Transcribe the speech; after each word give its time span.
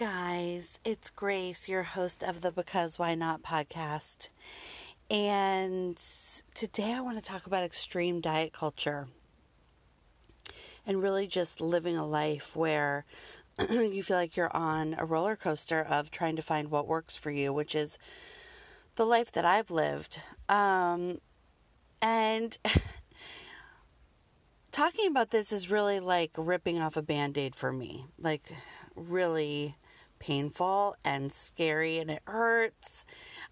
guys. 0.00 0.78
It's 0.82 1.10
Grace, 1.10 1.68
your 1.68 1.82
host 1.82 2.22
of 2.22 2.40
the 2.40 2.50
Because 2.50 2.98
Why 2.98 3.14
Not 3.14 3.42
podcast. 3.42 4.30
And 5.10 6.00
today 6.54 6.94
I 6.94 7.02
want 7.02 7.18
to 7.18 7.22
talk 7.22 7.46
about 7.46 7.64
extreme 7.64 8.22
diet 8.22 8.54
culture 8.54 9.08
and 10.86 11.02
really 11.02 11.26
just 11.26 11.60
living 11.60 11.98
a 11.98 12.06
life 12.06 12.56
where 12.56 13.04
you 13.70 14.02
feel 14.02 14.16
like 14.16 14.38
you're 14.38 14.56
on 14.56 14.96
a 14.98 15.04
roller 15.04 15.36
coaster 15.36 15.82
of 15.82 16.10
trying 16.10 16.36
to 16.36 16.42
find 16.42 16.70
what 16.70 16.88
works 16.88 17.14
for 17.14 17.30
you, 17.30 17.52
which 17.52 17.74
is 17.74 17.98
the 18.94 19.04
life 19.04 19.30
that 19.32 19.44
I've 19.44 19.70
lived. 19.70 20.22
Um, 20.48 21.20
and 22.00 22.56
talking 24.72 25.08
about 25.08 25.30
this 25.30 25.52
is 25.52 25.70
really 25.70 26.00
like 26.00 26.30
ripping 26.38 26.78
off 26.78 26.96
a 26.96 27.02
band 27.02 27.36
aid 27.36 27.54
for 27.54 27.70
me. 27.70 28.06
Like, 28.18 28.50
really 28.96 29.76
painful 30.20 30.94
and 31.04 31.32
scary 31.32 31.98
and 31.98 32.10
it 32.10 32.22
hurts. 32.26 33.04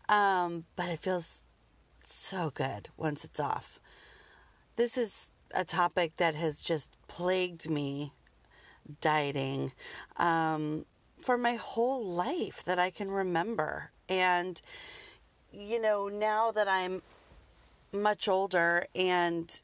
Um, 0.09 0.65
but 0.77 0.89
it 0.89 1.01
feels 1.01 1.43
so 2.05 2.51
good 2.55 2.91
once 2.97 3.25
it's 3.25 3.41
off. 3.41 3.81
This 4.77 4.97
is 4.97 5.31
a 5.53 5.65
topic 5.65 6.17
that 6.19 6.37
has 6.37 6.61
just 6.61 6.91
plagued 7.09 7.69
me 7.69 8.13
dieting 9.01 9.73
um, 10.17 10.87
for 11.21 11.37
my 11.37 11.55
whole 11.55 12.05
life 12.05 12.63
that 12.65 12.79
I 12.79 12.91
can 12.91 13.11
remember. 13.11 13.91
And, 14.09 14.61
you 15.53 15.81
know, 15.81 16.09
now 16.09 16.53
that 16.53 16.69
I'm 16.69 17.03
much 17.93 18.29
older 18.29 18.87
and 18.95 19.61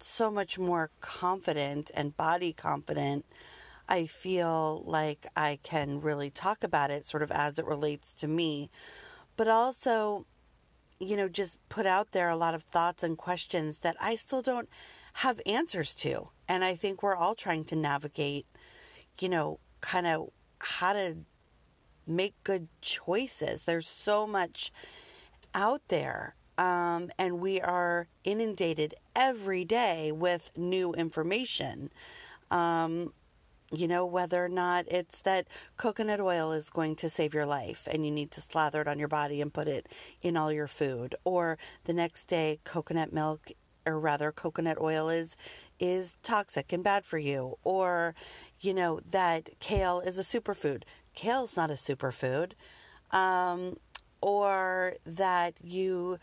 so 0.00 0.30
much 0.30 0.58
more 0.58 0.90
confident 1.00 1.90
and 1.94 2.16
body 2.16 2.52
confident, 2.52 3.24
I 3.88 4.06
feel 4.06 4.82
like 4.86 5.26
I 5.36 5.58
can 5.62 6.00
really 6.00 6.30
talk 6.30 6.64
about 6.64 6.90
it 6.90 7.06
sort 7.06 7.22
of 7.22 7.30
as 7.30 7.58
it 7.58 7.66
relates 7.66 8.14
to 8.14 8.28
me. 8.28 8.70
But 9.36 9.48
also, 9.48 10.26
you 10.98 11.16
know, 11.16 11.28
just 11.28 11.58
put 11.68 11.86
out 11.86 12.12
there 12.12 12.28
a 12.28 12.36
lot 12.36 12.54
of 12.54 12.62
thoughts 12.62 13.02
and 13.02 13.18
questions 13.18 13.78
that 13.78 13.96
I 14.00 14.16
still 14.16 14.42
don't 14.42 14.68
have 15.14 15.40
answers 15.46 15.94
to. 15.96 16.28
And 16.48 16.64
I 16.64 16.74
think 16.74 17.02
we're 17.02 17.16
all 17.16 17.34
trying 17.34 17.64
to 17.66 17.76
navigate, 17.76 18.46
you 19.20 19.28
know, 19.28 19.60
kind 19.80 20.06
of 20.06 20.30
how 20.58 20.92
to 20.94 21.18
make 22.06 22.34
good 22.44 22.68
choices. 22.80 23.64
There's 23.64 23.88
so 23.88 24.26
much 24.26 24.72
out 25.54 25.82
there. 25.88 26.36
Um, 26.56 27.10
and 27.18 27.40
we 27.40 27.60
are 27.60 28.06
inundated 28.22 28.94
every 29.16 29.64
day 29.64 30.12
with 30.12 30.52
new 30.56 30.92
information. 30.94 31.90
Um, 32.50 33.12
you 33.78 33.88
know, 33.88 34.04
whether 34.06 34.44
or 34.44 34.48
not 34.48 34.86
it's 34.88 35.20
that 35.22 35.48
coconut 35.76 36.20
oil 36.20 36.52
is 36.52 36.70
going 36.70 36.96
to 36.96 37.08
save 37.08 37.34
your 37.34 37.46
life 37.46 37.88
and 37.90 38.04
you 38.04 38.10
need 38.10 38.30
to 38.32 38.40
slather 38.40 38.80
it 38.80 38.88
on 38.88 38.98
your 38.98 39.08
body 39.08 39.40
and 39.40 39.52
put 39.52 39.68
it 39.68 39.88
in 40.22 40.36
all 40.36 40.52
your 40.52 40.66
food, 40.66 41.14
or 41.24 41.58
the 41.84 41.92
next 41.92 42.24
day 42.26 42.60
coconut 42.64 43.12
milk 43.12 43.52
or 43.86 43.98
rather 44.00 44.32
coconut 44.32 44.78
oil 44.80 45.08
is 45.10 45.36
is 45.78 46.16
toxic 46.22 46.72
and 46.72 46.82
bad 46.84 47.04
for 47.04 47.18
you, 47.18 47.58
or 47.64 48.14
you 48.60 48.72
know 48.74 49.00
that 49.10 49.50
kale 49.60 50.00
is 50.00 50.18
a 50.18 50.22
superfood. 50.22 50.82
Kale's 51.14 51.56
not 51.56 51.70
a 51.70 51.74
superfood. 51.74 52.52
Um, 53.10 53.76
or 54.24 54.94
that 55.04 55.54
you 55.62 56.18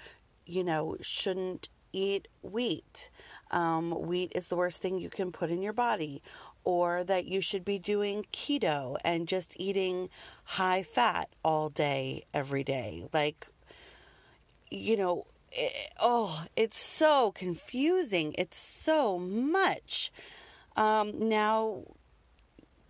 you 0.45 0.63
know 0.63 0.97
shouldn't 1.02 1.69
eat 1.94 2.27
wheat. 2.41 3.09
Um, 3.52 3.91
wheat 3.91 4.31
is 4.33 4.47
the 4.47 4.55
worst 4.55 4.81
thing 4.81 4.99
you 4.99 5.09
can 5.09 5.31
put 5.31 5.52
in 5.52 5.61
your 5.61 5.73
body 5.73 6.23
or 6.64 7.04
that 7.04 7.26
you 7.26 7.42
should 7.42 7.66
be 7.66 7.80
doing 7.80 8.26
keto 8.31 8.98
and 9.04 9.28
just 9.28 9.53
eating 9.56 10.09
high 10.44 10.84
fat 10.84 11.30
all 11.44 11.69
day, 11.69 12.24
every 12.34 12.63
day. 12.63 13.06
Like, 13.13 13.47
you 14.69 14.96
know, 14.96 15.25
it, 15.52 15.90
oh, 16.00 16.46
it's 16.56 16.78
so 16.78 17.31
confusing. 17.31 18.34
It's 18.38 18.58
so 18.58 19.18
much. 19.19 20.12
Um, 20.75 21.28
now, 21.30 21.84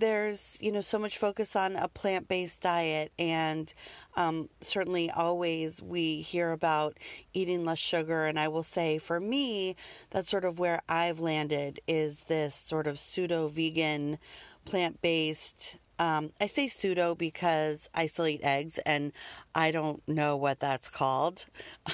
there's 0.01 0.57
you 0.59 0.71
know 0.71 0.81
so 0.81 0.99
much 0.99 1.17
focus 1.17 1.55
on 1.55 1.75
a 1.75 1.87
plant-based 1.87 2.61
diet 2.61 3.11
and 3.17 3.73
um, 4.15 4.49
certainly 4.61 5.09
always 5.09 5.81
we 5.81 6.21
hear 6.21 6.51
about 6.51 6.97
eating 7.33 7.65
less 7.65 7.79
sugar 7.79 8.25
and 8.25 8.39
i 8.39 8.47
will 8.47 8.63
say 8.63 8.97
for 8.97 9.19
me 9.19 9.75
that's 10.09 10.29
sort 10.29 10.45
of 10.45 10.59
where 10.59 10.81
i've 10.89 11.19
landed 11.19 11.79
is 11.87 12.25
this 12.27 12.55
sort 12.55 12.87
of 12.87 12.99
pseudo 12.99 13.47
vegan 13.47 14.17
plant-based 14.65 15.77
um, 15.99 16.31
I 16.41 16.47
say 16.47 16.67
pseudo 16.67 17.13
because 17.13 17.87
I 17.93 18.07
still 18.07 18.25
eat 18.25 18.41
eggs 18.43 18.79
and 18.87 19.11
I 19.53 19.69
don't 19.69 20.01
know 20.07 20.35
what 20.35 20.59
that's 20.59 20.89
called. 20.89 21.45
I 21.85 21.93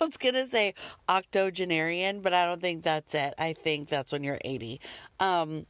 was 0.00 0.16
going 0.16 0.36
to 0.36 0.46
say 0.46 0.74
octogenarian, 1.08 2.20
but 2.20 2.32
I 2.32 2.44
don't 2.46 2.60
think 2.60 2.84
that's 2.84 3.16
it. 3.16 3.34
I 3.36 3.54
think 3.54 3.88
that's 3.88 4.12
when 4.12 4.22
you're 4.22 4.38
80. 4.44 4.80
Um, 5.18 5.66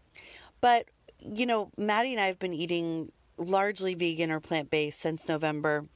but 0.61 0.85
you 1.21 1.47
know, 1.47 1.71
Maddie 1.79 2.13
and 2.13 2.21
I 2.21 2.27
have 2.27 2.39
been 2.39 2.53
eating 2.53 3.11
largely 3.39 3.95
vegan 3.95 4.31
or 4.31 4.41
plant 4.41 4.71
based 4.71 5.01
since 5.01 5.29
November, 5.29 5.87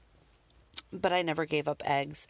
but 0.92 1.12
I 1.12 1.22
never 1.22 1.44
gave 1.44 1.68
up 1.68 1.82
eggs. 1.84 2.26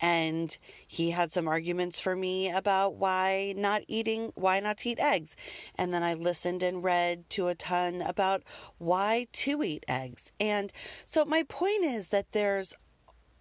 And 0.00 0.56
he 0.86 1.10
had 1.10 1.32
some 1.32 1.48
arguments 1.48 2.00
for 2.00 2.14
me 2.14 2.50
about 2.50 2.96
why 2.96 3.54
not 3.56 3.82
eating, 3.88 4.32
why 4.34 4.60
not 4.60 4.78
to 4.78 4.90
eat 4.90 4.98
eggs. 4.98 5.36
And 5.76 5.94
then 5.94 6.02
I 6.02 6.14
listened 6.14 6.62
and 6.62 6.84
read 6.84 7.30
to 7.30 7.48
a 7.48 7.54
ton 7.54 8.02
about 8.02 8.42
why 8.78 9.28
to 9.32 9.62
eat 9.62 9.84
eggs. 9.88 10.30
And 10.38 10.72
so 11.06 11.24
my 11.24 11.42
point 11.44 11.84
is 11.84 12.08
that 12.08 12.32
there's 12.32 12.74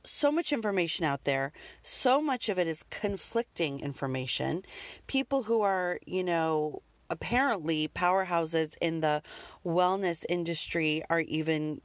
so 0.06 0.32
much 0.32 0.54
information 0.54 1.06
out 1.06 1.24
there. 1.24 1.52
So 1.82 2.22
much 2.22 2.50
of 2.50 2.60
it 2.60 2.68
is 2.68 2.84
conflicting 2.90 3.80
information. 3.80 4.64
People 5.08 5.44
who 5.44 5.62
are, 5.62 6.00
you 6.06 6.24
know, 6.24 6.82
apparently 7.10 7.88
powerhouses 7.88 8.76
in 8.82 9.02
the 9.02 9.22
wellness 9.66 10.24
industry 10.30 11.04
are 11.10 11.22
even 11.22 11.82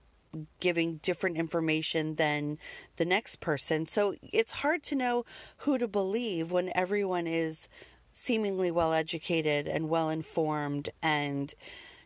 giving 0.61 0.97
different 0.99 1.37
information 1.37 2.17
than 2.17 2.59
the 2.97 3.05
next 3.05 3.41
person. 3.41 3.87
So 3.87 4.15
it's 4.23 4.53
hard 4.53 4.83
to 4.84 4.95
know 4.95 5.25
who 5.59 5.79
to 5.79 5.89
believe 5.89 6.53
when 6.53 6.71
everyone 6.75 7.27
is 7.27 7.69
seemingly 8.12 8.71
well 8.71 8.93
educated 8.93 9.69
and 9.69 9.89
well 9.89 10.11
informed 10.11 10.91
and 11.03 11.55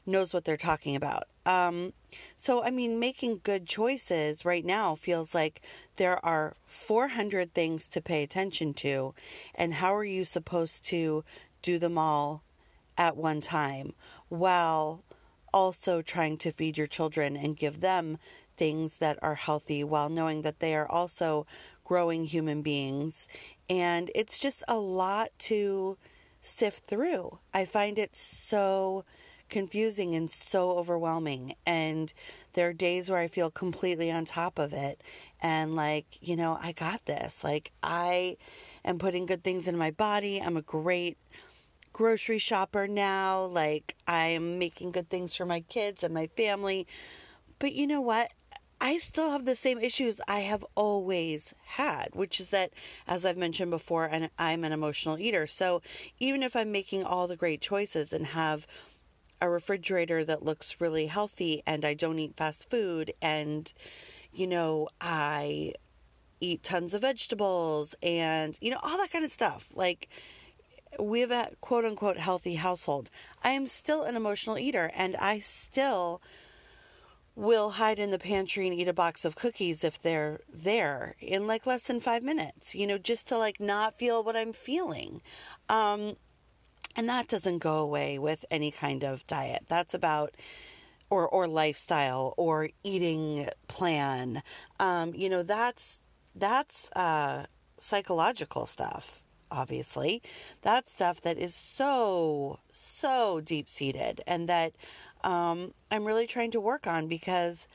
knows 0.05 0.35
what 0.35 0.45
they're 0.45 0.57
talking 0.57 0.97
about. 0.97 1.25
Um, 1.47 1.93
so, 2.37 2.63
I 2.63 2.71
mean, 2.71 2.99
making 2.99 3.41
good 3.45 3.67
choices 3.67 4.45
right 4.45 4.65
now 4.65 4.95
feels 4.95 5.35
like 5.35 5.63
there 5.97 6.25
are 6.25 6.57
400 6.67 7.55
things 7.55 7.87
to 7.89 8.01
pay 8.01 8.23
attention 8.23 8.75
to. 8.75 9.15
And 9.55 9.75
how 9.75 9.95
are 9.95 10.05
you 10.05 10.25
supposed 10.25 10.85
to 10.87 11.25
do 11.63 11.79
them 11.79 11.99
all 11.99 12.43
at 12.97 13.17
one 13.17 13.41
time 13.41 13.95
while 14.29 15.03
also 15.53 16.03
trying 16.03 16.37
to 16.39 16.53
feed 16.53 16.79
your 16.79 16.87
children 16.87 17.37
and 17.37 17.57
give 17.57 17.81
them 17.81 18.19
things 18.57 18.99
that 18.99 19.19
are 19.23 19.35
healthy 19.35 19.85
while 19.85 20.09
knowing 20.09 20.43
that 20.43 20.61
they 20.61 20.75
are 20.75 20.91
also 20.91 21.47
growing 21.85 22.25
human 22.25 22.63
beings. 22.63 23.27
And 23.69 24.11
it's 24.15 24.39
just 24.39 24.63
a 24.69 24.79
lot 24.79 25.31
to 25.41 25.99
sift 26.41 26.85
through. 26.85 27.39
I 27.53 27.65
find 27.65 27.99
it 27.99 28.17
so 28.17 29.05
confusing 29.49 30.15
and 30.15 30.31
so 30.31 30.73
overwhelming. 30.79 31.55
And 31.67 32.13
there 32.55 32.69
are 32.69 32.73
days 32.73 33.11
where 33.11 33.21
I 33.21 33.29
feel 33.29 33.51
completely 33.51 34.11
on 34.11 34.25
top 34.25 34.59
of 34.59 34.73
it 34.73 35.03
and 35.43 35.77
like, 35.77 36.07
you 36.21 36.37
know, 36.37 36.59
I 36.61 36.73
got 36.73 37.05
this. 37.05 37.45
Like, 37.45 37.71
I 37.83 38.39
am 38.85 38.99
putting 38.99 39.27
good 39.27 39.45
things 39.45 39.69
in 39.69 39.77
my 39.77 39.91
body. 39.91 40.41
I'm 40.41 40.57
a 40.57 40.63
great 40.63 41.19
grocery 41.93 42.39
shopper 42.39 42.87
now. 42.87 43.45
Like, 43.45 43.97
I'm 44.07 44.59
making 44.59 44.93
good 44.93 45.09
things 45.09 45.35
for 45.35 45.47
my 45.47 45.61
kids 45.61 46.03
and 46.03 46.15
my 46.15 46.29
family. 46.37 46.87
But 47.59 47.73
you 47.73 47.87
know 47.87 48.01
what? 48.01 48.33
I 48.81 48.99
still 48.99 49.31
have 49.31 49.45
the 49.45 49.55
same 49.55 49.79
issues 49.79 50.21
I 50.27 50.41
have 50.41 50.67
always 50.75 51.55
had, 51.65 52.09
which 52.15 52.41
is 52.41 52.49
that, 52.49 52.73
as 53.07 53.25
I've 53.25 53.37
mentioned 53.37 53.71
before, 53.71 54.07
and 54.07 54.29
I'm 54.41 54.65
an 54.65 54.73
emotional 54.73 55.21
eater. 55.21 55.47
So 55.47 55.83
even 56.19 56.43
if 56.43 56.57
I'm 56.57 56.73
making 56.73 57.05
all 57.05 57.29
the 57.29 57.37
great 57.37 57.61
choices 57.61 58.13
and 58.13 58.27
have 58.27 58.67
a 59.41 59.49
refrigerator 59.49 60.25
that 60.25 60.45
looks 60.45 60.81
really 60.81 61.07
healthy 61.07 61.63
and 61.65 61.85
I 61.85 61.95
don't 61.95 62.19
eat 62.19 62.37
fast 62.37 62.69
food 62.71 63.13
and, 63.23 63.73
you 64.33 64.49
know, 64.49 64.89
I 65.01 65.75
eat 66.41 66.65
tons 66.65 66.93
of 66.93 67.03
vegetables 67.03 67.95
and, 68.03 68.59
you 68.61 68.71
know, 68.73 68.81
all 68.83 68.99
that 68.99 69.13
kind 69.13 69.25
of 69.25 69.31
stuff. 69.31 69.71
Like, 69.77 70.09
we 70.99 71.21
have 71.21 71.31
a 71.31 71.51
quote 71.61 71.85
unquote 71.85 72.19
healthy 72.19 72.55
household. 72.55 73.11
I 73.43 73.51
am 73.51 73.67
still 73.67 74.03
an 74.03 74.17
emotional 74.17 74.59
eater 74.59 74.91
and 74.95 75.17
I 75.17 75.39
still 75.39 76.21
will 77.35 77.71
hide 77.71 77.99
in 77.99 78.11
the 78.11 78.19
pantry 78.19 78.67
and 78.67 78.79
eat 78.79 78.89
a 78.89 78.93
box 78.93 79.25
of 79.25 79.35
cookies 79.35 79.83
if 79.85 80.01
they're 80.01 80.41
there 80.53 81.17
in 81.19 81.47
like 81.47 81.67
less 81.67 81.85
than 81.85 82.01
five 82.01 82.23
minutes, 82.23 82.75
you 82.75 82.87
know, 82.87 82.99
just 82.99 83.27
to 83.29 83.39
like 83.39 83.59
not 83.59 83.99
feel 83.99 84.23
what 84.23 84.37
I'm 84.37 84.53
feeling. 84.53 85.23
Um, 85.69 86.17
and 86.95 87.09
that 87.09 87.29
doesn't 87.29 87.59
go 87.59 87.77
away 87.77 88.19
with 88.19 88.45
any 88.51 88.71
kind 88.71 89.03
of 89.03 89.27
diet. 89.27 89.65
That's 89.69 89.95
about 89.95 90.35
or 91.09 91.27
or 91.29 91.47
lifestyle 91.47 92.35
or 92.37 92.71
eating 92.85 93.49
plan. 93.69 94.43
Um, 94.79 95.15
you 95.15 95.29
know, 95.31 95.43
that's 95.43 96.01
that's 96.35 96.91
uh, 96.95 97.45
psychological 97.79 98.67
stuff. 98.67 99.22
Obviously, 99.53 100.23
that's 100.63 100.93
stuff 100.93 101.21
that 101.21 101.37
is 101.37 101.55
so 101.55 102.59
so 102.73 103.41
deep 103.41 103.69
seated, 103.69 104.23
and 104.27 104.49
that 104.49 104.73
um, 105.23 105.75
I'm 105.91 106.07
really 106.07 106.27
trying 106.27 106.51
to 106.53 106.61
work 106.61 106.87
on 106.87 107.07
because 107.07 107.69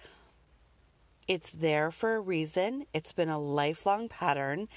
it's 1.28 1.52
there 1.52 1.92
for 1.92 2.16
a 2.16 2.20
reason. 2.20 2.86
It's 2.96 3.14
been 3.14 3.30
a 3.30 3.40
lifelong 3.40 4.10
pattern, 4.10 4.70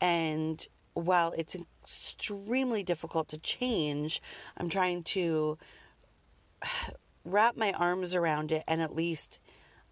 and 0.00 0.66
while 0.94 1.34
it's 1.36 1.54
extremely 1.54 2.82
difficult 2.82 3.28
to 3.28 3.38
change, 3.38 4.22
I'm 4.56 4.70
trying 4.70 5.02
to 5.04 5.58
wrap 7.24 7.56
my 7.56 7.72
arms 7.72 8.14
around 8.14 8.50
it 8.50 8.64
and 8.66 8.80
at 8.80 8.96
least 8.96 9.38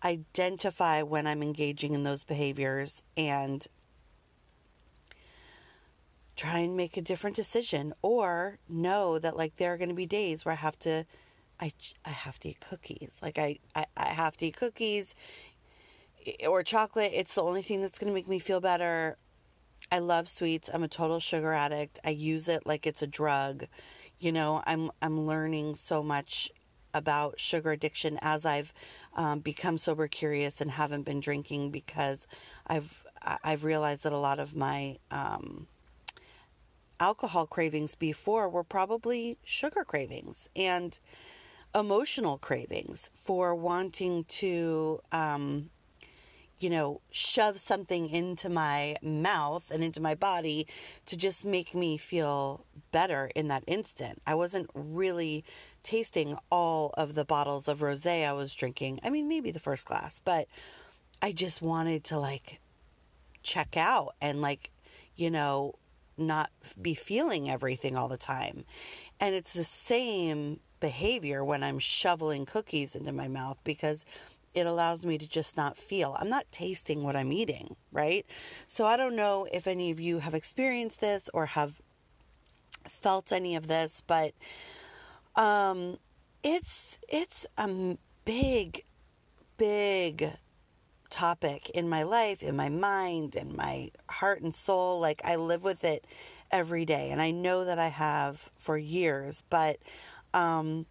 identify 0.03 1.03
when 1.03 1.27
I'm 1.27 1.43
engaging 1.43 1.95
in 1.95 2.05
those 2.05 2.25
behaviors 2.25 3.03
and 3.17 3.67
try 6.37 6.59
and 6.59 6.77
make 6.77 6.97
a 6.97 7.03
different 7.03 7.37
decision 7.37 7.93
or 8.03 8.59
know 8.69 9.19
that 9.19 9.37
like 9.37 9.57
there 9.57 9.73
are 9.73 9.79
going 9.79 9.89
to 9.89 9.95
be 9.95 10.07
days 10.07 10.45
where 10.45 10.53
I 10.53 10.57
have 10.57 10.79
to 10.81 11.05
I, 11.61 11.73
I 12.05 12.11
have 12.11 12.41
to 12.41 12.49
eat 12.49 12.61
cookies. 12.61 13.19
Like 13.23 13.39
I, 13.39 13.59
I, 13.75 13.87
I 13.97 14.07
have 14.07 14.37
to 14.39 14.47
eat 14.47 14.57
cookies 14.57 15.15
or 16.47 16.63
chocolate. 16.63 17.13
It's 17.15 17.35
the 17.35 17.43
only 17.43 17.63
thing 17.63 17.81
that's 17.81 17.99
going 17.99 18.11
to 18.11 18.15
make 18.15 18.29
me 18.29 18.39
feel 18.39 18.61
better. 18.61 19.17
I 19.93 20.01
love 20.01 20.29
sweets. 20.29 20.69
I'm 20.73 20.83
a 20.83 20.89
total 20.89 21.21
sugar 21.21 21.53
addict. 21.53 22.01
I 22.05 22.11
use 22.11 22.49
it 22.49 22.67
like 22.67 22.87
it's 22.87 23.03
a 23.03 23.07
drug. 23.07 23.67
You 24.19 24.33
know 24.33 24.63
I'm 24.67 24.91
I'm 25.03 25.27
learning 25.27 25.77
so 25.77 26.03
much 26.03 26.51
about 26.95 27.41
sugar 27.41 27.73
addiction 27.73 28.19
as 28.23 28.47
I've 28.47 28.73
um, 29.15 29.41
become 29.41 29.79
sober 29.79 30.07
curious 30.07 30.61
and 30.61 30.71
haven't 30.71 31.03
been 31.03 31.21
drinking 31.21 31.71
because 31.71 32.27
I've 32.67 33.05
I've 33.23 33.65
realized 33.65 34.05
that 34.05 34.13
a 34.13 34.19
lot 34.19 34.39
of 34.39 34.55
my 34.55 34.99
um, 35.11 35.67
alcohol 37.01 37.47
cravings 37.47 37.95
before 37.95 38.49
were 38.49 38.65
probably 38.65 39.39
sugar 39.45 39.85
cravings 39.85 40.49
and 40.55 41.01
emotional 41.75 42.39
cravings 42.39 43.11
for 43.15 43.55
wanting 43.55 44.25
to 44.25 45.01
um, 45.11 45.71
you 46.65 46.71
know, 46.71 47.01
shove 47.11 47.59
something 47.59 48.09
into 48.09 48.49
my 48.49 48.97
mouth 49.03 49.71
and 49.71 49.83
into 49.83 50.01
my 50.01 50.15
body 50.15 50.67
to 51.07 51.17
just 51.17 51.45
make 51.45 51.75
me 51.75 51.97
feel 51.99 52.65
better 52.93 53.31
in 53.35 53.49
that 53.49 53.65
instant. 53.67 54.23
I 54.27 54.35
wasn't 54.35 54.71
really 54.73 55.45
tasting 55.83 56.39
all 56.51 56.95
of 56.97 57.15
the 57.15 57.25
bottles 57.25 57.69
of 57.69 57.81
rosé 57.81 58.27
I 58.27 58.33
was 58.33 58.55
drinking. 58.55 59.01
I 59.03 59.11
mean, 59.11 59.29
maybe 59.29 59.51
the 59.51 59.61
first 59.61 59.85
glass, 59.85 60.21
but 60.25 60.47
I 61.21 61.33
just 61.33 61.61
wanted 61.61 62.05
to 62.05 62.19
like 62.19 62.61
check 63.43 63.77
out 63.77 64.15
and 64.21 64.41
like, 64.41 64.71
you 65.17 65.31
know, 65.31 65.75
not 66.17 66.51
be 66.81 66.95
feeling 66.95 67.51
everything 67.51 67.97
all 67.97 68.09
the 68.09 68.17
time. 68.17 68.65
And 69.21 69.35
it's 69.35 69.53
the 69.53 69.65
same 69.65 70.61
behavior 70.81 71.45
when 71.45 71.63
I'm 71.63 71.79
shoveling 71.79 72.47
cookies 72.47 72.95
into 72.95 73.13
my 73.13 73.29
mouth 73.29 73.59
because 73.65 74.05
it 74.55 74.67
allows 74.67 75.05
me 75.05 75.19
to 75.19 75.27
just 75.27 75.57
not 75.57 75.77
feel. 75.77 76.17
I'm 76.19 76.29
not 76.29 76.47
tasting 76.53 77.03
what 77.03 77.17
I'm 77.17 77.33
eating, 77.33 77.77
right? 77.91 78.25
So 78.67 78.87
I 78.87 78.97
don't 78.97 79.17
know 79.17 79.49
if 79.53 79.67
any 79.67 79.91
of 79.91 79.99
you 79.99 80.21
have 80.21 80.35
experienced 80.35 81.01
this 81.01 81.29
or 81.35 81.47
have 81.47 81.81
felt 82.89 83.33
any 83.33 83.57
of 83.57 83.67
this, 83.67 84.03
but 84.07 84.35
um 85.37 85.99
it's 86.45 86.99
it's 87.09 87.47
a 87.59 87.97
big 88.25 88.85
big 89.57 90.31
topic 91.15 91.71
in 91.71 91.89
my 91.89 92.03
life, 92.03 92.43
in 92.43 92.57
my 92.57 92.69
mind, 92.69 93.37
in 93.37 93.55
my 93.57 93.93
heart 94.11 94.43
and 94.43 94.53
soul. 94.53 94.99
Like 94.99 95.23
I 95.25 95.37
live 95.37 95.63
with 95.63 95.85
it 95.85 96.05
every 96.51 96.85
day 96.85 97.11
and 97.11 97.23
I 97.23 97.31
know 97.31 97.65
that 97.65 97.79
I 97.79 97.89
have 97.89 98.51
for 98.57 98.77
years, 98.77 99.43
but 99.49 99.79
um 100.35 100.87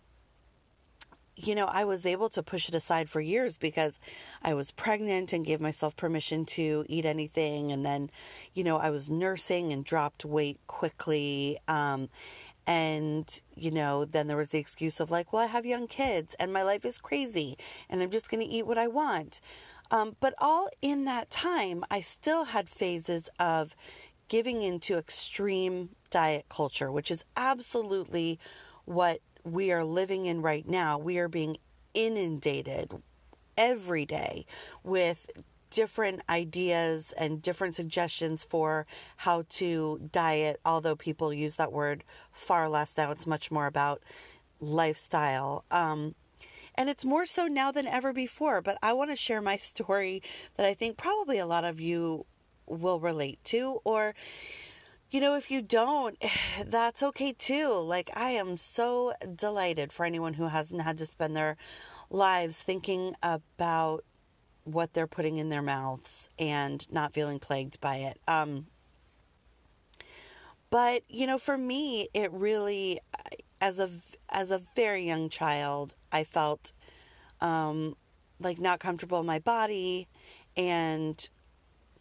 you 1.36 1.56
know, 1.56 1.66
I 1.66 1.84
was 1.84 2.06
able 2.06 2.30
to 2.30 2.44
push 2.44 2.70
it 2.70 2.76
aside 2.76 3.10
for 3.10 3.20
years 3.20 3.58
because 3.58 4.00
I 4.44 4.54
was 4.54 4.72
pregnant 4.72 5.34
and 5.34 5.44
gave 5.44 5.60
myself 5.60 5.96
permission 5.96 6.46
to 6.46 6.86
eat 6.88 7.06
anything. 7.06 7.72
And 7.72 7.84
then, 7.84 8.12
you 8.54 8.64
know, 8.64 8.78
I 8.78 8.92
was 8.92 9.10
nursing 9.10 9.74
and 9.74 9.84
dropped 9.84 10.26
weight 10.26 10.60
quickly. 10.68 11.58
Um, 11.68 12.10
and, 12.68 13.42
you 13.56 13.72
know, 13.72 14.06
then 14.06 14.28
there 14.28 14.38
was 14.38 14.50
the 14.50 14.60
excuse 14.60 15.00
of 15.00 15.10
like, 15.10 15.34
well, 15.34 15.42
I 15.42 15.48
have 15.48 15.66
young 15.66 15.88
kids 15.88 16.36
and 16.40 16.54
my 16.54 16.62
life 16.62 16.86
is 16.86 17.00
crazy 17.00 17.58
and 17.90 18.02
I'm 18.02 18.12
just 18.12 18.30
going 18.30 18.46
to 18.46 18.54
eat 18.54 18.68
what 18.68 18.78
I 18.78 18.88
want. 18.88 19.42
Um, 19.94 20.16
but 20.20 20.34
all 20.40 20.70
in 20.82 21.06
that 21.06 21.30
time, 21.30 21.86
I 21.92 22.02
still 22.02 22.46
had 22.46 22.68
phases 22.68 23.30
of 23.40 23.76
giving 24.28 24.64
into 24.64 24.98
extreme 24.98 25.90
diet 26.10 26.48
culture, 26.50 26.92
which 26.92 27.12
is 27.12 27.24
absolutely 27.38 28.40
what 28.86 29.22
we 29.44 29.72
are 29.72 29.84
living 29.84 30.26
in 30.26 30.42
right 30.42 30.68
now, 30.68 30.98
we 30.98 31.20
are 31.20 31.28
being 31.28 31.58
inundated 31.94 32.92
every 33.56 34.04
day 34.06 34.48
with 34.84 35.30
different 35.70 36.22
ideas 36.28 37.14
and 37.16 37.42
different 37.42 37.76
suggestions 37.76 38.44
for 38.44 38.88
how 39.18 39.44
to 39.50 40.10
diet, 40.12 40.60
although 40.66 40.96
people 40.96 41.32
use 41.32 41.56
that 41.58 41.72
word 41.72 42.04
far 42.32 42.68
less 42.68 42.98
now. 42.98 43.12
It's 43.12 43.28
much 43.28 43.52
more 43.52 43.68
about 43.68 44.02
lifestyle. 44.60 45.66
Um, 45.70 46.16
and 46.76 46.90
it's 46.90 47.06
more 47.06 47.26
so 47.26 47.48
now 47.48 47.72
than 47.72 47.88
ever 47.88 48.14
before. 48.14 48.62
But 48.62 48.78
I 48.82 48.94
want 48.94 49.12
to 49.12 49.16
share 49.16 49.42
my 49.42 49.58
story 49.72 50.22
that 50.56 50.66
I 50.66 50.74
think 50.74 50.98
probably 50.98 51.38
a 51.38 51.46
lot 51.46 51.66
of 51.66 51.80
you 51.80 52.26
will 52.66 53.00
relate 53.00 53.44
to, 53.46 53.82
or 53.84 54.16
you 55.12 55.20
know, 55.20 55.36
if 55.36 55.52
you 55.52 55.62
don't, 55.62 56.22
that's 56.66 57.04
okay 57.04 57.34
too. 57.34 57.70
Like, 57.70 58.10
I 58.16 58.32
am 58.32 58.58
so 58.58 59.14
delighted 59.36 59.94
for 59.94 60.06
anyone 60.06 60.34
who 60.34 60.48
hasn't 60.48 60.82
had 60.82 60.98
to 60.98 61.06
spend 61.06 61.36
their 61.36 61.56
lives 62.10 62.62
thinking 62.62 63.16
about 63.22 64.04
what 64.64 64.94
they're 64.94 65.08
putting 65.08 65.38
in 65.38 65.50
their 65.50 65.62
mouths 65.62 66.30
and 66.40 66.92
not 66.92 67.14
feeling 67.14 67.40
plagued 67.40 67.80
by 67.80 67.98
it. 67.98 68.20
Um, 68.28 68.68
but 70.70 71.04
you 71.08 71.28
know, 71.28 71.38
for 71.38 71.58
me, 71.58 72.10
it 72.14 72.32
really, 72.32 73.00
as 73.64 73.80
a 73.80 73.90
as 74.30 74.52
a 74.52 74.62
very 74.76 75.08
young 75.08 75.30
child, 75.30 75.96
I 76.12 76.26
felt 76.26 76.74
um, 77.40 77.96
like 78.38 78.60
not 78.60 78.82
comfortable 78.82 79.22
in 79.22 79.26
my 79.26 79.40
body 79.40 80.10
and 80.58 81.30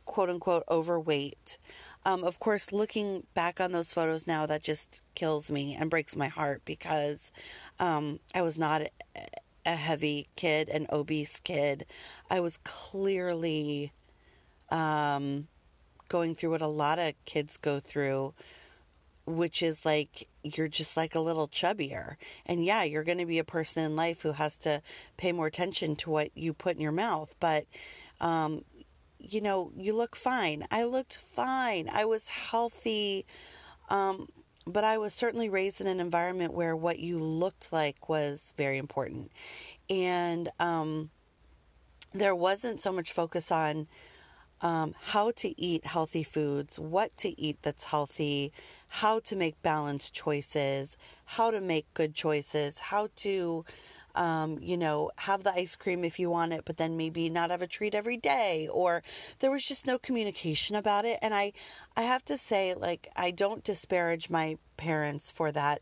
quote 0.04 0.28
unquote 0.28 0.64
overweight. 0.68 1.58
Um, 2.04 2.24
of 2.24 2.40
course, 2.40 2.72
looking 2.72 3.28
back 3.34 3.60
on 3.60 3.70
those 3.70 3.92
photos 3.92 4.26
now, 4.26 4.44
that 4.46 4.64
just 4.64 5.00
kills 5.14 5.52
me 5.52 5.76
and 5.78 5.88
breaks 5.88 6.16
my 6.16 6.26
heart 6.26 6.62
because 6.64 7.30
um, 7.78 8.18
I 8.34 8.42
was 8.42 8.58
not 8.58 8.82
a 9.64 9.76
heavy 9.76 10.26
kid, 10.34 10.68
an 10.68 10.88
obese 10.90 11.38
kid. 11.38 11.86
I 12.28 12.40
was 12.40 12.58
clearly 12.64 13.92
um, 14.68 15.46
going 16.08 16.34
through 16.34 16.50
what 16.50 16.62
a 16.62 16.66
lot 16.66 16.98
of 16.98 17.14
kids 17.24 17.56
go 17.56 17.78
through, 17.78 18.34
which 19.26 19.62
is 19.62 19.84
like 19.84 20.26
you're 20.42 20.68
just 20.68 20.96
like 20.96 21.14
a 21.14 21.20
little 21.20 21.48
chubbier. 21.48 22.16
And 22.46 22.64
yeah, 22.64 22.82
you're 22.82 23.04
going 23.04 23.18
to 23.18 23.26
be 23.26 23.38
a 23.38 23.44
person 23.44 23.84
in 23.84 23.96
life 23.96 24.22
who 24.22 24.32
has 24.32 24.56
to 24.58 24.82
pay 25.16 25.32
more 25.32 25.46
attention 25.46 25.96
to 25.96 26.10
what 26.10 26.30
you 26.34 26.52
put 26.52 26.76
in 26.76 26.82
your 26.82 26.92
mouth. 26.92 27.34
But 27.40 27.66
um, 28.20 28.64
you 29.18 29.40
know, 29.40 29.72
you 29.76 29.94
look 29.94 30.16
fine. 30.16 30.66
I 30.70 30.84
looked 30.84 31.16
fine. 31.16 31.88
I 31.92 32.04
was 32.04 32.28
healthy. 32.28 33.26
Um, 33.88 34.28
but 34.66 34.84
I 34.84 34.98
was 34.98 35.12
certainly 35.12 35.48
raised 35.48 35.80
in 35.80 35.86
an 35.86 36.00
environment 36.00 36.52
where 36.52 36.76
what 36.76 36.98
you 36.98 37.18
looked 37.18 37.72
like 37.72 38.08
was 38.08 38.52
very 38.56 38.78
important. 38.78 39.32
And 39.90 40.50
um, 40.60 41.10
there 42.12 42.34
wasn't 42.34 42.80
so 42.80 42.92
much 42.92 43.12
focus 43.12 43.50
on 43.50 43.88
um, 44.60 44.94
how 45.00 45.32
to 45.32 45.60
eat 45.60 45.84
healthy 45.84 46.22
foods, 46.22 46.78
what 46.78 47.16
to 47.18 47.40
eat 47.40 47.58
that's 47.62 47.84
healthy, 47.84 48.52
how 48.96 49.18
to 49.18 49.34
make 49.34 49.60
balanced 49.62 50.12
choices, 50.12 50.98
how 51.24 51.50
to 51.50 51.62
make 51.62 51.86
good 51.94 52.14
choices, 52.14 52.78
how 52.78 53.08
to 53.16 53.64
um, 54.14 54.58
you 54.60 54.76
know, 54.76 55.10
have 55.16 55.42
the 55.42 55.54
ice 55.54 55.76
cream 55.76 56.04
if 56.04 56.18
you 56.18 56.28
want 56.28 56.52
it, 56.52 56.66
but 56.66 56.76
then 56.76 56.98
maybe 56.98 57.30
not 57.30 57.48
have 57.48 57.62
a 57.62 57.66
treat 57.66 57.94
every 57.94 58.18
day. 58.18 58.68
Or 58.70 59.02
there 59.38 59.50
was 59.50 59.64
just 59.64 59.86
no 59.86 59.98
communication 59.98 60.76
about 60.76 61.06
it. 61.06 61.18
And 61.22 61.32
I, 61.32 61.54
I 61.96 62.02
have 62.02 62.22
to 62.26 62.36
say, 62.36 62.74
like, 62.74 63.08
I 63.16 63.30
don't 63.30 63.64
disparage 63.64 64.28
my 64.28 64.58
parents 64.76 65.30
for 65.30 65.50
that. 65.52 65.80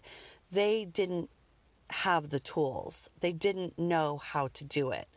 They 0.53 0.85
didn't 0.85 1.31
have 1.89 2.31
the 2.31 2.39
tools, 2.39 3.11
they 3.19 3.33
didn't 3.33 3.77
know 3.77 4.19
how 4.19 4.47
to 4.55 4.63
do 4.63 4.93
it. 4.93 5.09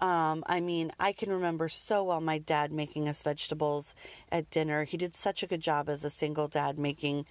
Um, 0.00 0.44
I 0.46 0.60
mean, 0.60 0.92
I 1.00 1.12
can 1.12 1.30
remember 1.30 1.68
so 1.68 2.04
well 2.04 2.20
my 2.20 2.38
dad 2.38 2.72
making 2.72 3.08
us 3.08 3.22
vegetables 3.22 3.94
at 4.30 4.50
dinner. 4.50 4.84
He 4.84 4.96
did 4.96 5.14
such 5.14 5.42
a 5.42 5.46
good 5.46 5.60
job 5.60 5.88
as 5.88 6.04
a 6.04 6.10
single 6.10 6.48
dad 6.48 6.78
making 6.78 7.26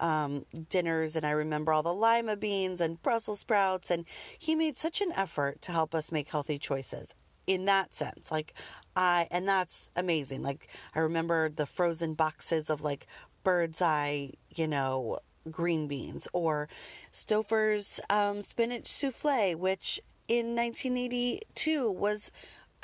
um, 0.00 0.44
dinners, 0.68 1.16
and 1.16 1.26
I 1.26 1.30
remember 1.30 1.72
all 1.72 1.82
the 1.82 1.94
lima 1.94 2.36
beans 2.36 2.80
and 2.80 3.02
Brussels 3.02 3.40
sprouts. 3.40 3.90
And 3.90 4.04
he 4.38 4.54
made 4.54 4.76
such 4.76 5.00
an 5.00 5.12
effort 5.12 5.62
to 5.62 5.72
help 5.72 5.94
us 5.94 6.12
make 6.12 6.28
healthy 6.28 6.58
choices 6.58 7.14
in 7.46 7.64
that 7.66 7.94
sense. 7.94 8.30
Like, 8.30 8.54
I, 8.96 9.28
and 9.30 9.48
that's 9.48 9.88
amazing. 9.96 10.42
Like, 10.42 10.68
I 10.94 11.00
remember 11.00 11.48
the 11.48 11.66
frozen 11.66 12.14
boxes 12.14 12.70
of 12.70 12.82
like 12.82 13.06
Birds 13.44 13.80
Eye, 13.80 14.32
you 14.54 14.68
know, 14.68 15.18
green 15.50 15.88
beans 15.88 16.28
or 16.32 16.68
Stouffer's 17.12 18.00
um, 18.10 18.42
spinach 18.42 18.86
souffle, 18.86 19.56
which 19.56 20.00
in 20.30 20.54
1982 20.54 21.90
was 21.90 22.30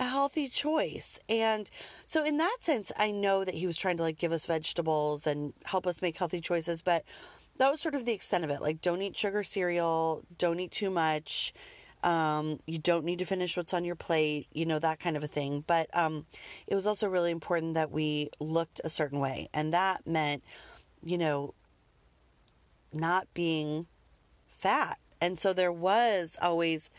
a 0.01 0.05
healthy 0.05 0.49
choice. 0.49 1.17
And 1.29 1.71
so 2.05 2.25
in 2.25 2.39
that 2.39 2.57
sense, 2.59 2.91
I 2.99 3.13
know 3.13 3.45
that 3.45 3.55
he 3.55 3.69
was 3.69 3.77
trying 3.77 3.97
to 3.99 4.03
like 4.03 4.19
give 4.19 4.33
us 4.33 4.47
vegetables 4.47 5.29
and 5.29 5.55
help 5.65 5.87
us 5.87 6.03
make 6.03 6.19
healthy 6.19 6.41
choices, 6.41 6.83
but 6.83 7.05
that 7.59 7.71
was 7.71 7.81
sort 7.81 7.95
of 7.95 8.05
the 8.05 8.13
extent 8.13 8.43
of 8.43 8.51
it. 8.51 8.61
Like 8.61 8.83
don't 8.83 9.01
eat 9.01 9.17
sugar 9.17 9.45
cereal, 9.45 10.25
don't 10.37 10.59
eat 10.59 10.73
too 10.73 10.91
much. 10.91 11.55
Um, 12.03 12.59
you 12.67 12.79
don't 12.79 13.05
need 13.05 13.21
to 13.21 13.25
finish 13.25 13.57
what's 13.57 13.73
on 13.73 13.85
your 13.85 13.95
plate, 13.95 14.49
you 14.53 14.67
know, 14.67 14.81
that 14.81 14.99
kind 14.99 15.17
of 15.17 15.23
a 15.23 15.29
thing. 15.29 15.63
But 15.69 15.89
um, 15.97 16.27
it 16.67 16.75
was 16.75 16.87
also 16.87 17.09
really 17.09 17.31
important 17.31 17.75
that 17.75 17.93
we 17.93 18.31
looked 18.41 18.81
a 18.83 18.91
certain 18.91 19.21
way. 19.21 19.49
And 19.55 19.73
that 19.73 20.05
meant, 20.05 20.43
you 21.05 21.17
know, 21.17 21.55
not 22.93 23.33
being 23.35 23.87
fat. 24.49 24.99
And 25.21 25.39
so 25.39 25.53
there 25.53 25.73
was 25.73 26.37
always 26.43 26.91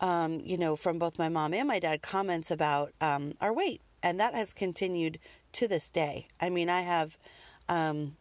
um, 0.00 0.40
you 0.40 0.56
know, 0.56 0.76
from 0.76 0.98
both 0.98 1.18
my 1.18 1.28
mom 1.28 1.54
and 1.54 1.68
my 1.68 1.78
dad 1.78 2.02
comments 2.02 2.50
about 2.50 2.92
um, 3.00 3.34
our 3.40 3.52
weight. 3.52 3.80
And 4.02 4.20
that 4.20 4.34
has 4.34 4.52
continued 4.52 5.18
to 5.52 5.66
this 5.66 5.88
day. 5.88 6.28
I 6.40 6.50
mean, 6.50 6.68
I 6.68 6.82
have, 6.82 7.18
um, 7.68 8.16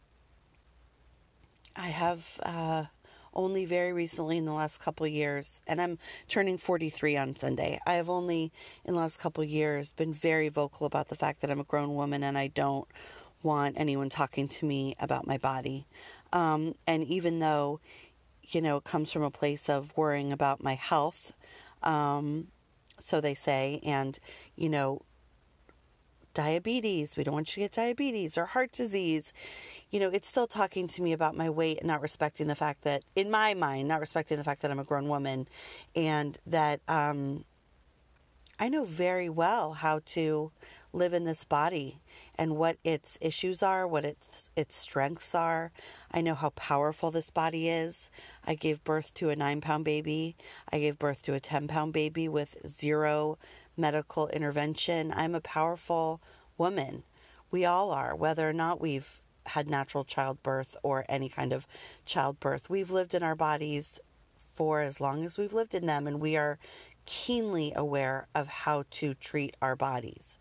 I 1.76 1.88
have 1.88 2.40
uh, 2.44 2.86
only 3.34 3.66
very 3.66 3.92
recently 3.92 4.38
in 4.38 4.46
the 4.46 4.54
last 4.54 4.80
couple 4.80 5.06
years, 5.06 5.60
and 5.68 5.82
I'm 5.82 6.00
turning 6.28 6.58
43 6.58 7.18
on 7.18 7.36
Sunday. 7.36 7.80
I 7.86 7.96
have 7.96 8.10
only 8.10 8.52
in 8.86 8.94
the 8.96 9.00
last 9.00 9.20
couple 9.20 9.44
years 9.44 9.92
been 9.92 10.14
very 10.14 10.50
vocal 10.50 10.88
about 10.88 11.10
the 11.10 11.16
fact 11.16 11.42
that 11.42 11.52
I'm 11.52 11.60
a 11.60 11.66
grown 11.66 11.94
woman 11.96 12.24
and 12.24 12.38
I 12.38 12.48
don't 12.48 12.88
want 13.44 13.76
anyone 13.78 14.10
talking 14.10 14.48
to 14.48 14.66
me 14.66 14.96
about 15.00 15.28
my 15.28 15.38
body. 15.38 15.86
Um, 16.34 16.76
and 16.88 17.04
even 17.04 17.40
though, 17.40 17.80
you 18.44 18.62
know, 18.62 18.78
it 18.78 18.86
comes 18.86 19.12
from 19.12 19.24
a 19.24 19.32
place 19.32 19.70
of 19.70 19.96
worrying 19.96 20.32
about 20.32 20.64
my 20.64 20.74
health 20.74 21.34
um, 21.84 22.48
so 23.00 23.22
they 23.22 23.36
say, 23.36 23.80
and 23.84 24.18
you 24.56 24.70
know, 24.70 25.02
diabetes. 26.36 27.18
We 27.18 27.24
don't 27.24 27.34
want 27.34 27.50
you 27.50 27.64
to 27.64 27.70
get 27.70 27.72
diabetes 27.72 28.38
or 28.38 28.46
heart 28.46 28.72
disease. 28.72 29.34
You 29.90 30.00
know, 30.00 30.10
it's 30.10 30.28
still 30.28 30.46
talking 30.46 30.88
to 30.90 31.02
me 31.02 31.14
about 31.14 31.36
my 31.36 31.50
weight 31.50 31.80
and 31.80 31.88
not 31.88 32.02
respecting 32.02 32.48
the 32.48 32.56
fact 32.56 32.84
that, 32.84 33.04
in 33.16 33.32
my 33.32 33.56
mind, 33.56 33.88
not 33.88 34.00
respecting 34.00 34.38
the 34.38 34.44
fact 34.44 34.62
that 34.62 34.70
I'm 34.70 34.80
a 34.80 34.84
grown 34.84 35.08
woman 35.08 35.48
and 35.96 36.38
that 36.46 36.82
um, 36.88 37.46
I 38.60 38.70
know 38.70 38.84
very 38.84 39.30
well 39.30 39.74
how 39.74 40.02
to 40.06 40.52
live 40.96 41.14
in 41.14 41.26
this 41.26 41.44
body 41.44 42.00
and 42.38 42.56
what 42.56 42.78
its 42.84 43.18
issues 43.22 43.62
are, 43.62 43.88
what 43.88 44.06
its 44.06 44.50
its 44.56 44.76
strengths 44.76 45.36
are. 45.36 45.72
I 46.12 46.22
know 46.22 46.36
how 46.36 46.50
powerful 46.52 47.12
this 47.12 47.30
body 47.30 47.70
is. 47.70 48.10
I 48.46 48.56
gave 48.56 48.84
birth 48.84 49.14
to 49.16 49.30
a 49.30 49.36
9-pound 49.36 49.86
baby. 49.86 50.36
I 50.72 50.80
gave 50.80 50.98
birth 50.98 51.24
to 51.24 51.34
a 51.34 51.40
10-pound 51.40 51.94
baby 51.94 52.28
with 52.28 52.58
zero 52.68 53.38
medical 53.78 54.28
intervention. 54.30 55.14
I'm 55.16 55.36
a 55.36 55.42
powerful 55.42 56.22
woman. 56.58 57.04
We 57.52 57.66
all 57.66 57.92
are, 57.92 58.16
whether 58.16 58.50
or 58.50 58.54
not 58.54 58.82
we've 58.82 59.22
had 59.48 59.70
natural 59.70 60.04
childbirth 60.04 60.76
or 60.82 61.06
any 61.08 61.30
kind 61.30 61.54
of 61.54 61.68
childbirth. 62.06 62.70
We've 62.70 62.92
lived 62.92 63.14
in 63.14 63.24
our 63.24 63.36
bodies 63.36 64.00
for 64.54 64.82
as 64.82 65.02
long 65.02 65.26
as 65.26 65.38
we've 65.38 65.54
lived 65.54 65.76
in 65.76 65.86
them 65.86 66.08
and 66.08 66.20
we 66.20 66.38
are 66.38 66.58
keenly 67.06 67.72
aware 67.76 68.28
of 68.34 68.48
how 68.48 68.84
to 68.90 69.14
treat 69.16 69.56
our 69.62 69.76
bodies. 69.76 70.40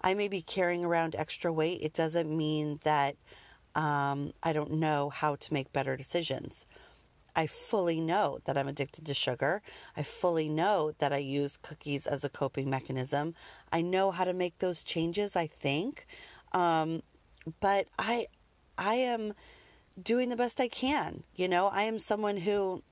I 0.00 0.14
may 0.14 0.28
be 0.28 0.42
carrying 0.42 0.84
around 0.84 1.14
extra 1.14 1.52
weight. 1.52 1.80
It 1.82 1.92
doesn't 1.92 2.34
mean 2.34 2.80
that 2.84 3.16
um, 3.74 4.32
I 4.42 4.52
don't 4.52 4.72
know 4.72 5.10
how 5.10 5.36
to 5.36 5.52
make 5.52 5.72
better 5.72 5.96
decisions. 5.96 6.66
I 7.36 7.46
fully 7.46 8.00
know 8.00 8.40
that 8.44 8.58
I'm 8.58 8.68
addicted 8.68 9.06
to 9.06 9.14
sugar. 9.14 9.62
I 9.96 10.02
fully 10.02 10.48
know 10.48 10.92
that 10.98 11.12
I 11.12 11.18
use 11.18 11.56
cookies 11.56 12.06
as 12.06 12.24
a 12.24 12.28
coping 12.28 12.68
mechanism. 12.68 13.34
I 13.72 13.82
know 13.82 14.10
how 14.10 14.24
to 14.24 14.32
make 14.32 14.58
those 14.58 14.82
changes, 14.82 15.36
I 15.36 15.46
think. 15.46 16.06
Um, 16.52 17.02
but 17.60 17.86
I 17.98 18.26
I 18.76 18.94
am 18.94 19.34
doing 20.00 20.28
the 20.28 20.36
best 20.36 20.60
I 20.60 20.68
can. 20.68 21.22
You 21.36 21.48
know, 21.48 21.68
I 21.68 21.84
am 21.84 21.98
someone 21.98 22.38
who 22.38 22.82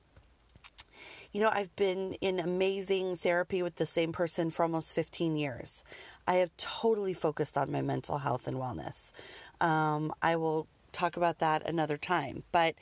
you 1.39 1.45
know, 1.45 1.51
I've 1.53 1.77
been 1.77 2.15
in 2.15 2.41
amazing 2.41 3.17
therapy 3.17 3.63
with 3.63 3.77
the 3.77 3.87
same 3.87 4.11
person 4.11 4.51
for 4.51 4.65
almost 4.65 4.93
15 4.93 5.37
years. 5.37 5.85
I 6.27 6.35
have 6.35 6.51
totally 6.57 7.15
focused 7.15 7.57
on 7.57 7.71
my 7.71 7.81
mental 7.81 8.19
health 8.19 8.49
and 8.49 8.57
wellness. 8.57 9.13
Um, 9.61 10.13
I 10.21 10.35
will 10.35 10.67
talk 10.91 11.17
about 11.17 11.39
that 11.39 11.65
another 11.65 11.97
time. 11.97 12.43
But, 12.51 12.75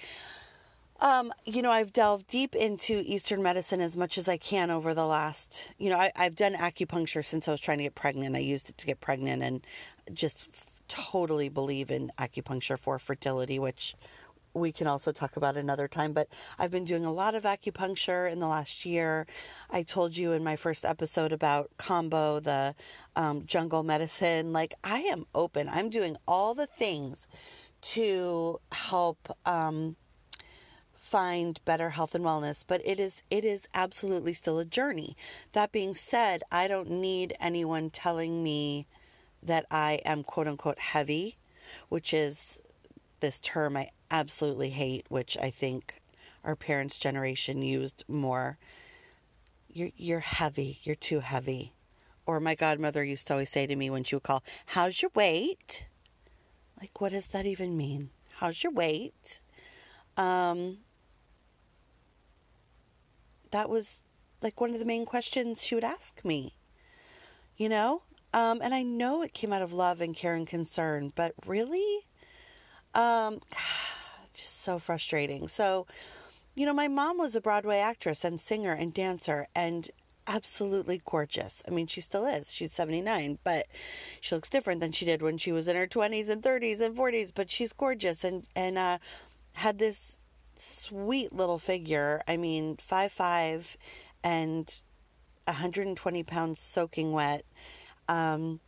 um, 1.01 1.35
you 1.45 1.61
know, 1.61 1.71
I've 1.71 1.93
delved 1.93 2.29
deep 2.29 2.55
into 2.55 3.03
Eastern 3.05 3.43
medicine 3.43 3.83
as 3.83 3.95
much 3.95 4.17
as 4.17 4.27
I 4.27 4.39
can 4.39 4.71
over 4.71 4.95
the 4.95 5.05
last, 5.05 5.69
you 5.77 5.91
know, 5.91 5.99
I, 5.99 6.11
have 6.15 6.35
done 6.35 6.55
acupuncture 6.55 7.23
since 7.23 7.49
I 7.49 7.51
was 7.51 7.61
trying 7.61 7.77
to 7.77 7.85
get 7.85 7.95
pregnant. 7.95 8.37
I 8.37 8.39
used 8.39 8.71
it 8.71 8.79
to 8.79 8.87
get 8.87 9.03
pregnant 9.03 9.43
and 9.43 9.67
just 10.15 10.49
f- 10.55 10.81
totally 10.89 11.51
believe 11.51 11.91
in 11.91 12.11
acupuncture 12.19 12.79
for 12.79 12.99
fertility, 12.99 13.59
which 13.59 13.95
we 14.57 14.73
can 14.73 14.87
also 14.87 15.13
talk 15.13 15.37
about 15.37 15.57
another 15.57 15.89
time. 15.89 16.13
But 16.13 16.29
I've 16.59 16.71
been 16.71 16.85
doing 16.85 17.05
a 17.05 17.13
lot 17.13 17.35
of 17.35 17.45
acupuncture 17.45 18.31
in 18.31 18.39
the 18.39 18.49
last 18.49 18.85
year. 18.85 19.27
I 19.71 19.83
told 19.83 20.17
you 20.17 20.33
in 20.33 20.43
my 20.43 20.57
first 20.57 20.85
episode 20.85 21.33
about 21.33 21.71
kambo, 21.79 22.43
the 22.43 22.75
um, 23.15 23.45
jungle 23.47 23.83
medicine. 23.83 24.53
Like, 24.53 24.75
I 24.83 25.01
am 25.01 25.27
open. 25.35 25.69
I'm 25.69 25.91
doing 25.91 26.17
all 26.27 26.55
the 26.55 26.67
things 26.67 27.27
to 27.83 28.61
help. 28.73 29.37
Um, 29.45 29.97
find 30.95 31.61
better 31.65 31.91
health 31.91 32.17
and 32.17 32.25
wellness 32.25 32.65
but 32.67 32.83
it 32.85 32.99
is 32.99 33.23
it 33.31 33.45
is 33.45 33.69
absolutely 33.75 34.33
still 34.33 34.59
a 34.59 34.65
journey 34.65 35.17
that 35.53 35.71
being 35.71 35.95
said 35.95 36.43
i 36.51 36.67
don't 36.67 36.91
need 36.91 37.33
anyone 37.39 37.89
telling 37.91 38.43
me 38.43 38.89
that 39.41 39.65
i 39.71 40.01
am 40.05 40.25
quote 40.25 40.49
unquote 40.49 40.81
heavy 40.81 41.37
which 41.89 42.13
is 42.13 42.59
this 43.21 43.41
term 43.41 43.77
I 43.77 43.91
absolutely 44.11 44.71
hate, 44.71 45.07
which 45.09 45.37
I 45.39 45.51
think 45.51 46.01
our 46.45 46.57
parents' 46.57 46.99
generation 46.99 47.63
used 47.63 48.05
more. 48.09 48.59
You're 49.69 49.91
you're 49.97 50.21
heavy. 50.21 50.81
You're 50.83 50.95
too 50.95 51.21
heavy. 51.21 51.73
Or 52.25 52.41
my 52.41 52.55
godmother 52.55 53.05
used 53.05 53.27
to 53.29 53.35
always 53.35 53.51
say 53.51 53.67
to 53.67 53.77
me 53.77 53.91
when 53.91 54.05
she 54.05 54.17
would 54.17 54.23
call, 54.23 54.43
"How's 54.67 55.03
your 55.03 55.11
weight?" 55.15 55.87
Like, 56.81 57.01
what 57.01 57.13
does 57.13 57.29
that 57.29 57.47
even 57.47 57.77
mean? 57.77 58.11
How's 58.39 58.63
your 58.63 58.73
weight? 58.73 59.41
Um, 60.17 60.79
that 63.51 63.69
was 63.69 63.99
like 64.43 64.61
one 64.61 64.73
of 64.73 64.79
the 64.79 64.85
main 64.85 65.07
questions 65.07 65.63
she 65.63 65.75
would 65.75 65.85
ask 65.85 66.25
me. 66.25 66.55
You 67.57 67.71
know, 67.71 68.03
um, 68.35 68.61
and 68.63 68.75
I 68.75 68.83
know 68.83 69.23
it 69.23 69.33
came 69.33 69.53
out 69.53 69.63
of 69.63 69.73
love 69.73 70.03
and 70.03 70.15
care 70.15 70.35
and 70.35 70.47
concern, 70.47 71.13
but 71.15 71.33
really, 71.47 72.07
um, 72.97 73.41
just 74.35 74.63
so 74.63 74.79
frustrating. 74.81 75.47
So, 75.47 75.87
you 76.55 76.67
know, 76.67 76.75
my 76.75 76.89
mom 76.89 77.19
was 77.19 77.37
a 77.37 77.41
Broadway 77.41 77.79
actress 77.79 78.25
and 78.25 78.41
singer 78.41 78.73
and 78.73 78.93
dancer 78.93 79.47
and 79.55 79.89
absolutely 80.27 81.01
gorgeous. 81.05 81.63
I 81.69 81.71
mean, 81.71 81.87
she 81.87 82.01
still 82.01 82.27
is. 82.27 82.53
She's 82.53 82.73
79, 82.73 83.39
but 83.45 83.67
she 84.21 84.35
looks 84.35 84.49
different 84.49 84.81
than 84.81 84.93
she 84.93 85.05
did 85.05 85.23
when 85.23 85.39
she 85.39 85.53
was 85.53 85.69
in 85.69 85.77
her 85.77 85.87
20s 85.87 86.29
and 86.29 86.43
30s 86.43 86.81
and 86.81 86.97
40s, 86.97 87.31
but 87.33 87.51
she's 87.51 87.73
gorgeous 87.73 88.25
and 88.25 88.45
and 88.57 88.77
uh 88.77 88.99
had 89.53 89.79
this 89.79 90.19
sweet 90.57 91.33
little 91.33 91.59
figure. 91.59 92.23
I 92.27 92.37
mean, 92.37 92.77
five 92.81 93.13
five 93.13 93.77
and 94.25 94.83
120 95.45 96.23
pounds 96.25 96.59
soaking 96.59 97.13
wet. 97.13 97.45
Um, 98.09 98.61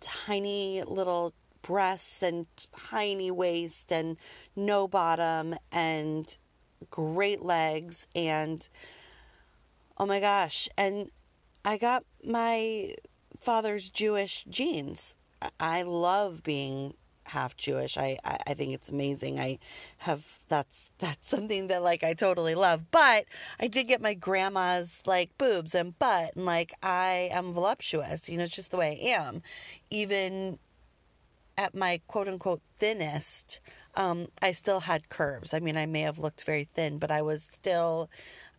tiny 0.00 0.82
little 0.86 1.32
breasts 1.66 2.22
and 2.22 2.46
tiny 2.90 3.30
waist 3.30 3.92
and 3.92 4.16
no 4.54 4.86
bottom 4.86 5.56
and 5.72 6.36
great 6.90 7.42
legs 7.42 8.06
and 8.14 8.68
oh 9.98 10.06
my 10.06 10.20
gosh. 10.20 10.68
And 10.78 11.10
i 11.64 11.76
got 11.76 12.04
my 12.24 12.94
father's 13.38 13.90
jewish 13.90 14.44
genes. 14.44 15.16
I 15.58 15.82
love 15.82 16.42
being 16.44 16.94
half 17.24 17.56
jewish. 17.56 17.98
I, 17.98 18.16
I 18.24 18.38
i 18.46 18.54
think 18.54 18.72
it's 18.72 18.88
amazing. 18.88 19.40
I 19.40 19.58
have 19.98 20.44
that's 20.46 20.92
that's 20.98 21.28
something 21.28 21.66
that 21.66 21.82
like 21.82 22.04
i 22.04 22.14
totally 22.14 22.54
love. 22.54 22.92
But 22.92 23.24
i 23.58 23.66
did 23.66 23.88
get 23.88 24.00
my 24.00 24.14
grandma's 24.14 25.02
like 25.04 25.36
boobs 25.36 25.74
and 25.74 25.98
butt 25.98 26.36
and 26.36 26.46
like 26.46 26.72
i 26.80 27.28
am 27.32 27.52
voluptuous. 27.52 28.28
You 28.28 28.38
know 28.38 28.44
it's 28.44 28.54
just 28.54 28.70
the 28.70 28.76
way 28.76 29.00
i 29.02 29.06
am. 29.08 29.42
Even 29.90 30.60
at 31.58 31.74
my 31.74 32.00
quote 32.06 32.28
unquote 32.28 32.62
thinnest, 32.78 33.60
um, 33.94 34.28
I 34.42 34.52
still 34.52 34.80
had 34.80 35.08
curves. 35.08 35.54
I 35.54 35.60
mean, 35.60 35.76
I 35.76 35.86
may 35.86 36.02
have 36.02 36.18
looked 36.18 36.44
very 36.44 36.68
thin, 36.74 36.98
but 36.98 37.10
I 37.10 37.22
was 37.22 37.48
still, 37.50 38.10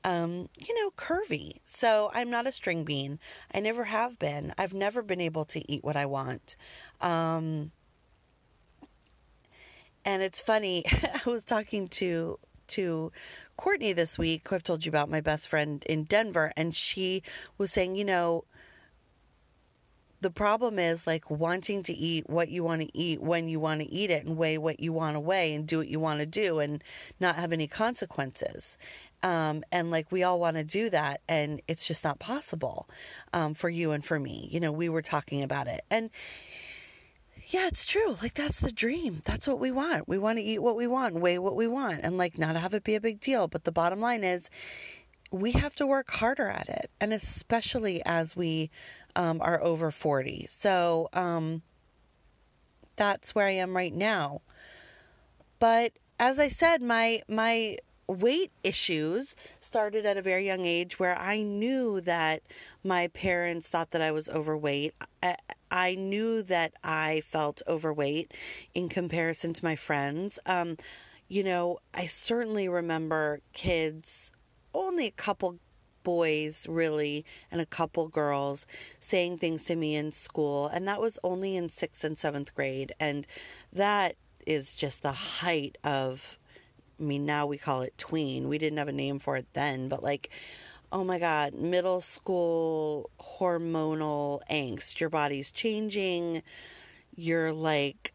um, 0.03 0.49
you 0.57 0.73
know, 0.75 0.91
curvy. 0.97 1.59
So 1.63 2.09
I'm 2.13 2.29
not 2.29 2.47
a 2.47 2.51
string 2.51 2.83
bean. 2.83 3.19
I 3.53 3.59
never 3.59 3.85
have 3.85 4.17
been. 4.17 4.53
I've 4.57 4.73
never 4.73 5.01
been 5.01 5.21
able 5.21 5.45
to 5.45 5.71
eat 5.71 5.83
what 5.83 5.95
I 5.95 6.05
want. 6.05 6.55
Um, 7.01 7.71
and 10.03 10.23
it's 10.23 10.41
funny. 10.41 10.83
I 11.25 11.29
was 11.29 11.43
talking 11.43 11.87
to 11.89 12.39
to 12.69 13.11
Courtney 13.55 13.93
this 13.93 14.17
week, 14.17 14.47
who 14.47 14.55
I've 14.55 14.63
told 14.63 14.85
you 14.85 14.89
about, 14.89 15.09
my 15.09 15.21
best 15.21 15.47
friend 15.47 15.83
in 15.85 16.03
Denver, 16.03 16.51
and 16.57 16.75
she 16.75 17.23
was 17.57 17.71
saying, 17.71 17.95
you 17.95 18.03
know, 18.03 18.43
the 20.21 20.31
problem 20.31 20.79
is 20.79 21.05
like 21.05 21.29
wanting 21.29 21.83
to 21.83 21.93
eat 21.93 22.29
what 22.29 22.49
you 22.49 22.63
want 22.63 22.81
to 22.81 22.97
eat 22.97 23.21
when 23.21 23.47
you 23.47 23.59
want 23.59 23.81
to 23.81 23.91
eat 23.91 24.09
it 24.09 24.25
and 24.25 24.37
weigh 24.37 24.57
what 24.57 24.79
you 24.79 24.91
want 24.91 25.15
to 25.15 25.19
weigh 25.19 25.53
and 25.53 25.67
do 25.67 25.77
what 25.77 25.87
you 25.87 25.99
want 25.99 26.19
to 26.19 26.25
do 26.25 26.59
and 26.59 26.83
not 27.19 27.35
have 27.35 27.53
any 27.53 27.67
consequences. 27.67 28.77
Um, 29.23 29.63
and 29.71 29.91
like 29.91 30.11
we 30.11 30.23
all 30.23 30.39
want 30.39 30.57
to 30.57 30.63
do 30.63 30.89
that, 30.89 31.21
and 31.27 31.61
it's 31.67 31.87
just 31.87 32.03
not 32.03 32.19
possible 32.19 32.87
um, 33.33 33.53
for 33.53 33.69
you 33.69 33.91
and 33.91 34.05
for 34.05 34.19
me. 34.19 34.47
You 34.51 34.59
know, 34.59 34.71
we 34.71 34.89
were 34.89 35.01
talking 35.01 35.41
about 35.43 35.67
it, 35.67 35.83
and 35.89 36.09
yeah, 37.49 37.67
it's 37.67 37.85
true. 37.85 38.17
Like 38.21 38.35
that's 38.35 38.59
the 38.59 38.71
dream. 38.71 39.21
That's 39.25 39.47
what 39.47 39.59
we 39.59 39.71
want. 39.71 40.07
We 40.07 40.17
want 40.17 40.37
to 40.37 40.43
eat 40.43 40.59
what 40.59 40.75
we 40.75 40.85
want, 40.85 41.15
weigh 41.15 41.39
what 41.39 41.55
we 41.55 41.67
want, 41.67 42.01
and 42.03 42.17
like 42.17 42.37
not 42.37 42.55
have 42.55 42.73
it 42.73 42.83
be 42.83 42.95
a 42.95 43.01
big 43.01 43.19
deal. 43.19 43.47
But 43.47 43.63
the 43.63 43.71
bottom 43.71 43.99
line 43.99 44.23
is, 44.23 44.49
we 45.31 45.51
have 45.53 45.75
to 45.75 45.87
work 45.87 46.11
harder 46.11 46.49
at 46.49 46.69
it, 46.69 46.91
and 47.01 47.11
especially 47.11 48.01
as 48.05 48.35
we 48.35 48.69
um, 49.17 49.41
are 49.41 49.61
over 49.61 49.91
forty. 49.91 50.45
So 50.49 51.09
um, 51.11 51.63
that's 52.95 53.35
where 53.35 53.47
I 53.47 53.51
am 53.51 53.75
right 53.75 53.93
now. 53.93 54.41
But 55.59 55.91
as 56.19 56.39
I 56.39 56.47
said, 56.47 56.81
my 56.81 57.21
my 57.27 57.77
weight 58.07 58.51
issues 58.63 59.35
started 59.59 60.05
at 60.05 60.15
a 60.15 60.21
very 60.21 60.45
young 60.45 60.65
age 60.65 60.97
where 60.97 61.17
I 61.17 61.43
knew 61.43 61.99
that 62.01 62.41
my 62.81 63.09
parents 63.09 63.67
thought 63.67 63.91
that 63.91 64.01
I 64.01 64.11
was 64.11 64.29
overweight. 64.29 64.93
I, 65.21 65.35
I 65.69 65.95
knew 65.95 66.41
that 66.43 66.71
I 66.83 67.21
felt 67.25 67.61
overweight 67.67 68.33
in 68.73 68.87
comparison 68.87 69.51
to 69.51 69.65
my 69.65 69.75
friends. 69.75 70.39
Um, 70.45 70.77
you 71.27 71.43
know, 71.43 71.79
I 71.93 72.05
certainly 72.05 72.69
remember 72.69 73.41
kids, 73.51 74.31
only 74.73 75.05
a 75.07 75.11
couple 75.11 75.59
boys 76.03 76.65
really, 76.69 77.25
and 77.51 77.61
a 77.61 77.65
couple 77.65 78.07
girls 78.07 78.65
saying 78.99 79.37
things 79.37 79.63
to 79.65 79.75
me 79.75 79.95
in 79.95 80.11
school, 80.11 80.67
and 80.67 80.87
that 80.87 81.01
was 81.01 81.19
only 81.23 81.55
in 81.55 81.69
sixth 81.69 82.03
and 82.03 82.17
seventh 82.17 82.53
grade. 82.55 82.93
And 82.99 83.27
that 83.73 84.15
is 84.45 84.75
just 84.75 85.01
the 85.03 85.11
height 85.11 85.77
of 85.83 86.39
I 86.99 87.03
mean, 87.03 87.25
now 87.25 87.45
we 87.45 87.57
call 87.57 87.81
it 87.81 87.97
tween. 87.97 88.47
We 88.49 88.57
didn't 88.57 88.79
have 88.79 88.87
a 88.87 88.93
name 88.93 89.19
for 89.19 89.37
it 89.37 89.45
then, 89.53 89.87
but 89.87 90.01
like, 90.01 90.29
oh 90.91 91.03
my 91.03 91.19
God, 91.19 91.53
middle 91.53 92.01
school 92.01 93.09
hormonal 93.19 94.41
angst. 94.49 94.99
Your 94.99 95.09
body's 95.09 95.51
changing. 95.51 96.41
You're 97.15 97.53
like 97.53 98.13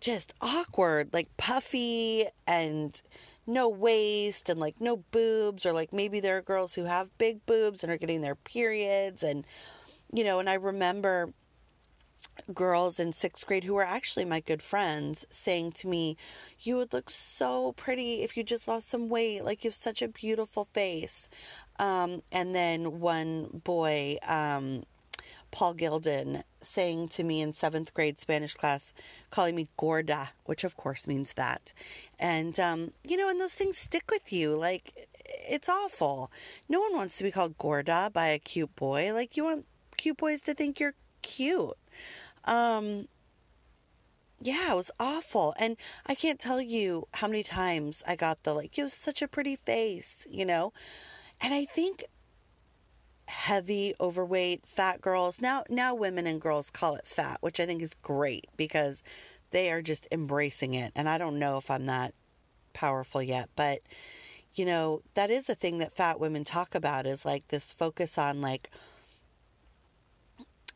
just 0.00 0.34
awkward, 0.40 1.10
like 1.12 1.28
puffy 1.36 2.26
and 2.46 3.00
no 3.46 3.68
waist 3.68 4.48
and 4.48 4.58
like 4.58 4.80
no 4.80 4.98
boobs, 5.10 5.64
or 5.64 5.72
like 5.72 5.92
maybe 5.92 6.20
there 6.20 6.36
are 6.36 6.42
girls 6.42 6.74
who 6.74 6.84
have 6.84 7.16
big 7.18 7.44
boobs 7.46 7.82
and 7.82 7.92
are 7.92 7.96
getting 7.96 8.20
their 8.20 8.34
periods. 8.34 9.22
And, 9.22 9.46
you 10.12 10.24
know, 10.24 10.38
and 10.38 10.48
I 10.48 10.54
remember 10.54 11.30
girls 12.52 12.98
in 12.98 13.12
sixth 13.12 13.46
grade 13.46 13.64
who 13.64 13.74
were 13.74 13.84
actually 13.84 14.24
my 14.24 14.40
good 14.40 14.62
friends 14.62 15.24
saying 15.30 15.72
to 15.72 15.88
me, 15.88 16.16
You 16.60 16.76
would 16.76 16.92
look 16.92 17.10
so 17.10 17.72
pretty 17.72 18.22
if 18.22 18.36
you 18.36 18.42
just 18.42 18.68
lost 18.68 18.88
some 18.88 19.08
weight. 19.08 19.44
Like, 19.44 19.64
you 19.64 19.68
have 19.68 19.74
such 19.74 20.02
a 20.02 20.08
beautiful 20.08 20.66
face. 20.72 21.28
Um, 21.78 22.22
and 22.32 22.54
then 22.54 23.00
one 23.00 23.60
boy, 23.64 24.18
um, 24.26 24.84
Paul 25.50 25.74
Gilden, 25.74 26.42
saying 26.66 27.08
to 27.08 27.24
me 27.24 27.40
in 27.40 27.52
seventh 27.52 27.94
grade 27.94 28.18
Spanish 28.18 28.54
class, 28.54 28.92
calling 29.30 29.54
me 29.54 29.66
gorda, 29.76 30.30
which 30.44 30.64
of 30.64 30.76
course 30.76 31.06
means 31.06 31.32
fat. 31.32 31.72
And, 32.18 32.58
um, 32.60 32.92
you 33.04 33.16
know, 33.16 33.28
and 33.28 33.40
those 33.40 33.54
things 33.54 33.78
stick 33.78 34.10
with 34.10 34.32
you. 34.32 34.54
Like, 34.54 35.08
it's 35.24 35.68
awful. 35.68 36.30
No 36.68 36.80
one 36.80 36.94
wants 36.94 37.16
to 37.16 37.24
be 37.24 37.30
called 37.30 37.58
gorda 37.58 38.10
by 38.12 38.28
a 38.28 38.38
cute 38.38 38.74
boy. 38.76 39.12
Like, 39.12 39.36
you 39.36 39.44
want 39.44 39.66
cute 39.96 40.16
boys 40.16 40.42
to 40.42 40.54
think 40.54 40.80
you're 40.80 40.94
cute. 41.22 41.76
Um, 42.44 43.08
yeah, 44.40 44.72
it 44.72 44.76
was 44.76 44.90
awful. 45.00 45.54
And 45.58 45.76
I 46.06 46.14
can't 46.14 46.38
tell 46.38 46.60
you 46.60 47.08
how 47.14 47.26
many 47.26 47.42
times 47.42 48.02
I 48.06 48.16
got 48.16 48.42
the 48.42 48.54
like, 48.54 48.76
you 48.76 48.84
have 48.84 48.92
such 48.92 49.22
a 49.22 49.28
pretty 49.28 49.56
face, 49.56 50.26
you 50.28 50.44
know? 50.44 50.72
And 51.40 51.54
I 51.54 51.64
think 51.64 52.04
heavy, 53.28 53.94
overweight, 54.00 54.66
fat 54.66 55.00
girls, 55.00 55.40
now 55.40 55.64
now 55.68 55.94
women 55.94 56.26
and 56.26 56.40
girls 56.40 56.70
call 56.70 56.94
it 56.94 57.06
fat, 57.06 57.38
which 57.40 57.60
I 57.60 57.66
think 57.66 57.82
is 57.82 57.94
great 57.94 58.46
because 58.56 59.02
they 59.50 59.70
are 59.70 59.82
just 59.82 60.06
embracing 60.10 60.74
it. 60.74 60.92
And 60.94 61.08
I 61.08 61.18
don't 61.18 61.38
know 61.38 61.56
if 61.56 61.70
I'm 61.70 61.86
that 61.86 62.14
powerful 62.72 63.22
yet, 63.22 63.48
but 63.56 63.80
you 64.54 64.64
know, 64.64 65.02
that 65.14 65.30
is 65.30 65.48
a 65.48 65.54
thing 65.54 65.78
that 65.78 65.94
fat 65.94 66.18
women 66.18 66.44
talk 66.44 66.74
about 66.74 67.06
is 67.06 67.24
like 67.24 67.48
this 67.48 67.72
focus 67.72 68.16
on 68.16 68.40
like 68.40 68.70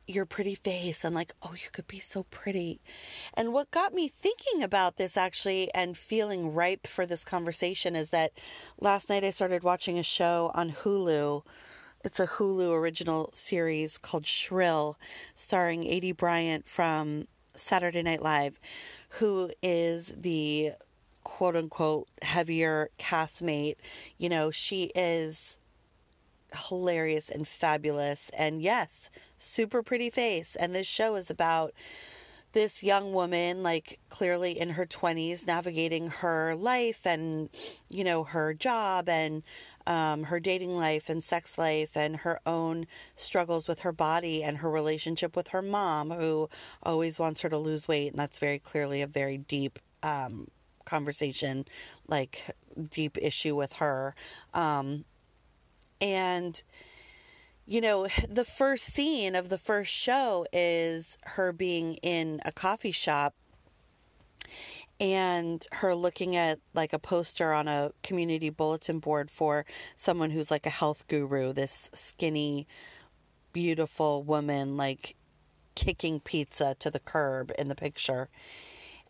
your 0.07 0.27
pretty 0.27 0.55
face 0.55 1.05
and 1.05 1.15
like, 1.15 1.33
oh, 1.43 1.53
you 1.53 1.71
could 1.73 1.87
be 1.87 1.99
so 1.99 2.25
pretty. 2.25 2.81
And 3.35 3.53
what 3.53 3.71
got 3.71 3.95
me 3.95 4.09
thinking 4.09 4.63
about 4.63 4.97
this 4.97 5.17
actually 5.17 5.73
and 5.73 5.97
feeling 5.97 6.53
ripe 6.53 6.87
for 6.87 7.07
this 7.07 7.25
conversation 7.25 7.97
is 7.97 8.11
that 8.11 8.33
last 8.81 9.09
night 9.09 9.25
I 9.25 9.31
started 9.31 9.63
watching 9.63 9.99
a 9.99 10.03
show 10.03 10.51
on 10.55 10.73
Hulu. 10.73 11.43
It's 12.03 12.19
a 12.19 12.27
Hulu 12.27 12.73
original 12.73 13.29
series 13.35 13.99
called 13.99 14.27
Shrill, 14.27 14.99
starring 15.37 15.83
Aidy 15.83 16.17
Bryant 16.17 16.67
from 16.67 17.29
Saturday 17.53 18.03
Night 18.03 18.23
Live, 18.23 18.59
who 19.11 19.51
is 19.63 20.11
the 20.17 20.73
quote 21.25 21.57
unquote 21.57 22.09
heavier 22.23 22.89
castmate. 22.99 23.77
You 24.17 24.31
know, 24.31 24.51
she 24.51 24.85
is 24.95 25.59
hilarious 26.69 27.29
and 27.29 27.47
fabulous. 27.47 28.31
And 28.33 28.63
yes, 28.63 29.11
super 29.37 29.83
pretty 29.83 30.09
face. 30.09 30.57
And 30.57 30.75
this 30.75 30.87
show 30.87 31.17
is 31.17 31.29
about 31.29 31.75
this 32.53 32.83
young 32.83 33.13
woman, 33.13 33.63
like 33.63 34.01
clearly 34.09 34.59
in 34.59 34.71
her 34.71 34.87
20s, 34.87 35.47
navigating 35.47 36.09
her 36.09 36.55
life 36.57 37.07
and, 37.07 37.49
you 37.89 38.05
know, 38.05 38.25
her 38.25 38.55
job 38.55 39.09
and 39.09 39.43
um, 39.91 40.23
her 40.23 40.39
dating 40.39 40.77
life 40.77 41.09
and 41.09 41.23
sex 41.23 41.59
life 41.59 41.97
and 41.97 42.19
her 42.19 42.41
own 42.47 42.87
struggles 43.17 43.67
with 43.67 43.81
her 43.81 43.91
body 43.91 44.41
and 44.41 44.59
her 44.59 44.71
relationship 44.71 45.35
with 45.35 45.49
her 45.49 45.61
mom, 45.61 46.13
who 46.13 46.49
always 46.85 47.19
wants 47.19 47.41
her 47.41 47.49
to 47.49 47.59
lose 47.59 47.89
weight. 47.89 48.13
And 48.13 48.19
that's 48.19 48.39
very 48.39 48.61
clearly 48.61 49.03
a 49.03 49.09
very 49.09 49.37
deep 49.37 49.81
um, 50.05 50.47
conversation, 50.85 51.67
like 52.07 52.55
deep 52.89 53.19
issue 53.21 53.57
with 53.57 53.73
her. 53.75 54.15
Um, 54.55 55.07
and, 56.01 56.63
you 57.67 57.81
know, 57.81 58.07
the 58.29 58.45
first 58.45 58.85
scene 58.85 59.35
of 59.35 59.49
the 59.49 59.59
first 59.59 59.93
show 59.93 60.47
is 60.53 61.19
her 61.23 61.53
being 61.53 61.95
in 61.95 62.41
a 62.45 62.53
coffee 62.53 62.93
shop 62.93 63.35
and 65.01 65.67
her 65.73 65.95
looking 65.95 66.37
at 66.37 66.61
like 66.75 66.93
a 66.93 66.99
poster 66.99 67.53
on 67.53 67.67
a 67.67 67.93
community 68.03 68.51
bulletin 68.51 68.99
board 68.99 69.31
for 69.31 69.65
someone 69.97 70.31
who's 70.31 70.51
like 70.51 70.67
a 70.67 70.71
health 70.71 71.09
guru, 71.09 71.53
this 71.53 71.89
skinny, 71.95 72.69
beautiful 73.53 74.23
woman, 74.23 74.77
like 74.77 75.17
kicking 75.75 76.21
pizza 76.21 76.77
to 76.79 76.91
the 76.91 77.01
curb 77.01 77.51
in 77.59 77.69
the 77.69 77.75
picture. 77.75 78.29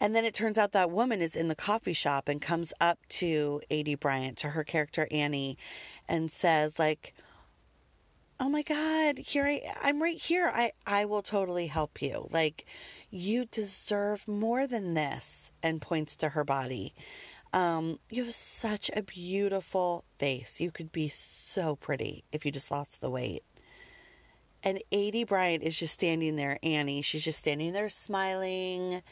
And 0.00 0.16
then 0.16 0.24
it 0.24 0.32
turns 0.32 0.56
out 0.56 0.72
that 0.72 0.90
woman 0.90 1.20
is 1.20 1.36
in 1.36 1.48
the 1.48 1.54
coffee 1.54 1.92
shop 1.92 2.28
and 2.28 2.40
comes 2.40 2.72
up 2.80 2.98
to 3.08 3.60
Aidy 3.70 3.98
Bryant, 3.98 4.38
to 4.38 4.50
her 4.50 4.64
character 4.64 5.06
Annie, 5.10 5.58
and 6.08 6.30
says, 6.30 6.78
like, 6.78 7.14
oh 8.38 8.48
my 8.48 8.62
God, 8.62 9.18
here 9.18 9.44
I 9.44 9.62
I'm 9.82 10.00
right 10.02 10.16
here. 10.16 10.50
I, 10.54 10.72
I 10.86 11.04
will 11.04 11.20
totally 11.20 11.66
help 11.66 12.00
you. 12.00 12.28
Like, 12.30 12.64
you 13.10 13.46
deserve 13.46 14.26
more 14.26 14.66
than 14.66 14.94
this, 14.94 15.50
and 15.62 15.80
points 15.80 16.16
to 16.16 16.30
her 16.30 16.44
body. 16.44 16.94
Um, 17.52 17.98
you 18.08 18.24
have 18.24 18.34
such 18.34 18.90
a 18.94 19.02
beautiful 19.02 20.04
face. 20.18 20.60
You 20.60 20.70
could 20.70 20.92
be 20.92 21.08
so 21.08 21.76
pretty 21.76 22.24
if 22.30 22.46
you 22.46 22.52
just 22.52 22.70
lost 22.70 23.00
the 23.00 23.10
weight. 23.10 23.42
And 24.62 24.80
Aidy 24.92 25.26
Bryant 25.26 25.62
is 25.62 25.78
just 25.78 25.94
standing 25.94 26.36
there, 26.36 26.58
Annie. 26.62 27.02
She's 27.02 27.24
just 27.24 27.38
standing 27.38 27.72
there 27.72 27.88
smiling 27.88 29.02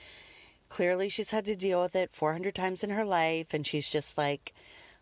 Clearly, 0.68 1.08
she's 1.08 1.30
had 1.30 1.46
to 1.46 1.56
deal 1.56 1.80
with 1.80 1.96
it 1.96 2.12
400 2.12 2.54
times 2.54 2.82
in 2.82 2.90
her 2.90 3.04
life, 3.04 3.54
and 3.54 3.66
she's 3.66 3.88
just 3.88 4.18
like, 4.18 4.52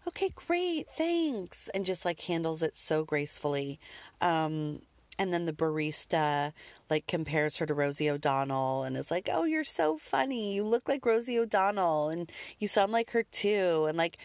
okay, 0.07 0.31
great, 0.35 0.87
thanks, 0.97 1.69
and 1.75 1.85
just 1.85 2.05
like 2.05 2.21
handles 2.23 2.63
it 2.63 2.77
so 2.77 3.05
gracefully. 3.05 3.81
Um, 4.21 4.83
and 5.19 5.33
then 5.33 5.47
the 5.47 5.53
barista 5.53 6.53
like 6.91 7.07
compares 7.07 7.57
her 7.59 7.67
to 7.67 7.75
Rosie 7.75 8.11
O'Donnell 8.11 8.85
and 8.85 8.97
is 8.97 9.11
like, 9.11 9.29
"Oh, 9.33 9.45
you're 9.45 9.65
so 9.65 9.99
funny. 9.99 10.55
You 10.55 10.65
look 10.65 10.89
like 10.89 11.07
Rosie 11.07 11.39
O'Donnell 11.39 12.09
and 12.09 12.31
you 12.59 12.69
sound 12.69 12.93
like 12.93 13.11
her 13.11 13.23
too." 13.23 13.87
And 13.89 13.99
like 13.99 14.19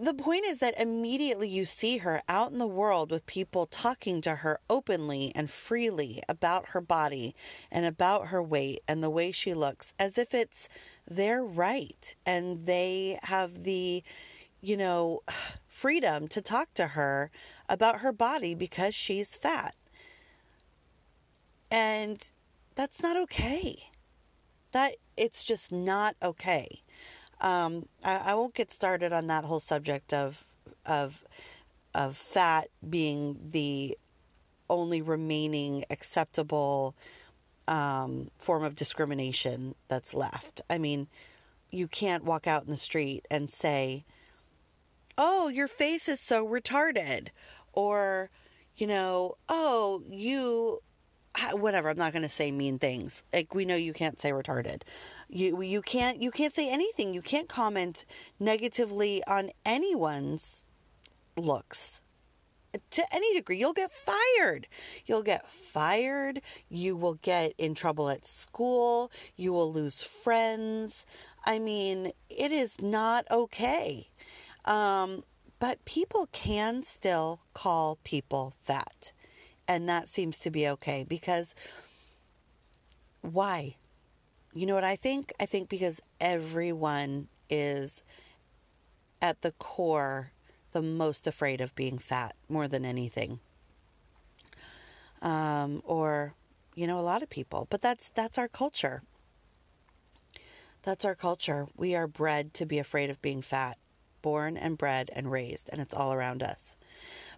the 0.00 0.14
point 0.14 0.44
is 0.46 0.58
that 0.58 0.80
immediately 0.80 1.48
you 1.48 1.64
see 1.64 1.98
her 1.98 2.22
out 2.28 2.52
in 2.52 2.58
the 2.58 2.66
world 2.66 3.10
with 3.10 3.26
people 3.26 3.66
talking 3.66 4.20
to 4.20 4.36
her 4.36 4.60
openly 4.70 5.32
and 5.34 5.50
freely 5.50 6.22
about 6.28 6.68
her 6.68 6.80
body 6.80 7.34
and 7.70 7.84
about 7.84 8.28
her 8.28 8.42
weight 8.42 8.80
and 8.86 9.02
the 9.02 9.10
way 9.10 9.32
she 9.32 9.54
looks 9.54 9.92
as 9.98 10.18
if 10.18 10.34
it's 10.34 10.68
their 11.08 11.42
right 11.42 12.14
and 12.24 12.66
they 12.66 13.18
have 13.24 13.64
the 13.64 14.04
you 14.60 14.76
know 14.76 15.20
freedom 15.72 16.28
to 16.28 16.42
talk 16.42 16.74
to 16.74 16.88
her 16.88 17.30
about 17.68 18.00
her 18.00 18.12
body 18.12 18.54
because 18.54 18.94
she's 18.94 19.34
fat. 19.34 19.74
And 21.70 22.30
that's 22.76 23.02
not 23.02 23.16
okay. 23.16 23.84
That 24.72 24.96
it's 25.16 25.44
just 25.44 25.72
not 25.72 26.14
okay. 26.22 26.82
Um, 27.40 27.86
I, 28.04 28.16
I 28.16 28.34
won't 28.34 28.54
get 28.54 28.72
started 28.72 29.12
on 29.12 29.26
that 29.28 29.44
whole 29.44 29.60
subject 29.60 30.12
of 30.12 30.44
of 30.84 31.24
of 31.94 32.16
fat 32.16 32.68
being 32.88 33.38
the 33.50 33.96
only 34.70 35.02
remaining 35.02 35.84
acceptable 35.90 36.94
um, 37.66 38.30
form 38.38 38.62
of 38.62 38.74
discrimination 38.74 39.74
that's 39.88 40.14
left. 40.14 40.60
I 40.70 40.78
mean, 40.78 41.08
you 41.70 41.88
can't 41.88 42.24
walk 42.24 42.46
out 42.46 42.64
in 42.64 42.70
the 42.70 42.76
street 42.76 43.26
and 43.30 43.50
say, 43.50 44.04
"Oh, 45.18 45.48
your 45.48 45.68
face 45.68 46.08
is 46.08 46.20
so 46.20 46.46
retarded," 46.46 47.28
or, 47.72 48.30
you 48.76 48.86
know, 48.86 49.36
"Oh, 49.48 50.02
you 50.10 50.82
whatever 51.52 51.88
i'm 51.88 51.96
not 51.96 52.12
going 52.12 52.22
to 52.22 52.28
say 52.28 52.50
mean 52.50 52.78
things. 52.78 53.22
Like 53.32 53.54
we 53.54 53.64
know 53.64 53.76
you 53.76 53.92
can't 53.92 54.20
say 54.20 54.30
retarded. 54.30 54.82
You 55.28 55.62
you 55.62 55.82
can't 55.82 56.22
you 56.22 56.30
can't 56.30 56.54
say 56.54 56.68
anything. 56.68 57.14
You 57.14 57.22
can't 57.22 57.48
comment 57.48 58.04
negatively 58.38 59.22
on 59.26 59.50
anyone's 59.64 60.64
looks. 61.36 62.00
To 62.92 63.04
any 63.14 63.34
degree. 63.34 63.58
You'll 63.58 63.74
get 63.74 63.92
fired. 63.92 64.66
You'll 65.04 65.22
get 65.22 65.46
fired. 65.50 66.40
You 66.70 66.96
will 66.96 67.18
get 67.20 67.52
in 67.58 67.74
trouble 67.74 68.08
at 68.08 68.24
school. 68.26 69.10
You 69.36 69.52
will 69.52 69.70
lose 69.70 70.02
friends. 70.02 71.04
I 71.44 71.58
mean 71.58 72.12
it 72.30 72.52
is 72.52 72.80
not 72.80 73.30
okay 73.30 74.08
um, 74.64 75.24
but 75.58 75.84
people 75.84 76.28
can 76.32 76.82
still 76.82 77.40
call 77.54 77.98
people 78.04 78.54
fat 78.62 79.12
and 79.68 79.88
that 79.88 80.08
seems 80.08 80.38
to 80.38 80.50
be 80.50 80.68
okay 80.68 81.04
because 81.08 81.54
why? 83.20 83.76
You 84.52 84.66
know 84.66 84.74
what 84.74 84.84
I 84.84 84.96
think? 84.96 85.32
I 85.40 85.46
think 85.46 85.68
because 85.68 86.00
everyone 86.20 87.28
is 87.48 88.02
at 89.20 89.40
the 89.42 89.52
core 89.52 90.32
the 90.72 90.82
most 90.82 91.26
afraid 91.26 91.60
of 91.60 91.74
being 91.74 91.98
fat 91.98 92.34
more 92.48 92.68
than 92.68 92.84
anything. 92.84 93.38
Um, 95.20 95.82
or, 95.84 96.34
you 96.74 96.86
know, 96.86 96.98
a 96.98 97.00
lot 97.00 97.22
of 97.22 97.30
people. 97.30 97.66
But 97.70 97.80
that's 97.80 98.08
that's 98.08 98.38
our 98.38 98.48
culture. 98.48 99.02
That's 100.82 101.04
our 101.04 101.14
culture. 101.14 101.68
We 101.76 101.94
are 101.94 102.08
bred 102.08 102.52
to 102.54 102.66
be 102.66 102.78
afraid 102.78 103.08
of 103.08 103.22
being 103.22 103.40
fat, 103.40 103.78
born 104.22 104.56
and 104.56 104.78
bred 104.78 105.10
and 105.14 105.30
raised, 105.30 105.68
and 105.70 105.80
it's 105.80 105.94
all 105.94 106.12
around 106.12 106.42
us. 106.42 106.76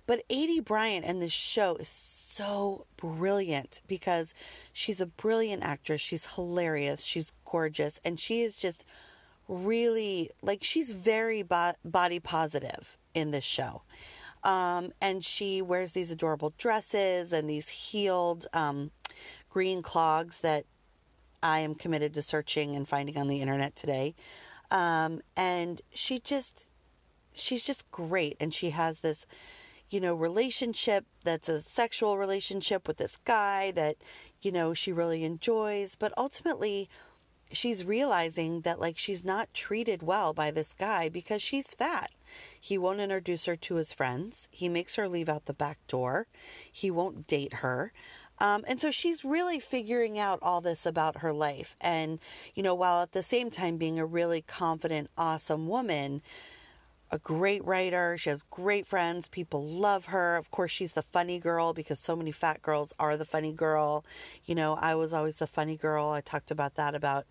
But 0.07 0.23
Aidy 0.29 0.63
Bryant 0.63 1.05
and 1.05 1.21
this 1.21 1.33
show 1.33 1.77
is 1.77 1.89
so 1.89 2.87
brilliant 2.97 3.81
because 3.87 4.35
she's 4.73 5.01
a 5.01 5.07
brilliant 5.07 5.63
actress. 5.63 6.01
She's 6.01 6.35
hilarious. 6.35 7.05
She's 7.05 7.33
gorgeous. 7.45 8.01
And 8.05 8.21
she 8.21 8.43
is 8.43 8.57
just 8.57 8.85
really 9.49 10.31
like 10.43 10.65
she's 10.65 10.91
very 10.91 11.43
bo- 11.43 11.75
body 11.85 12.19
positive 12.19 12.99
in 13.15 13.31
this 13.31 13.45
show. 13.45 13.83
Um, 14.43 14.93
and 15.01 15.25
she 15.25 15.63
wears 15.63 15.93
these 15.93 16.11
adorable 16.11 16.53
dresses 16.59 17.33
and 17.33 17.49
these 17.49 17.69
heeled 17.69 18.47
um, 18.53 18.91
green 19.49 19.81
clogs 19.81 20.39
that 20.39 20.67
I 21.43 21.61
am 21.61 21.75
committed 21.75 22.13
to 22.15 22.23
searching 22.23 22.75
and 22.75 22.87
finding 22.87 23.17
on 23.17 23.29
the 23.29 23.41
internet 23.41 23.75
today. 23.75 24.15
Um, 24.71 25.21
and 25.37 25.81
she 25.95 26.19
just, 26.19 26.69
she's 27.35 27.63
just 27.63 27.91
great. 27.91 28.37
And 28.41 28.55
she 28.55 28.71
has 28.71 29.01
this 29.01 29.27
you 29.91 30.01
know, 30.01 30.15
relationship 30.15 31.05
that's 31.23 31.49
a 31.49 31.63
sexual 31.63 32.19
relationship 32.19 32.89
with 32.89 32.97
this 32.97 33.17
guy 33.25 33.71
that, 33.71 33.97
you 34.43 34.51
know, 34.51 34.75
she 34.75 34.93
really 34.93 35.23
enjoys. 35.23 35.95
But 35.95 36.13
ultimately, 36.17 36.89
she's 37.53 37.85
realizing 37.85 38.63
that, 38.63 38.81
like, 38.81 38.99
she's 38.99 39.25
not 39.25 39.53
treated 39.55 40.03
well 40.03 40.33
by 40.33 40.51
this 40.51 40.75
guy 40.75 41.09
because 41.09 41.43
she's 41.43 41.75
fat. 41.75 42.11
He 42.59 42.79
won't 42.79 42.99
introduce 42.99 43.47
her 43.47 43.57
to 43.57 43.77
his 43.77 43.93
friends. 43.93 44.49
He 44.51 44.69
makes 44.69 44.97
her 44.97 45.09
leave 45.09 45.29
out 45.29 45.47
the 45.47 45.55
back 45.55 45.79
door. 45.87 46.27
He 46.73 46.91
won't 46.91 47.27
date 47.27 47.55
her. 47.55 47.93
Um, 48.39 48.65
and 48.67 48.81
so 48.81 48.91
she's 48.91 49.25
really 49.25 49.61
figuring 49.61 50.19
out 50.19 50.41
all 50.43 50.61
this 50.61 50.85
about 50.87 51.19
her 51.19 51.33
life. 51.33 51.77
And, 51.81 52.19
you 52.55 52.65
know, 52.65 52.75
while 52.75 53.03
at 53.03 53.13
the 53.13 53.23
same 53.23 53.51
time 53.51 53.77
being 53.77 53.99
a 53.99 54.07
really 54.07 54.43
confident, 54.43 55.09
awesome 55.17 55.69
woman, 55.69 56.21
a 57.15 57.19
great 57.21 57.65
writer. 57.65 58.17
She 58.19 58.29
has 58.31 58.43
great 58.43 58.89
friends. 58.89 59.29
People 59.29 59.65
love 59.65 60.07
her. 60.07 60.37
Of 60.37 60.51
course, 60.51 60.73
she's 60.73 60.95
the 60.95 61.03
funny 61.03 61.39
girl 61.39 61.73
because 61.73 62.01
so 62.01 62.17
many 62.17 62.33
fat 62.33 62.61
girls 62.61 62.93
are 62.99 63.17
the 63.17 63.25
funny 63.25 63.53
girl. 63.53 64.05
You 64.45 64.57
know, 64.57 64.75
I 64.75 64.97
was 64.97 65.13
always 65.13 65.37
the 65.37 65.47
funny 65.47 65.77
girl. 65.77 66.09
I 66.09 66.21
talked 66.21 66.51
about 66.51 66.75
that 66.75 66.97
about 66.97 67.27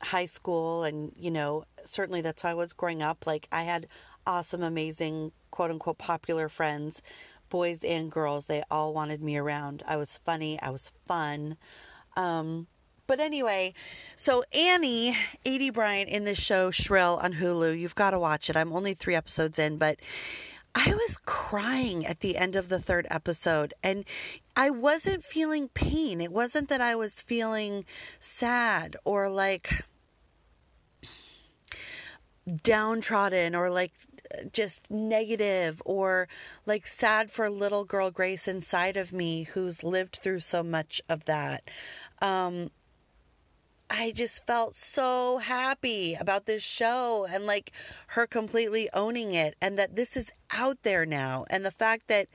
high 0.00 0.26
school 0.26 0.84
and, 0.84 1.12
you 1.18 1.32
know, 1.32 1.64
certainly 1.84 2.20
that's 2.20 2.42
how 2.42 2.50
I 2.50 2.54
was 2.54 2.72
growing 2.72 3.02
up. 3.02 3.26
Like 3.26 3.48
I 3.50 3.64
had 3.64 3.88
awesome, 4.24 4.62
amazing, 4.62 5.32
quote 5.50 5.72
unquote 5.72 5.98
popular 5.98 6.48
friends, 6.48 7.02
boys 7.48 7.82
and 7.82 8.12
girls. 8.12 8.44
They 8.44 8.62
all 8.70 8.94
wanted 8.94 9.20
me 9.20 9.36
around. 9.36 9.82
I 9.84 9.96
was 9.96 10.20
funny. 10.24 10.60
I 10.62 10.70
was 10.70 10.92
fun. 11.06 11.56
Um, 12.16 12.68
but 13.06 13.20
anyway, 13.20 13.74
so 14.16 14.44
Annie, 14.52 15.16
Aidy 15.44 15.72
Bryant 15.72 16.08
in 16.08 16.24
the 16.24 16.34
show 16.34 16.70
Shrill 16.70 17.18
on 17.22 17.34
Hulu, 17.34 17.78
you've 17.78 17.94
got 17.94 18.10
to 18.10 18.18
watch 18.18 18.48
it. 18.48 18.56
I'm 18.56 18.72
only 18.72 18.94
three 18.94 19.14
episodes 19.14 19.58
in, 19.58 19.76
but 19.76 19.98
I 20.74 20.92
was 20.92 21.18
crying 21.24 22.04
at 22.04 22.20
the 22.20 22.36
end 22.36 22.56
of 22.56 22.68
the 22.68 22.80
third 22.80 23.06
episode 23.08 23.74
and 23.82 24.04
I 24.56 24.70
wasn't 24.70 25.22
feeling 25.22 25.68
pain. 25.68 26.20
It 26.20 26.32
wasn't 26.32 26.68
that 26.68 26.80
I 26.80 26.96
was 26.96 27.20
feeling 27.20 27.84
sad 28.18 28.96
or 29.04 29.28
like 29.28 29.84
downtrodden 32.62 33.54
or 33.54 33.70
like 33.70 33.92
just 34.52 34.90
negative 34.90 35.80
or 35.84 36.28
like 36.66 36.86
sad 36.86 37.30
for 37.30 37.48
little 37.48 37.84
girl 37.84 38.10
Grace 38.10 38.48
inside 38.48 38.96
of 38.96 39.12
me 39.12 39.44
who's 39.44 39.84
lived 39.84 40.16
through 40.16 40.40
so 40.40 40.62
much 40.62 41.00
of 41.08 41.24
that. 41.26 41.70
Um, 42.20 42.70
I 43.96 44.10
just 44.10 44.44
felt 44.44 44.74
so 44.74 45.38
happy 45.38 46.16
about 46.18 46.46
this 46.46 46.64
show 46.64 47.28
and 47.30 47.46
like 47.46 47.70
her 48.08 48.26
completely 48.26 48.90
owning 48.92 49.34
it 49.34 49.54
and 49.60 49.78
that 49.78 49.94
this 49.94 50.16
is 50.16 50.32
out 50.50 50.82
there 50.82 51.06
now 51.06 51.44
and 51.48 51.64
the 51.64 51.70
fact 51.70 52.08
that 52.08 52.26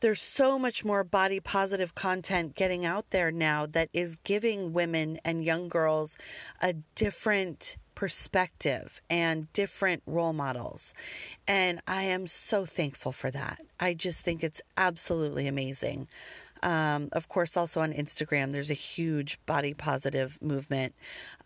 there's 0.00 0.22
so 0.22 0.58
much 0.58 0.86
more 0.86 1.04
body 1.04 1.38
positive 1.38 1.94
content 1.94 2.54
getting 2.54 2.86
out 2.86 3.10
there 3.10 3.30
now 3.30 3.66
that 3.66 3.90
is 3.92 4.16
giving 4.24 4.72
women 4.72 5.20
and 5.22 5.44
young 5.44 5.68
girls 5.68 6.16
a 6.62 6.72
different 6.94 7.76
perspective 7.94 9.02
and 9.10 9.52
different 9.52 10.02
role 10.06 10.32
models. 10.32 10.94
And 11.46 11.82
I 11.86 12.04
am 12.04 12.26
so 12.26 12.64
thankful 12.64 13.12
for 13.12 13.30
that. 13.30 13.60
I 13.78 13.92
just 13.92 14.20
think 14.20 14.42
it's 14.42 14.62
absolutely 14.78 15.46
amazing. 15.46 16.08
Um, 16.66 17.10
of 17.12 17.28
course, 17.28 17.56
also 17.56 17.80
on 17.80 17.92
Instagram, 17.92 18.50
there's 18.50 18.72
a 18.72 18.74
huge 18.74 19.38
body 19.46 19.72
positive 19.72 20.42
movement. 20.42 20.96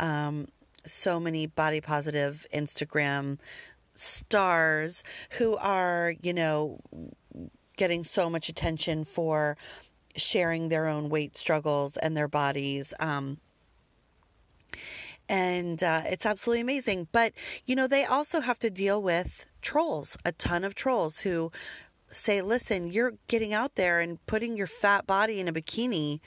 Um, 0.01 0.49
so 0.87 1.21
many 1.21 1.47
body 1.47 1.83
positive 1.83 2.47
Instagram 2.55 3.37
stars 3.95 5.03
who 5.33 5.59
are, 5.59 6.15
you 6.23 6.33
know, 6.33 6.81
getting 7.77 8.03
so 8.03 8.31
much 8.31 8.49
attention 8.49 9.05
for 9.05 9.59
sharing 10.17 10.71
their 10.71 10.87
own 10.87 11.11
weight 11.11 11.37
struggles 11.37 11.99
and 11.99 12.17
their 12.17 12.29
bodies. 12.29 12.95
Um, 12.99 13.37
and 15.29 15.83
uh, 15.83 16.03
it's 16.07 16.25
absolutely 16.25 16.63
amazing. 16.63 17.09
But, 17.13 17.35
you 17.67 17.77
know, 17.77 17.87
they 17.87 18.07
also 18.07 18.41
have 18.41 18.59
to 18.61 18.71
deal 18.71 19.03
with 19.03 19.45
trolls, 19.61 20.17
a 20.25 20.33
ton 20.33 20.65
of 20.65 20.75
trolls 20.75 21.21
who 21.21 21.53
say, 22.13 22.43
listen, 22.43 22.91
you're 22.93 23.15
getting 23.29 23.53
out 23.53 23.75
there 23.77 24.01
and 24.01 24.25
putting 24.27 24.57
your 24.57 24.67
fat 24.67 25.07
body 25.07 25.41
in 25.41 25.49
a 25.49 25.53
bikini, 25.53 26.21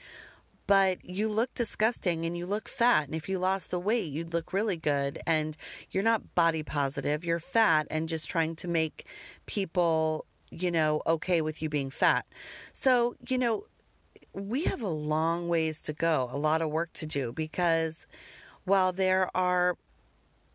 but 0.66 1.04
you 1.04 1.28
look 1.28 1.52
disgusting 1.54 2.24
and 2.24 2.36
you 2.36 2.46
look 2.46 2.68
fat. 2.68 3.06
And 3.06 3.14
if 3.14 3.28
you 3.28 3.38
lost 3.38 3.70
the 3.70 3.78
weight, 3.78 4.10
you'd 4.10 4.32
look 4.32 4.52
really 4.52 4.76
good. 4.76 5.20
And 5.26 5.56
you're 5.90 6.02
not 6.02 6.34
body 6.34 6.62
positive, 6.62 7.24
you're 7.24 7.40
fat 7.40 7.86
and 7.90 8.08
just 8.08 8.30
trying 8.30 8.56
to 8.56 8.68
make 8.68 9.06
people 9.46 10.26
you 10.54 10.70
know, 10.70 11.02
okay 11.06 11.40
with 11.40 11.60
you 11.62 11.68
being 11.68 11.90
fat. 11.90 12.26
So, 12.72 13.16
you 13.28 13.38
know, 13.38 13.64
we 14.32 14.64
have 14.64 14.82
a 14.82 14.88
long 14.88 15.48
ways 15.48 15.80
to 15.82 15.92
go, 15.92 16.28
a 16.32 16.38
lot 16.38 16.62
of 16.62 16.70
work 16.70 16.92
to 16.94 17.06
do 17.06 17.32
because 17.32 18.06
while 18.64 18.92
there 18.92 19.30
are 19.36 19.76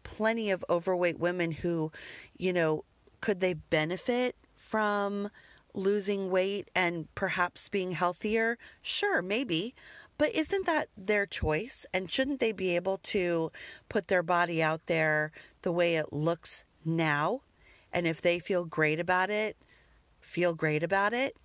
plenty 0.03 0.51
of 0.51 0.65
overweight 0.69 1.19
women 1.19 1.51
who, 1.51 1.91
you 2.37 2.53
know, 2.53 2.83
could 3.21 3.41
they 3.41 3.53
benefit 3.53 4.35
from 4.69 5.29
losing 5.73 6.29
weight 6.29 6.69
and 6.75 7.13
perhaps 7.15 7.69
being 7.69 7.91
healthier? 7.91 8.57
Sure, 8.81 9.21
maybe. 9.21 9.73
But 10.17 10.35
isn't 10.35 10.65
that 10.65 10.89
their 10.97 11.25
choice? 11.25 11.85
And 11.93 12.11
shouldn't 12.11 12.39
they 12.39 12.51
be 12.51 12.75
able 12.75 12.97
to 12.97 13.51
put 13.87 14.09
their 14.09 14.21
body 14.21 14.61
out 14.61 14.85
there 14.85 15.31
the 15.61 15.71
way 15.71 15.95
it 15.95 16.13
looks 16.13 16.65
now? 16.85 17.41
And 17.91 18.05
if 18.05 18.21
they 18.21 18.37
feel 18.37 18.65
great 18.65 18.99
about 18.99 19.29
it, 19.29 19.57
feel 20.19 20.53
great 20.53 20.83
about 20.83 21.13
it. 21.13 21.35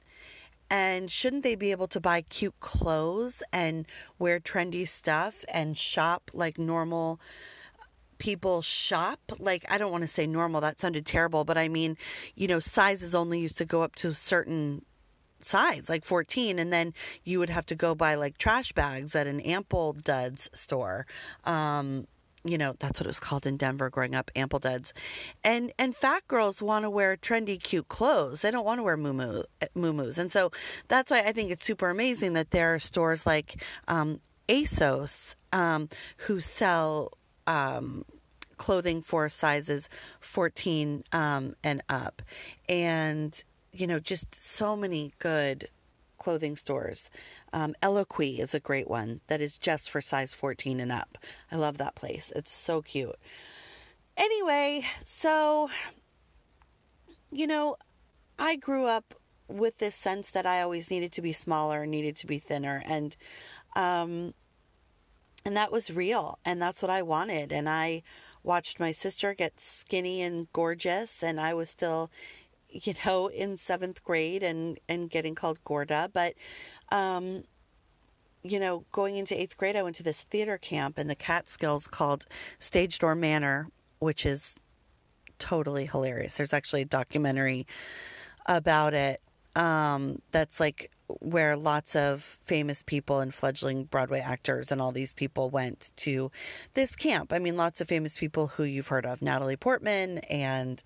And 0.69 1.11
shouldn't 1.11 1.45
they 1.45 1.55
be 1.55 1.71
able 1.71 1.89
to 1.89 2.01
buy 2.01 2.23
cute 2.23 2.59
clothes 2.61 3.43
and 3.53 3.87
wear 4.19 4.41
trendy 4.41 4.89
stuff 4.89 5.45
and 5.49 5.79
shop 5.79 6.31
like 6.35 6.59
normal 6.59 7.21
people 8.19 8.63
shop? 8.63 9.21
Like, 9.39 9.65
I 9.71 9.79
don't 9.79 9.93
want 9.93 10.03
to 10.03 10.09
say 10.09 10.27
normal, 10.27 10.61
that 10.61 10.81
sounded 10.81 11.07
terrible, 11.07 11.45
but 11.45 11.59
I 11.59 11.69
mean, 11.69 11.97
you 12.35 12.49
know, 12.49 12.61
sizes 12.61 13.15
only 13.15 13.41
used 13.41 13.59
to 13.59 13.65
go 13.65 13.83
up 13.83 13.95
to 13.97 14.09
a 14.09 14.15
certain 14.15 14.85
size, 15.41 15.89
like 15.89 16.05
14, 16.05 16.59
and 16.59 16.73
then 16.73 16.95
you 17.25 17.39
would 17.39 17.51
have 17.51 17.67
to 17.67 17.75
go 17.75 17.95
buy 17.95 18.15
like 18.15 18.39
trash 18.39 18.73
bags 18.73 19.15
at 19.15 19.27
an 19.27 19.41
Ample 19.41 19.93
Duds 19.93 20.49
store. 20.55 21.07
Um, 21.45 22.07
you 22.47 22.59
know 22.59 22.75
that's 22.79 23.01
what 23.01 23.07
it 23.07 23.09
was 23.09 23.21
called 23.21 23.47
in 23.47 23.57
Denver 23.57 23.89
growing 23.89 24.15
up, 24.15 24.31
ample 24.37 24.59
duds, 24.59 24.93
and 25.43 25.73
and 25.79 25.97
fat 25.97 26.29
girls 26.29 26.61
want 26.61 26.85
to 26.85 26.91
wear 26.91 27.17
trendy, 27.17 27.61
cute 27.61 27.89
clothes. 27.89 28.43
They 28.43 28.51
don't 28.51 28.67
want 28.67 28.79
to 28.79 28.83
wear 28.83 28.97
moo 28.97 29.43
and 29.75 30.31
so 30.31 30.53
that's 30.89 31.11
why 31.11 31.21
I 31.21 31.33
think 31.33 31.51
it's 31.51 31.65
super 31.65 31.89
amazing 31.89 32.35
that 32.35 32.51
there 32.51 32.75
are 32.75 32.79
stores 32.79 33.25
like 33.25 33.63
um, 33.89 34.21
ASOS 34.49 35.35
um, 35.53 35.89
who 36.19 36.41
sell 36.41 37.13
um, 37.47 38.05
clothing 38.57 39.03
for 39.03 39.29
sizes 39.29 39.89
14 40.21 41.05
um, 41.13 41.55
and 41.63 41.83
up, 41.89 42.23
and 42.69 43.43
you 43.73 43.87
know 43.87 43.99
just 43.99 44.35
so 44.35 44.77
many 44.77 45.13
good 45.19 45.69
clothing 46.19 46.57
stores. 46.57 47.11
Um, 47.53 47.75
Eloquii 47.83 48.39
is 48.41 48.55
a 48.55 48.61
great 48.61 48.89
one 48.89 49.21
that 49.27 49.41
is 49.41 49.59
just 49.59 49.91
for 49.91 50.01
size 50.01 50.33
14 50.33 50.81
and 50.81 50.91
up. 50.91 51.19
I 51.53 51.57
love 51.57 51.77
that 51.79 51.95
place. 51.95 52.33
It's 52.35 52.53
so 52.53 52.81
cute. 52.81 53.17
Anyway, 54.17 54.87
so, 55.05 55.69
you 57.31 57.47
know, 57.47 57.77
I 58.39 58.57
grew 58.57 58.87
up 58.87 59.15
with 59.49 59.79
this 59.79 59.95
sense 59.95 60.31
that 60.31 60.47
I 60.47 60.63
always 60.63 60.91
needed 60.91 61.13
to 61.13 61.23
be 61.23 61.33
smaller, 61.33 61.85
needed 61.85 62.17
to 62.17 62.27
be 62.27 62.39
thinner, 62.39 62.83
and, 62.87 63.17
um, 63.77 64.33
and 65.45 65.57
that 65.57 65.73
was 65.73 65.91
real, 65.91 66.39
and 66.45 66.61
that's 66.61 66.83
what 66.83 66.91
I 66.91 67.03
wanted. 67.03 67.53
And 67.53 67.69
I 67.69 68.03
watched 68.43 68.81
my 68.81 68.93
sister 68.93 69.35
get 69.35 69.61
skinny 69.61 70.23
and 70.23 70.51
gorgeous, 70.53 71.23
and 71.23 71.41
I 71.41 71.55
was 71.55 71.71
still 71.71 72.11
you 72.75 72.95
know, 73.07 73.29
in 73.29 73.57
seventh 73.57 74.03
grade 74.03 74.43
and, 74.43 74.79
and 74.89 75.11
getting 75.11 75.35
called 75.35 75.63
Gorda. 75.65 76.11
But, 76.13 76.35
um, 76.91 77.45
you 78.43 78.61
know, 78.61 78.85
going 78.93 79.17
into 79.17 79.41
eighth 79.41 79.57
grade, 79.57 79.77
I 79.77 79.83
went 79.83 79.97
to 79.97 80.03
this 80.03 80.23
theater 80.23 80.59
camp 80.59 80.99
in 80.99 81.09
the 81.09 81.15
Catskills 81.15 81.87
called 81.87 82.27
Stagedoor 82.61 83.17
Manor, 83.17 83.69
which 84.01 84.27
is 84.27 84.59
totally 85.39 85.87
hilarious. 85.87 86.37
There's 86.37 86.53
actually 86.53 86.83
a 86.83 86.87
documentary 86.87 87.67
about 88.47 88.93
it 88.93 89.23
um, 89.57 90.21
that's 90.33 90.61
like 90.61 90.91
where 91.21 91.57
lots 91.57 91.95
of 91.95 92.39
famous 92.45 92.83
people 92.83 93.21
and 93.21 93.33
fledgling 93.33 93.85
Broadway 93.85 94.21
actors 94.21 94.73
and 94.73 94.81
all 94.81 94.93
these 94.93 95.13
people 95.13 95.51
went 95.51 95.91
to 95.97 96.31
this 96.75 96.97
camp. 96.97 97.33
I 97.33 97.39
mean, 97.39 97.57
lots 97.57 97.81
of 97.81 97.89
famous 97.89 98.17
people 98.17 98.49
who 98.49 98.65
you've 98.65 98.89
heard 98.89 99.07
of 99.07 99.23
Natalie 99.23 99.57
Portman 99.57 100.19
and 100.19 100.83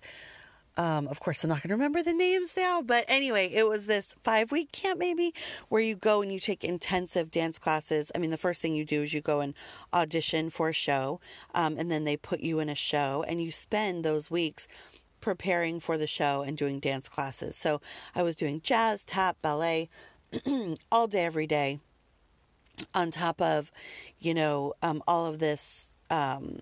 um, 0.79 1.09
of 1.09 1.19
course, 1.19 1.43
I'm 1.43 1.49
not 1.49 1.61
going 1.61 1.69
to 1.69 1.75
remember 1.75 2.01
the 2.01 2.13
names 2.13 2.55
now, 2.55 2.81
but 2.81 3.03
anyway, 3.09 3.51
it 3.53 3.67
was 3.67 3.85
this 3.85 4.15
five 4.23 4.49
week 4.49 4.71
camp 4.71 4.97
maybe 4.97 5.33
where 5.67 5.81
you 5.81 5.93
go 5.93 6.21
and 6.21 6.31
you 6.31 6.39
take 6.39 6.63
intensive 6.63 7.31
dance 7.31 7.59
classes. 7.59 8.13
I 8.15 8.17
mean, 8.17 8.29
the 8.29 8.37
first 8.37 8.61
thing 8.61 8.75
you 8.75 8.85
do 8.85 9.03
is 9.03 9.13
you 9.13 9.19
go 9.19 9.41
and 9.41 9.55
audition 9.93 10.49
for 10.49 10.69
a 10.69 10.73
show, 10.73 11.19
um, 11.53 11.75
and 11.77 11.91
then 11.91 12.05
they 12.05 12.15
put 12.15 12.39
you 12.39 12.59
in 12.59 12.69
a 12.69 12.75
show, 12.75 13.25
and 13.27 13.43
you 13.43 13.51
spend 13.51 14.05
those 14.05 14.31
weeks 14.31 14.69
preparing 15.21 15.79
for 15.79 15.97
the 15.97 16.07
show 16.07 16.41
and 16.41 16.57
doing 16.57 16.79
dance 16.79 17.09
classes. 17.09 17.55
So 17.55 17.81
I 18.15 18.23
was 18.23 18.35
doing 18.35 18.61
jazz, 18.61 19.03
tap, 19.03 19.37
ballet 19.41 19.89
all 20.91 21.07
day, 21.07 21.25
every 21.25 21.47
day, 21.47 21.79
on 22.93 23.11
top 23.11 23.41
of, 23.41 23.71
you 24.19 24.33
know, 24.33 24.73
um, 24.81 25.01
all 25.07 25.25
of 25.25 25.39
this. 25.39 25.91
Um, 26.09 26.59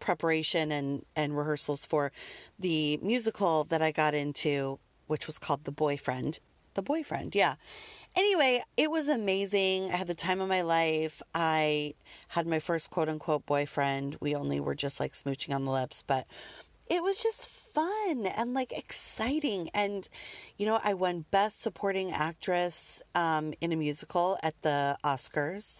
preparation 0.00 0.72
and, 0.72 1.04
and 1.14 1.36
rehearsals 1.36 1.84
for 1.84 2.10
the 2.58 2.98
musical 3.02 3.64
that 3.64 3.82
I 3.82 3.92
got 3.92 4.14
into, 4.14 4.78
which 5.06 5.26
was 5.26 5.38
called 5.38 5.64
The 5.64 5.70
Boyfriend. 5.70 6.40
The 6.74 6.82
Boyfriend, 6.82 7.34
yeah. 7.34 7.56
Anyway, 8.16 8.62
it 8.76 8.90
was 8.90 9.06
amazing. 9.06 9.92
I 9.92 9.96
had 9.96 10.08
the 10.08 10.14
time 10.14 10.40
of 10.40 10.48
my 10.48 10.62
life. 10.62 11.22
I 11.32 11.94
had 12.28 12.46
my 12.46 12.58
first 12.58 12.90
quote 12.90 13.08
unquote 13.08 13.46
boyfriend. 13.46 14.16
We 14.20 14.34
only 14.34 14.58
were 14.58 14.74
just 14.74 14.98
like 14.98 15.12
smooching 15.12 15.54
on 15.54 15.64
the 15.64 15.70
lips, 15.70 16.02
but 16.04 16.26
it 16.90 17.04
was 17.04 17.22
just 17.22 17.48
fun 17.48 18.26
and 18.26 18.52
like 18.52 18.72
exciting. 18.72 19.70
And, 19.72 20.08
you 20.58 20.66
know, 20.66 20.80
I 20.82 20.92
won 20.92 21.24
Best 21.30 21.62
Supporting 21.62 22.10
Actress 22.10 23.00
um, 23.14 23.54
in 23.60 23.72
a 23.72 23.76
musical 23.76 24.36
at 24.42 24.60
the 24.62 24.98
Oscars. 25.04 25.76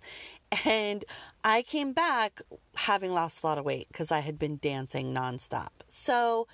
And 0.64 1.04
I 1.42 1.62
came 1.62 1.92
back 1.92 2.42
having 2.76 3.12
lost 3.12 3.42
a 3.42 3.46
lot 3.46 3.58
of 3.58 3.64
weight 3.64 3.88
because 3.88 4.12
I 4.12 4.20
had 4.20 4.38
been 4.38 4.58
dancing 4.62 5.12
nonstop. 5.12 5.70
So, 5.88 6.46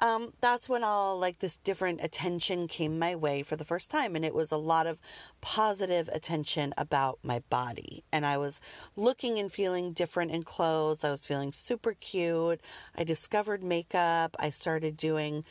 um, 0.00 0.32
that's 0.40 0.68
when 0.68 0.84
all 0.84 1.18
like 1.18 1.40
this 1.40 1.56
different 1.58 2.00
attention 2.02 2.68
came 2.68 2.98
my 2.98 3.16
way 3.16 3.42
for 3.42 3.56
the 3.56 3.64
first 3.64 3.90
time. 3.90 4.14
And 4.14 4.24
it 4.24 4.34
was 4.34 4.52
a 4.52 4.56
lot 4.56 4.86
of 4.86 4.98
positive 5.40 6.08
attention 6.12 6.72
about 6.78 7.18
my 7.22 7.40
body. 7.50 8.04
And 8.12 8.24
I 8.24 8.36
was 8.38 8.60
looking 8.94 9.38
and 9.38 9.50
feeling 9.50 9.92
different 9.92 10.30
in 10.30 10.44
clothes. 10.44 11.02
I 11.02 11.10
was 11.10 11.26
feeling 11.26 11.52
super 11.52 11.94
cute. 11.94 12.60
I 12.96 13.04
discovered 13.04 13.62
makeup. 13.62 14.36
I 14.38 14.50
started 14.50 14.96
doing, 14.96 15.44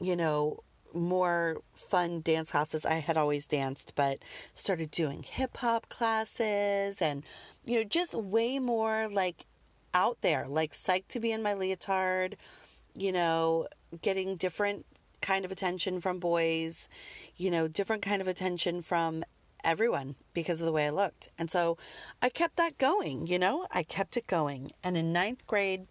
you 0.00 0.16
know, 0.16 0.62
more 0.92 1.58
fun 1.74 2.22
dance 2.22 2.50
classes. 2.50 2.84
I 2.84 2.94
had 2.94 3.16
always 3.16 3.46
danced, 3.46 3.92
but 3.94 4.18
started 4.54 4.90
doing 4.90 5.22
hip 5.22 5.58
hop 5.58 5.88
classes 5.88 7.00
and, 7.00 7.22
you 7.64 7.78
know, 7.78 7.84
just 7.84 8.14
way 8.14 8.58
more 8.58 9.08
like 9.08 9.44
out 9.94 10.18
there, 10.22 10.48
like 10.48 10.72
psyched 10.72 11.08
to 11.08 11.20
be 11.20 11.30
in 11.30 11.42
my 11.42 11.54
leotard 11.54 12.36
you 12.96 13.12
know, 13.12 13.68
getting 14.02 14.36
different 14.36 14.86
kind 15.20 15.44
of 15.44 15.52
attention 15.52 16.00
from 16.00 16.18
boys, 16.18 16.88
you 17.36 17.50
know, 17.50 17.68
different 17.68 18.02
kind 18.02 18.20
of 18.20 18.28
attention 18.28 18.82
from 18.82 19.24
everyone 19.64 20.14
because 20.32 20.60
of 20.60 20.66
the 20.66 20.72
way 20.72 20.86
I 20.86 20.90
looked. 20.90 21.30
And 21.38 21.50
so 21.50 21.76
I 22.22 22.28
kept 22.28 22.56
that 22.56 22.78
going, 22.78 23.26
you 23.26 23.38
know, 23.38 23.66
I 23.70 23.82
kept 23.82 24.16
it 24.16 24.26
going. 24.26 24.72
And 24.82 24.96
in 24.96 25.12
ninth 25.12 25.46
grade, 25.46 25.86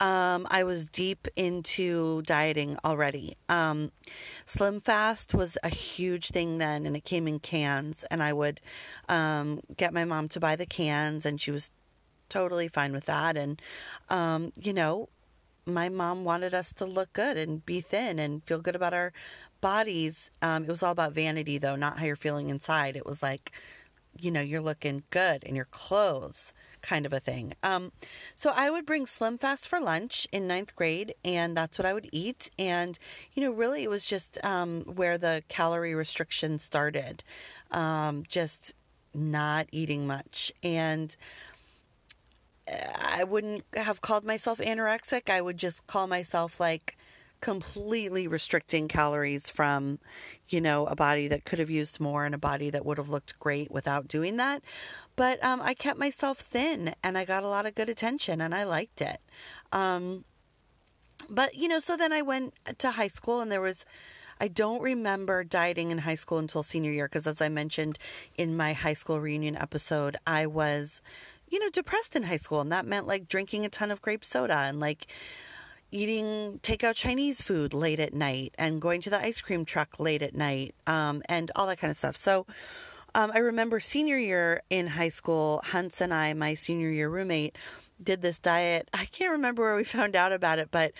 um, 0.00 0.46
I 0.50 0.64
was 0.64 0.86
deep 0.86 1.28
into 1.36 2.22
dieting 2.22 2.78
already. 2.84 3.36
Um, 3.48 3.92
Slim 4.46 4.80
Fast 4.80 5.34
was 5.34 5.56
a 5.62 5.68
huge 5.68 6.28
thing 6.28 6.58
then, 6.58 6.86
and 6.86 6.96
it 6.96 7.04
came 7.04 7.28
in 7.28 7.38
cans. 7.38 8.04
And 8.10 8.22
I 8.22 8.32
would 8.32 8.60
um, 9.08 9.60
get 9.76 9.92
my 9.92 10.04
mom 10.04 10.28
to 10.30 10.40
buy 10.40 10.56
the 10.56 10.66
cans, 10.66 11.24
and 11.24 11.40
she 11.40 11.50
was 11.50 11.70
totally 12.28 12.66
fine 12.68 12.92
with 12.92 13.04
that. 13.04 13.36
And, 13.36 13.60
um, 14.08 14.52
you 14.56 14.72
know, 14.72 15.08
my 15.66 15.88
mom 15.88 16.24
wanted 16.24 16.54
us 16.54 16.72
to 16.74 16.84
look 16.84 17.12
good 17.12 17.36
and 17.36 17.64
be 17.64 17.80
thin 17.80 18.18
and 18.18 18.42
feel 18.44 18.60
good 18.60 18.76
about 18.76 18.94
our 18.94 19.12
bodies. 19.60 20.30
Um, 20.40 20.64
it 20.64 20.68
was 20.68 20.82
all 20.82 20.92
about 20.92 21.12
vanity, 21.12 21.58
though, 21.58 21.76
not 21.76 21.98
how 21.98 22.04
you're 22.04 22.16
feeling 22.16 22.48
inside. 22.48 22.96
It 22.96 23.06
was 23.06 23.22
like, 23.22 23.52
you 24.18 24.30
know, 24.30 24.40
you're 24.40 24.60
looking 24.60 25.04
good 25.10 25.44
in 25.44 25.54
your 25.56 25.66
clothes, 25.66 26.52
kind 26.82 27.06
of 27.06 27.12
a 27.12 27.20
thing. 27.20 27.54
Um, 27.62 27.92
so 28.34 28.50
I 28.54 28.70
would 28.70 28.84
bring 28.84 29.06
Slim 29.06 29.38
Fast 29.38 29.68
for 29.68 29.80
lunch 29.80 30.26
in 30.32 30.46
ninth 30.46 30.74
grade, 30.76 31.14
and 31.24 31.56
that's 31.56 31.78
what 31.78 31.86
I 31.86 31.94
would 31.94 32.08
eat. 32.12 32.50
And, 32.58 32.98
you 33.34 33.42
know, 33.42 33.52
really, 33.52 33.84
it 33.84 33.90
was 33.90 34.06
just 34.06 34.38
um, 34.44 34.82
where 34.82 35.16
the 35.16 35.44
calorie 35.48 35.94
restriction 35.94 36.58
started, 36.58 37.22
um, 37.70 38.24
just 38.28 38.74
not 39.14 39.68
eating 39.70 40.06
much. 40.06 40.52
And, 40.62 41.16
I 42.68 43.24
wouldn't 43.24 43.64
have 43.74 44.00
called 44.00 44.24
myself 44.24 44.58
anorexic. 44.58 45.28
I 45.28 45.40
would 45.40 45.56
just 45.56 45.86
call 45.86 46.06
myself 46.06 46.60
like 46.60 46.96
completely 47.40 48.28
restricting 48.28 48.86
calories 48.86 49.50
from, 49.50 49.98
you 50.48 50.60
know, 50.60 50.86
a 50.86 50.94
body 50.94 51.26
that 51.26 51.44
could 51.44 51.58
have 51.58 51.70
used 51.70 51.98
more 51.98 52.24
and 52.24 52.34
a 52.34 52.38
body 52.38 52.70
that 52.70 52.86
would 52.86 52.98
have 52.98 53.08
looked 53.08 53.38
great 53.40 53.70
without 53.70 54.06
doing 54.06 54.36
that. 54.36 54.62
But 55.16 55.42
um, 55.44 55.60
I 55.60 55.74
kept 55.74 55.98
myself 55.98 56.38
thin 56.38 56.94
and 57.02 57.18
I 57.18 57.24
got 57.24 57.42
a 57.42 57.48
lot 57.48 57.66
of 57.66 57.74
good 57.74 57.88
attention 57.88 58.40
and 58.40 58.54
I 58.54 58.62
liked 58.62 59.02
it. 59.02 59.20
Um, 59.72 60.24
but 61.28 61.56
you 61.56 61.68
know, 61.68 61.80
so 61.80 61.96
then 61.96 62.12
I 62.12 62.22
went 62.22 62.54
to 62.78 62.92
high 62.92 63.08
school 63.08 63.40
and 63.40 63.50
there 63.50 63.60
was 63.60 63.84
I 64.40 64.48
don't 64.48 64.82
remember 64.82 65.44
dieting 65.44 65.92
in 65.92 65.98
high 65.98 66.16
school 66.16 66.38
until 66.38 66.62
senior 66.64 66.90
year 66.90 67.06
because 67.06 67.26
as 67.26 67.40
I 67.40 67.48
mentioned 67.48 67.98
in 68.36 68.56
my 68.56 68.72
high 68.72 68.94
school 68.94 69.20
reunion 69.20 69.56
episode, 69.56 70.16
I 70.26 70.46
was 70.46 71.00
you 71.52 71.58
know, 71.58 71.68
depressed 71.68 72.16
in 72.16 72.22
high 72.22 72.38
school 72.38 72.62
and 72.62 72.72
that 72.72 72.86
meant 72.86 73.06
like 73.06 73.28
drinking 73.28 73.66
a 73.66 73.68
ton 73.68 73.90
of 73.90 74.00
grape 74.00 74.24
soda 74.24 74.56
and 74.56 74.80
like 74.80 75.06
eating 75.90 76.58
takeout 76.62 76.94
Chinese 76.94 77.42
food 77.42 77.74
late 77.74 78.00
at 78.00 78.14
night 78.14 78.54
and 78.56 78.80
going 78.80 79.02
to 79.02 79.10
the 79.10 79.20
ice 79.20 79.42
cream 79.42 79.66
truck 79.66 80.00
late 80.00 80.22
at 80.22 80.34
night 80.34 80.74
um, 80.86 81.22
and 81.26 81.52
all 81.54 81.66
that 81.66 81.78
kind 81.78 81.90
of 81.90 81.96
stuff. 81.96 82.16
So 82.16 82.46
um, 83.14 83.30
I 83.34 83.38
remember 83.38 83.80
senior 83.80 84.16
year 84.16 84.62
in 84.70 84.86
high 84.86 85.10
school, 85.10 85.60
Hunts 85.66 86.00
and 86.00 86.14
I, 86.14 86.32
my 86.32 86.54
senior 86.54 86.88
year 86.88 87.10
roommate, 87.10 87.58
did 88.02 88.22
this 88.22 88.38
diet. 88.38 88.88
I 88.92 89.06
can't 89.06 89.32
remember 89.32 89.62
where 89.62 89.76
we 89.76 89.84
found 89.98 90.16
out 90.16 90.32
about 90.32 90.58
it, 90.58 90.68
but 90.70 90.92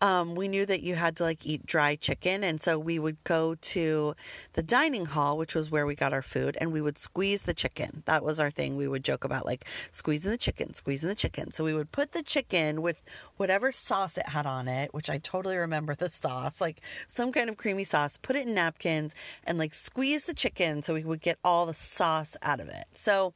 um, 0.00 0.34
we 0.34 0.48
knew 0.48 0.66
that 0.66 0.82
you 0.82 0.96
had 0.96 1.16
to 1.16 1.22
like 1.22 1.46
eat 1.46 1.64
dry 1.64 1.96
chicken. 1.96 2.44
And 2.44 2.60
so 2.60 2.78
we 2.78 2.98
would 2.98 3.22
go 3.24 3.54
to 3.54 4.14
the 4.52 4.62
dining 4.62 5.06
hall, 5.06 5.38
which 5.38 5.54
was 5.54 5.70
where 5.70 5.86
we 5.86 5.94
got 5.94 6.12
our 6.12 6.20
food, 6.20 6.58
and 6.60 6.72
we 6.72 6.82
would 6.82 6.98
squeeze 6.98 7.42
the 7.42 7.54
chicken. 7.54 8.02
That 8.04 8.22
was 8.22 8.38
our 8.38 8.50
thing. 8.50 8.76
We 8.76 8.86
would 8.86 9.02
joke 9.02 9.24
about 9.24 9.46
like 9.46 9.64
squeezing 9.92 10.30
the 10.30 10.36
chicken, 10.36 10.74
squeezing 10.74 11.08
the 11.08 11.14
chicken. 11.14 11.52
So 11.52 11.64
we 11.64 11.72
would 11.72 11.90
put 11.90 12.12
the 12.12 12.22
chicken 12.22 12.82
with 12.82 13.00
whatever 13.36 13.72
sauce 13.72 14.18
it 14.18 14.28
had 14.28 14.44
on 14.44 14.68
it, 14.68 14.92
which 14.92 15.08
I 15.08 15.18
totally 15.18 15.56
remember 15.56 15.94
the 15.94 16.10
sauce, 16.10 16.60
like 16.60 16.82
some 17.06 17.32
kind 17.32 17.48
of 17.48 17.56
creamy 17.56 17.84
sauce, 17.84 18.18
put 18.20 18.36
it 18.36 18.46
in 18.46 18.54
napkins 18.54 19.14
and 19.44 19.58
like 19.58 19.74
squeeze 19.74 20.24
the 20.24 20.34
chicken 20.34 20.82
so 20.82 20.92
we 20.92 21.04
would 21.04 21.22
get 21.22 21.38
all 21.42 21.64
the 21.64 21.74
sauce 21.74 22.36
out 22.42 22.60
of 22.60 22.68
it. 22.68 22.84
So, 22.92 23.32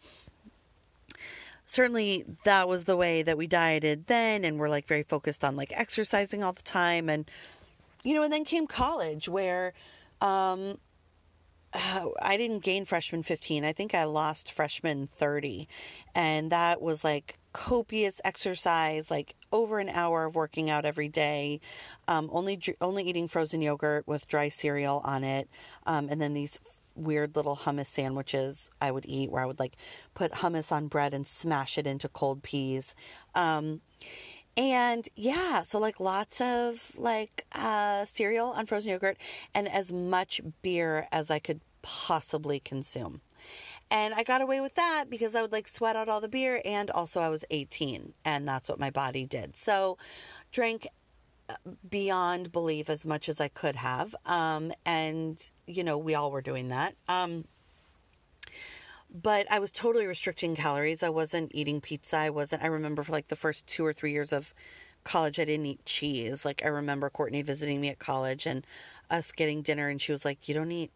certainly 1.69 2.25
that 2.45 2.67
was 2.67 2.85
the 2.85 2.97
way 2.97 3.23
that 3.23 3.39
we 3.39 3.47
dieted 3.47 4.07
then 4.07 4.45
and 4.45 4.59
we're 4.59 4.69
like 4.69 4.87
very 4.87 5.03
focused 5.03 5.45
on 5.45 5.55
like 5.55 5.73
exercising 5.75 6.43
all 6.43 6.53
the 6.53 6.63
time 6.63 7.09
and 7.09 7.31
you 8.03 8.15
know 8.15 8.23
and 8.23 8.33
then 8.33 8.45
came 8.45 8.67
college 8.67 9.29
where 9.29 9.75
um 10.21 10.79
I 12.23 12.37
didn't 12.37 12.61
gain 12.61 12.85
freshman 12.85 13.23
15. 13.23 13.65
I 13.65 13.73
think 13.73 13.95
I 13.95 14.05
lost 14.05 14.51
freshman 14.51 15.07
30. 15.07 15.69
And 16.15 16.51
that 16.51 16.81
was 16.81 17.05
like 17.05 17.39
copious 17.53 18.21
exercise, 18.25 19.11
like 19.11 19.35
over 19.53 19.79
an 19.79 19.89
hour 19.89 20.25
of 20.25 20.35
working 20.35 20.71
out 20.71 20.85
every 20.85 21.09
day, 21.09 21.61
um, 22.07 22.29
only 22.33 22.61
only 22.81 23.05
eating 23.05 23.29
frozen 23.29 23.61
yogurt 23.63 24.07
with 24.07 24.29
dry 24.29 24.49
cereal 24.49 25.01
on 25.05 25.25
it, 25.25 25.49
um, 25.87 26.09
and 26.11 26.21
then 26.21 26.35
these 26.35 26.59
weird 26.99 27.37
little 27.37 27.57
hummus 27.57 27.87
sandwiches 27.87 28.71
I 28.81 28.91
would 28.91 29.07
eat 29.07 29.31
where 29.31 29.43
I 29.43 29.47
would 29.47 29.59
like 29.59 29.77
put 30.15 30.33
hummus 30.33 30.73
on 30.73 30.89
bread 30.89 31.15
and 31.15 31.27
smash 31.27 31.79
it 31.79 31.87
into 31.87 32.09
cold 32.09 32.43
peas. 32.43 32.95
Um, 33.35 33.81
and 34.57 35.09
yeah, 35.15 35.63
so 35.63 35.79
like 35.79 36.01
lots 36.01 36.41
of 36.41 36.93
like 36.97 37.47
uh, 37.53 38.05
cereal 38.05 38.49
on 38.49 38.67
frozen 38.67 38.91
yogurt 38.91 39.17
and 39.55 39.69
as 39.69 39.93
much 39.93 40.41
beer 40.63 41.07
as 41.13 41.31
I 41.31 41.39
could 41.39 41.61
possibly 41.83 42.59
consume. 42.59 43.21
And 43.91 44.13
I 44.13 44.23
got 44.23 44.43
away 44.43 44.61
with 44.61 44.75
that 44.75 45.07
because 45.09 45.35
I 45.35 45.43
would 45.43 45.53
like 45.53 45.69
sweat 45.69 45.97
out 45.97 46.09
all 46.09 46.21
the 46.21 46.29
beer 46.29 46.61
and 46.65 46.91
also 46.91 47.21
I 47.21 47.29
was 47.29 47.45
18 47.51 48.13
and 48.25 48.47
that's 48.47 48.69
what 48.69 48.81
my 48.81 48.91
body 48.91 49.25
did. 49.25 49.57
So 49.57 49.97
drank 50.53 50.89
beyond 51.89 52.53
belief 52.53 52.91
as 52.91 53.07
much 53.07 53.29
as 53.29 53.41
I 53.41 53.49
could 53.49 53.77
have. 53.77 54.15
Um, 54.27 54.73
and, 54.85 55.51
you 55.67 55.85
know, 55.85 55.99
we 55.99 56.15
all 56.15 56.31
were 56.31 56.43
doing 56.43 56.69
that. 56.69 56.95
Um, 57.09 57.45
but 59.23 59.51
I 59.51 59.59
was 59.59 59.71
totally 59.71 60.07
restricting 60.07 60.55
calories. 60.55 61.03
I 61.03 61.09
wasn't 61.09 61.51
eating 61.55 61.81
pizza. 61.81 62.17
I 62.17 62.31
wasn't, 62.31 62.63
I 62.63 62.67
remember 62.67 63.03
for 63.03 63.13
like 63.13 63.29
the 63.29 63.37
first 63.37 63.67
two 63.67 63.85
or 63.85 63.93
three 63.93 64.13
years 64.13 64.33
of 64.33 64.53
college, 65.05 65.39
I 65.41 65.45
didn't 65.45 65.67
eat 65.67 65.85
cheese. 65.85 66.45
Like, 66.45 66.63
I 66.65 66.69
remember 66.69 67.09
Courtney 67.09 67.43
visiting 67.43 67.81
me 67.81 67.89
at 67.89 67.99
college 67.99 68.47
and 68.47 68.67
us 69.11 69.33
getting 69.33 69.63
dinner, 69.63 69.89
and 69.89 70.01
she 70.01 70.13
was 70.13 70.25
like, 70.25 70.49
You 70.49 70.55
don't 70.55 70.71
eat 70.71 70.91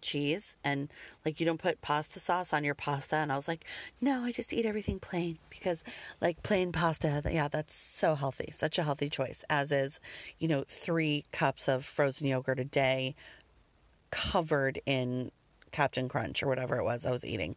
cheese 0.00 0.56
and 0.64 0.88
like 1.24 1.40
you 1.40 1.46
don't 1.46 1.60
put 1.60 1.80
pasta 1.80 2.18
sauce 2.18 2.52
on 2.52 2.64
your 2.64 2.74
pasta. 2.74 3.16
And 3.16 3.32
I 3.32 3.36
was 3.36 3.48
like 3.48 3.64
no 4.00 4.24
I 4.24 4.32
just 4.32 4.52
eat 4.52 4.66
everything 4.66 4.98
plain 4.98 5.38
because 5.50 5.84
like 6.20 6.42
plain 6.42 6.72
pasta 6.72 7.22
yeah 7.30 7.48
that's 7.48 7.74
so 7.74 8.14
healthy 8.14 8.50
such 8.52 8.78
a 8.78 8.82
healthy 8.82 9.10
choice 9.10 9.44
as 9.50 9.72
is 9.72 10.00
you 10.38 10.48
know 10.48 10.64
3 10.68 11.24
cups 11.32 11.68
of 11.68 11.84
frozen 11.84 12.26
yogurt 12.26 12.60
a 12.60 12.64
day 12.64 13.14
covered 14.10 14.80
in 14.86 15.30
Captain 15.70 16.08
Crunch 16.08 16.42
or 16.42 16.48
whatever 16.48 16.76
it 16.76 16.84
was 16.84 17.04
I 17.04 17.10
was 17.10 17.24
eating 17.24 17.56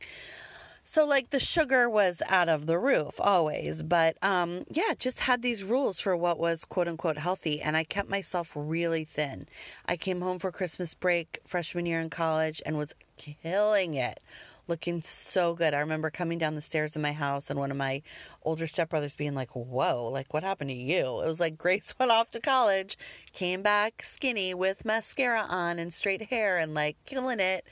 so 0.84 1.06
like 1.06 1.30
the 1.30 1.40
sugar 1.40 1.90
was 1.90 2.22
out 2.28 2.50
of 2.50 2.66
the 2.66 2.78
roof 2.80 3.16
always, 3.20 3.84
but 3.84 4.18
um 4.22 4.66
yeah, 4.70 4.94
just 4.98 5.22
had 5.22 5.42
these 5.42 5.64
rules 5.64 6.00
for 6.00 6.16
what 6.18 6.40
was 6.40 6.66
quote 6.66 6.88
unquote 6.88 7.18
healthy 7.18 7.62
and 7.62 7.78
I 7.78 7.84
kept 7.84 8.10
myself 8.10 8.52
really 8.56 9.04
thin. 9.06 9.48
I 9.86 9.96
came 9.96 10.22
home 10.22 10.40
for 10.40 10.52
Christmas 10.52 10.94
break 10.94 11.40
freshman 11.46 11.86
year 11.86 12.02
in 12.02 12.10
college 12.10 12.62
and 12.66 12.78
was 12.78 12.94
killing 13.18 13.94
it. 13.94 14.20
Looking 14.68 15.02
so 15.02 15.54
good. 15.54 15.74
I 15.74 15.80
remember 15.80 16.10
coming 16.10 16.38
down 16.38 16.56
the 16.56 16.62
stairs 16.62 16.96
in 16.96 17.02
my 17.02 17.12
house 17.12 17.50
and 17.50 17.60
one 17.60 17.72
of 17.72 17.78
my 17.78 18.02
older 18.44 18.66
stepbrothers 18.66 19.18
being 19.18 19.36
like, 19.36 19.56
Whoa, 19.56 20.10
like 20.12 20.34
what 20.34 20.44
happened 20.44 20.70
to 20.70 20.76
you? 20.76 21.22
It 21.22 21.28
was 21.28 21.40
like 21.40 21.58
Grace 21.58 21.94
went 22.00 22.12
off 22.12 22.32
to 22.32 22.40
college, 22.40 22.98
came 23.34 23.62
back 23.62 24.04
skinny 24.04 24.54
with 24.54 24.86
mascara 24.86 25.46
on 25.48 25.78
and 25.78 25.94
straight 25.94 26.30
hair 26.30 26.58
and 26.58 26.74
like 26.74 26.98
killing 27.06 27.40
it 27.40 27.66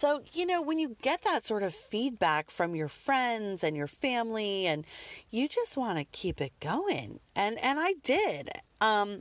so, 0.00 0.22
you 0.32 0.46
know, 0.46 0.62
when 0.62 0.78
you 0.78 0.96
get 1.02 1.24
that 1.24 1.44
sort 1.44 1.62
of 1.62 1.74
feedback 1.74 2.50
from 2.50 2.74
your 2.74 2.88
friends 2.88 3.62
and 3.62 3.76
your 3.76 3.86
family 3.86 4.66
and 4.66 4.86
you 5.30 5.46
just 5.46 5.76
want 5.76 5.98
to 5.98 6.04
keep 6.04 6.40
it 6.40 6.54
going. 6.58 7.20
And 7.36 7.62
and 7.62 7.78
I 7.78 7.96
did. 8.02 8.48
Um 8.80 9.20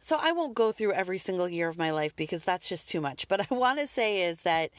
so 0.00 0.16
I 0.18 0.32
won't 0.32 0.54
go 0.54 0.72
through 0.72 0.94
every 0.94 1.18
single 1.18 1.46
year 1.46 1.68
of 1.68 1.76
my 1.76 1.90
life 1.90 2.16
because 2.16 2.42
that's 2.42 2.66
just 2.66 2.88
too 2.88 3.02
much. 3.02 3.28
But 3.28 3.46
I 3.52 3.54
want 3.54 3.80
to 3.80 3.86
say 3.86 4.22
is 4.22 4.40
that 4.44 4.70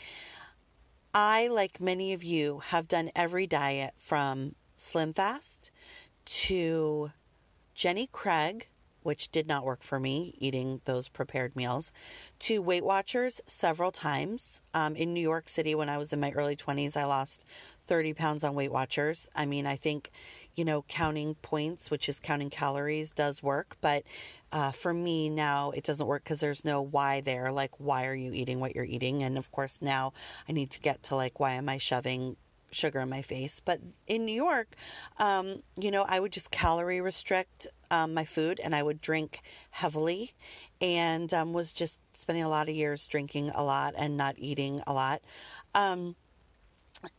I, 1.14 1.46
like 1.48 1.80
many 1.80 2.12
of 2.14 2.24
you, 2.24 2.64
have 2.70 2.88
done 2.88 3.12
every 3.16 3.46
diet 3.46 3.94
from 3.98 4.56
Slim 4.78 5.14
Fast 5.14 5.70
to 6.26 7.12
Jenny 7.76 8.10
Craig 8.12 8.68
which 9.04 9.32
did 9.32 9.48
not 9.48 9.66
work 9.66 9.84
for 9.84 10.00
me, 10.00 10.36
eating 10.38 10.82
those 10.86 11.08
prepared 11.08 11.56
meals, 11.56 11.92
to 12.40 12.62
Weight 12.62 12.84
Watchers 12.84 13.42
several 13.46 13.92
times. 13.92 14.62
Um, 14.74 14.96
in 14.96 15.14
New 15.14 15.22
York 15.22 15.50
City, 15.50 15.76
when 15.76 15.90
I 15.90 15.98
was 15.98 16.12
in 16.14 16.20
my 16.20 16.32
early 16.32 16.56
20s, 16.56 16.98
I 16.98 17.06
lost 17.06 17.46
30 17.88 18.14
pounds 18.14 18.44
on 18.44 18.56
Weight 18.56 18.72
Watchers. 18.72 19.30
I 19.36 19.46
mean, 19.46 19.68
I 19.68 19.76
think, 19.76 20.12
you 20.56 20.66
know, 20.66 20.84
counting 20.88 21.36
points, 21.36 21.92
which 21.92 22.08
is 22.10 22.20
counting 22.20 22.50
calories, 22.50 23.12
does 23.12 23.44
work. 23.44 23.78
But 23.82 24.04
uh, 24.52 24.72
for 24.72 24.94
me 24.94 25.30
now, 25.30 25.72
it 25.72 25.84
doesn't 25.84 26.08
work 26.08 26.24
because 26.24 26.40
there's 26.40 26.66
no 26.66 26.82
why 26.82 27.22
there. 27.22 27.52
Like, 27.52 27.80
why 27.80 28.06
are 28.06 28.16
you 28.16 28.32
eating 28.34 28.60
what 28.60 28.76
you're 28.76 28.84
eating? 28.86 29.24
And 29.24 29.38
of 29.38 29.52
course, 29.52 29.80
now 29.82 30.14
I 30.48 30.52
need 30.52 30.72
to 30.72 30.80
get 30.80 31.04
to 31.04 31.16
like, 31.16 31.40
why 31.40 31.54
am 31.54 31.70
I 31.70 31.78
shoving 31.78 32.38
sugar 32.74 33.00
in 33.00 33.10
my 33.10 33.22
face. 33.22 33.62
But 33.64 33.80
in 34.08 34.26
New 34.26 34.34
York, 34.34 34.76
um, 35.18 35.64
you 35.78 35.92
know, 35.92 36.04
I 36.04 36.20
would 36.20 36.32
just 36.32 36.52
calorie 36.52 37.02
restrict 37.02 37.68
um, 37.94 38.16
my 38.16 38.26
food 38.26 38.60
and 38.64 38.76
I 38.76 38.82
would 38.82 39.02
drink 39.02 39.42
heavily 39.70 40.34
and 40.82 41.32
um, 41.32 41.54
was 41.54 41.72
just 41.72 42.00
spending 42.16 42.44
a 42.44 42.50
lot 42.50 42.68
of 42.68 42.74
years 42.76 43.06
drinking 43.06 43.52
a 43.54 43.64
lot 43.64 43.94
and 43.96 44.18
not 44.18 44.34
eating 44.40 44.82
a 44.88 44.94
lot. 44.94 45.22
Um, 45.76 46.16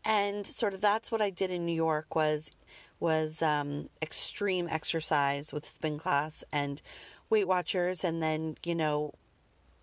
and 0.04 0.44
sort 0.44 0.74
of 0.74 0.80
that's 0.80 1.12
what 1.12 1.22
I 1.22 1.30
did 1.30 1.52
in 1.52 1.64
New 1.64 1.74
York 1.74 2.16
was 2.16 2.50
was 2.98 3.40
um, 3.40 3.88
extreme 4.02 4.66
exercise 4.68 5.52
with 5.52 5.68
spin 5.68 5.98
class 5.98 6.42
and 6.50 6.82
Weight 7.30 7.46
Watchers, 7.46 8.02
and 8.02 8.22
then 8.22 8.56
you 8.64 8.74
know 8.74 9.12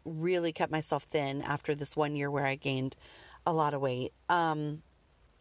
really 0.04 0.52
kept 0.52 0.72
myself 0.72 1.04
thin 1.04 1.42
after 1.42 1.74
this 1.74 1.96
one 1.96 2.16
year 2.16 2.30
where 2.30 2.46
I 2.46 2.56
gained 2.56 2.96
a 3.46 3.54
lot 3.54 3.74
of 3.74 3.82
weight. 3.82 4.12
Um, 4.28 4.82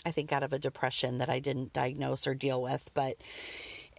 I 0.04 0.10
think 0.10 0.32
out 0.32 0.42
of 0.42 0.52
a 0.52 0.58
depression 0.58 1.18
that 1.18 1.30
I 1.30 1.40
didn't 1.40 1.72
diagnose 1.72 2.26
or 2.26 2.34
deal 2.34 2.62
with. 2.62 2.90
But 2.94 3.16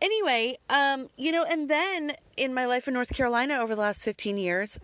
anyway, 0.02 0.58
um, 0.70 1.08
you 1.18 1.32
know, 1.32 1.44
and 1.44 1.70
then 1.70 2.14
in 2.36 2.54
my 2.54 2.66
life 2.66 2.88
in 2.88 2.94
North 2.94 3.14
Carolina 3.14 3.56
over 3.56 3.76
the 3.76 3.82
last 3.82 4.04
15 4.04 4.38
years, 4.38 4.80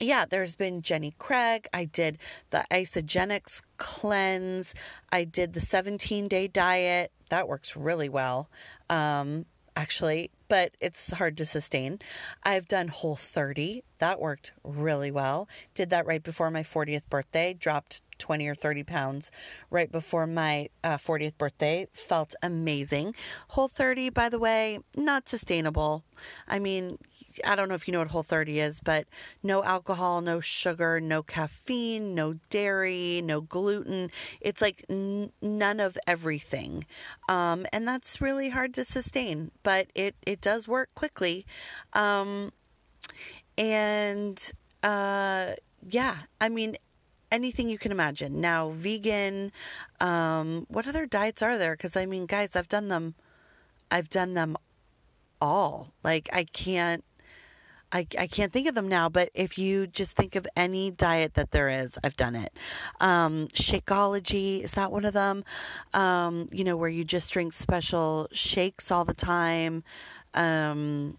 yeah, 0.00 0.24
there's 0.28 0.56
been 0.56 0.82
Jenny 0.82 1.14
Craig. 1.18 1.68
I 1.72 1.84
did 1.84 2.18
the 2.50 2.64
Isagenix 2.70 3.62
cleanse. 3.76 4.74
I 5.12 5.24
did 5.24 5.52
the 5.52 5.60
17 5.60 6.26
day 6.26 6.48
diet. 6.48 7.12
That 7.28 7.48
works 7.48 7.76
really 7.76 8.08
well. 8.08 8.48
Um, 8.90 9.46
actually, 9.76 10.30
but 10.48 10.76
it's 10.80 11.12
hard 11.12 11.36
to 11.38 11.44
sustain. 11.44 11.98
I've 12.42 12.68
done 12.68 12.88
Whole 12.88 13.16
30. 13.16 13.82
That 13.98 14.20
worked 14.20 14.52
really 14.62 15.10
well. 15.10 15.48
Did 15.74 15.90
that 15.90 16.06
right 16.06 16.22
before 16.22 16.50
my 16.50 16.62
40th 16.62 17.08
birthday. 17.08 17.54
Dropped 17.54 18.02
20 18.18 18.46
or 18.46 18.54
30 18.54 18.84
pounds 18.84 19.30
right 19.70 19.90
before 19.90 20.26
my 20.26 20.68
uh, 20.82 20.98
40th 20.98 21.36
birthday. 21.38 21.86
Felt 21.92 22.34
amazing. 22.42 23.14
Whole 23.48 23.68
30, 23.68 24.10
by 24.10 24.28
the 24.28 24.38
way, 24.38 24.78
not 24.96 25.28
sustainable. 25.28 26.04
I 26.46 26.58
mean, 26.58 26.98
I 27.44 27.56
don't 27.56 27.68
know 27.68 27.74
if 27.74 27.88
you 27.88 27.92
know 27.92 27.98
what 28.00 28.08
Whole 28.08 28.22
30 28.22 28.60
is, 28.60 28.80
but 28.80 29.06
no 29.42 29.64
alcohol, 29.64 30.20
no 30.20 30.40
sugar, 30.40 31.00
no 31.00 31.22
caffeine, 31.22 32.14
no 32.14 32.34
dairy, 32.50 33.22
no 33.24 33.40
gluten. 33.40 34.10
It's 34.40 34.60
like 34.60 34.84
n- 34.88 35.32
none 35.42 35.80
of 35.80 35.98
everything. 36.06 36.84
Um, 37.28 37.66
and 37.72 37.86
that's 37.86 38.20
really 38.20 38.50
hard 38.50 38.74
to 38.74 38.84
sustain, 38.84 39.50
but 39.62 39.88
it, 39.94 40.14
it 40.26 40.40
does 40.40 40.68
work 40.68 40.94
quickly. 40.94 41.46
Um, 41.92 42.52
and 43.56 44.52
uh, 44.82 45.52
yeah, 45.88 46.16
I 46.40 46.48
mean, 46.48 46.76
anything 47.32 47.68
you 47.68 47.78
can 47.78 47.92
imagine. 47.92 48.40
Now, 48.40 48.70
vegan, 48.70 49.52
um, 50.00 50.66
what 50.68 50.86
other 50.86 51.06
diets 51.06 51.42
are 51.42 51.58
there? 51.58 51.76
Because 51.76 51.96
I 51.96 52.06
mean, 52.06 52.26
guys, 52.26 52.54
I've 52.54 52.68
done 52.68 52.88
them. 52.88 53.14
I've 53.90 54.08
done 54.08 54.34
them 54.34 54.56
all. 55.40 55.92
Like 56.02 56.28
I 56.32 56.44
can't 56.44 57.04
I, 57.94 58.06
I 58.18 58.26
can't 58.26 58.52
think 58.52 58.68
of 58.68 58.74
them 58.74 58.88
now, 58.88 59.08
but 59.08 59.30
if 59.34 59.56
you 59.56 59.86
just 59.86 60.16
think 60.16 60.34
of 60.34 60.48
any 60.56 60.90
diet 60.90 61.34
that 61.34 61.52
there 61.52 61.68
is, 61.68 61.96
I've 62.02 62.16
done 62.16 62.34
it. 62.34 62.52
Um, 63.00 63.46
Shakeology, 63.54 64.64
is 64.64 64.72
that 64.72 64.90
one 64.90 65.04
of 65.04 65.12
them? 65.12 65.44
Um, 65.94 66.48
you 66.50 66.64
know, 66.64 66.76
where 66.76 66.88
you 66.88 67.04
just 67.04 67.32
drink 67.32 67.52
special 67.52 68.28
shakes 68.32 68.90
all 68.90 69.04
the 69.04 69.14
time. 69.14 69.84
Um, 70.34 71.18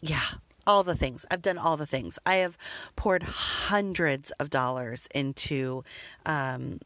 yeah, 0.00 0.24
all 0.66 0.82
the 0.82 0.96
things. 0.96 1.24
I've 1.30 1.42
done 1.42 1.56
all 1.56 1.76
the 1.76 1.86
things. 1.86 2.18
I 2.26 2.36
have 2.36 2.58
poured 2.96 3.22
hundreds 3.22 4.32
of 4.32 4.50
dollars 4.50 5.06
into 5.14 5.84
um, 6.26 6.80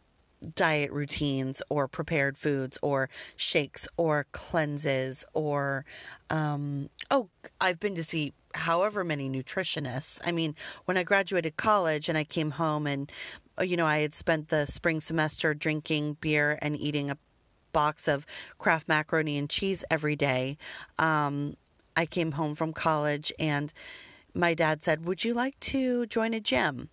diet 0.54 0.92
routines 0.92 1.62
or 1.68 1.88
prepared 1.88 2.36
foods 2.36 2.78
or 2.82 3.08
shakes 3.36 3.88
or 3.96 4.26
cleanses 4.32 5.24
or 5.32 5.84
um, 6.30 6.90
oh 7.10 7.28
i've 7.60 7.80
been 7.80 7.94
to 7.94 8.04
see 8.04 8.32
however 8.56 9.04
many 9.04 9.28
nutritionists. 9.28 10.20
I 10.24 10.32
mean 10.32 10.54
when 10.84 10.96
i 10.96 11.02
graduated 11.02 11.56
college 11.56 12.08
and 12.08 12.18
i 12.18 12.24
came 12.24 12.52
home 12.52 12.86
and 12.86 13.10
you 13.60 13.76
know 13.76 13.86
i 13.86 13.98
had 13.98 14.14
spent 14.14 14.48
the 14.48 14.66
spring 14.66 15.00
semester 15.00 15.54
drinking 15.54 16.16
beer 16.20 16.58
and 16.62 16.76
eating 16.78 17.10
a 17.10 17.18
box 17.72 18.08
of 18.08 18.26
kraft 18.58 18.88
macaroni 18.88 19.36
and 19.36 19.50
cheese 19.50 19.84
every 19.90 20.16
day 20.16 20.56
um, 20.98 21.54
i 21.96 22.06
came 22.06 22.32
home 22.32 22.54
from 22.54 22.72
college 22.72 23.32
and 23.38 23.72
my 24.34 24.54
dad 24.54 24.82
said 24.82 25.04
would 25.04 25.24
you 25.24 25.34
like 25.34 25.58
to 25.60 26.06
join 26.06 26.34
a 26.34 26.40
gym? 26.40 26.90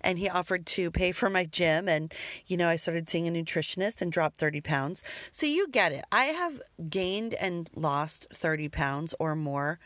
And 0.00 0.20
he 0.20 0.28
offered 0.28 0.66
to 0.66 0.92
pay 0.92 1.10
for 1.10 1.28
my 1.28 1.44
gym 1.44 1.88
and 1.88 2.14
you 2.46 2.56
know 2.56 2.68
i 2.68 2.76
started 2.76 3.08
seeing 3.08 3.26
a 3.26 3.32
nutritionist 3.32 4.00
and 4.00 4.12
dropped 4.12 4.38
30 4.38 4.60
pounds. 4.60 5.02
So 5.32 5.46
you 5.46 5.68
get 5.68 5.90
it. 5.90 6.04
I 6.12 6.26
have 6.26 6.62
gained 6.88 7.34
and 7.34 7.68
lost 7.74 8.28
30 8.32 8.68
pounds 8.68 9.14
or 9.18 9.34
more 9.34 9.80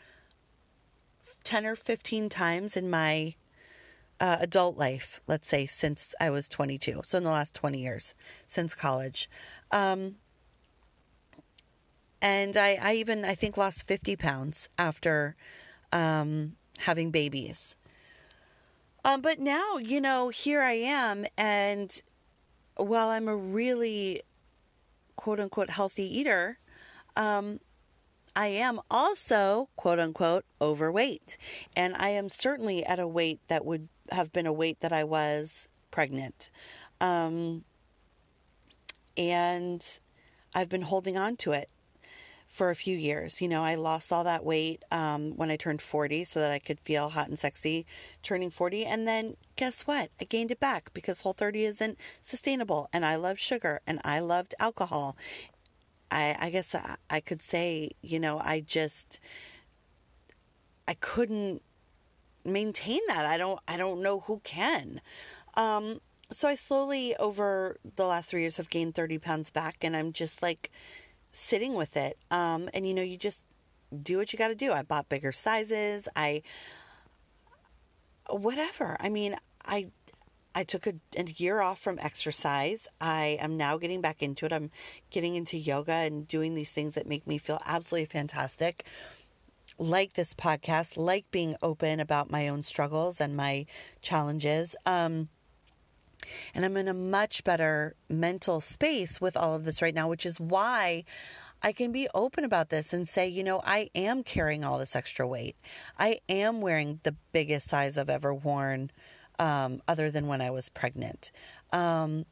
10 1.49 1.65
or 1.65 1.75
15 1.75 2.29
times 2.29 2.77
in 2.77 2.91
my 2.91 3.33
uh, 4.19 4.37
adult 4.39 4.77
life 4.77 5.19
let's 5.25 5.47
say 5.47 5.65
since 5.65 6.13
i 6.19 6.29
was 6.29 6.47
22 6.47 7.01
so 7.03 7.17
in 7.17 7.23
the 7.23 7.31
last 7.31 7.55
20 7.55 7.79
years 7.79 8.13
since 8.45 8.75
college. 8.75 9.27
Um, 9.71 10.17
and 12.21 12.55
I, 12.55 12.77
I 12.79 12.93
even 12.93 13.25
i 13.25 13.33
think 13.33 13.57
lost 13.57 13.87
50 13.87 14.15
pounds 14.15 14.69
after 14.77 15.35
um, 15.91 16.55
having 16.77 17.09
babies. 17.09 17.75
Um, 19.03 19.21
but 19.21 19.39
now, 19.39 19.77
you 19.77 19.99
know, 19.99 20.29
here 20.29 20.61
I 20.61 20.73
am, 20.73 21.25
and 21.35 21.99
while 22.75 23.07
I'm 23.07 23.27
a 23.27 23.35
really 23.35 24.21
quote 25.15 25.39
unquote 25.39 25.71
healthy 25.71 26.19
eater, 26.19 26.59
um, 27.15 27.59
I 28.39 28.47
am 28.47 28.79
also 28.89 29.67
quote 29.75 29.99
unquote 29.99 30.45
overweight. 30.61 31.35
And 31.75 31.93
I 31.97 32.09
am 32.11 32.29
certainly 32.29 32.85
at 32.85 32.97
a 32.97 33.05
weight 33.05 33.41
that 33.49 33.65
would 33.65 33.89
have 34.13 34.31
been 34.31 34.45
a 34.45 34.53
weight 34.53 34.79
that 34.79 34.93
I 34.93 35.03
was 35.03 35.67
pregnant. 35.91 36.49
Um, 37.01 37.65
and 39.17 39.85
I've 40.55 40.69
been 40.69 40.83
holding 40.83 41.17
on 41.17 41.35
to 41.37 41.51
it 41.51 41.69
for 42.47 42.69
a 42.69 42.77
few 42.77 42.95
years. 42.95 43.41
You 43.41 43.49
know, 43.49 43.61
I 43.61 43.75
lost 43.75 44.13
all 44.13 44.23
that 44.23 44.45
weight 44.45 44.83
um, 44.89 45.35
when 45.35 45.51
I 45.51 45.57
turned 45.57 45.81
40 45.81 46.23
so 46.23 46.39
that 46.39 46.53
I 46.53 46.59
could 46.59 46.79
feel 46.79 47.09
hot 47.09 47.27
and 47.27 47.37
sexy 47.37 47.85
turning 48.23 48.51
40. 48.51 48.85
And 48.85 49.05
then 49.05 49.35
guess 49.57 49.81
what? 49.81 50.11
I 50.21 50.23
gained 50.23 50.51
it 50.51 50.61
back 50.61 50.93
because 50.93 51.21
Whole 51.21 51.33
30 51.33 51.65
isn't 51.65 51.97
sustainable. 52.21 52.87
And 52.93 53.05
I 53.05 53.17
loved 53.17 53.41
sugar 53.41 53.81
and 53.85 53.99
I 54.05 54.21
loved 54.21 54.55
alcohol. 54.61 55.17
I, 56.11 56.35
I 56.39 56.49
guess 56.49 56.73
I, 56.75 56.95
I 57.09 57.19
could 57.19 57.41
say, 57.41 57.91
you 58.01 58.19
know, 58.19 58.39
I 58.39 58.61
just, 58.61 59.19
I 60.87 60.95
couldn't 60.95 61.61
maintain 62.43 63.01
that. 63.07 63.25
I 63.25 63.37
don't, 63.37 63.59
I 63.67 63.77
don't 63.77 64.01
know 64.01 64.21
who 64.21 64.41
can. 64.43 65.01
Um, 65.55 66.01
so 66.31 66.47
I 66.47 66.55
slowly 66.55 67.15
over 67.17 67.77
the 67.95 68.05
last 68.05 68.29
three 68.29 68.41
years 68.41 68.57
have 68.57 68.69
gained 68.69 68.95
30 68.95 69.17
pounds 69.17 69.49
back 69.49 69.77
and 69.83 69.95
I'm 69.95 70.13
just 70.13 70.41
like, 70.41 70.71
sitting 71.31 71.73
with 71.73 71.95
it. 71.97 72.17
Um, 72.31 72.69
and 72.73 72.87
you 72.87 72.93
know, 72.93 73.01
you 73.01 73.17
just 73.17 73.41
do 74.03 74.17
what 74.17 74.31
you 74.33 74.39
got 74.39 74.49
to 74.49 74.55
do. 74.55 74.71
I 74.71 74.81
bought 74.81 75.09
bigger 75.09 75.31
sizes. 75.31 76.07
I, 76.15 76.41
whatever. 78.29 78.97
I 78.99 79.09
mean, 79.09 79.35
I, 79.65 79.87
I 80.59 80.65
took 80.65 80.87
a, 80.87 80.93
a 81.15 81.23
year 81.23 81.61
off 81.61 81.79
from 81.79 81.97
exercise. 81.99 82.85
I 82.99 83.37
am 83.39 83.55
now 83.55 83.77
getting 83.77 84.01
back 84.01 84.21
into 84.21 84.45
it. 84.45 84.51
I'm 84.51 84.71
getting 85.09 85.35
into 85.35 85.57
yoga 85.57 85.93
and 85.93 86.27
doing 86.27 86.53
these 86.53 86.69
things 86.69 86.95
that 86.95 87.07
make 87.07 87.25
me 87.25 87.37
feel 87.37 87.61
absolutely 87.65 88.07
fantastic. 88.07 88.83
Like 89.77 90.15
this 90.15 90.33
podcast, 90.33 90.97
like 90.97 91.31
being 91.31 91.55
open 91.61 92.01
about 92.01 92.29
my 92.29 92.49
own 92.49 92.61
struggles 92.63 93.21
and 93.21 93.37
my 93.37 93.67
challenges. 94.01 94.75
Um, 94.85 95.29
and 96.53 96.65
I'm 96.65 96.75
in 96.75 96.89
a 96.89 96.93
much 96.93 97.45
better 97.45 97.95
mental 98.09 98.59
space 98.59 99.21
with 99.21 99.37
all 99.37 99.55
of 99.55 99.63
this 99.63 99.81
right 99.81 99.95
now, 99.95 100.09
which 100.09 100.25
is 100.25 100.41
why 100.41 101.05
I 101.63 101.71
can 101.71 101.93
be 101.93 102.09
open 102.13 102.43
about 102.43 102.67
this 102.67 102.91
and 102.91 103.07
say, 103.07 103.29
you 103.29 103.45
know, 103.45 103.61
I 103.63 103.91
am 103.95 104.23
carrying 104.23 104.65
all 104.65 104.77
this 104.77 104.97
extra 104.97 105.25
weight. 105.25 105.55
I 105.97 106.19
am 106.27 106.59
wearing 106.59 106.99
the 107.03 107.15
biggest 107.31 107.69
size 107.69 107.97
I've 107.97 108.09
ever 108.09 108.33
worn, 108.33 108.91
um, 109.39 109.81
other 109.87 110.11
than 110.11 110.27
when 110.27 110.41
I 110.41 110.51
was 110.51 110.69
pregnant. 110.69 111.31
Um, 111.71 112.25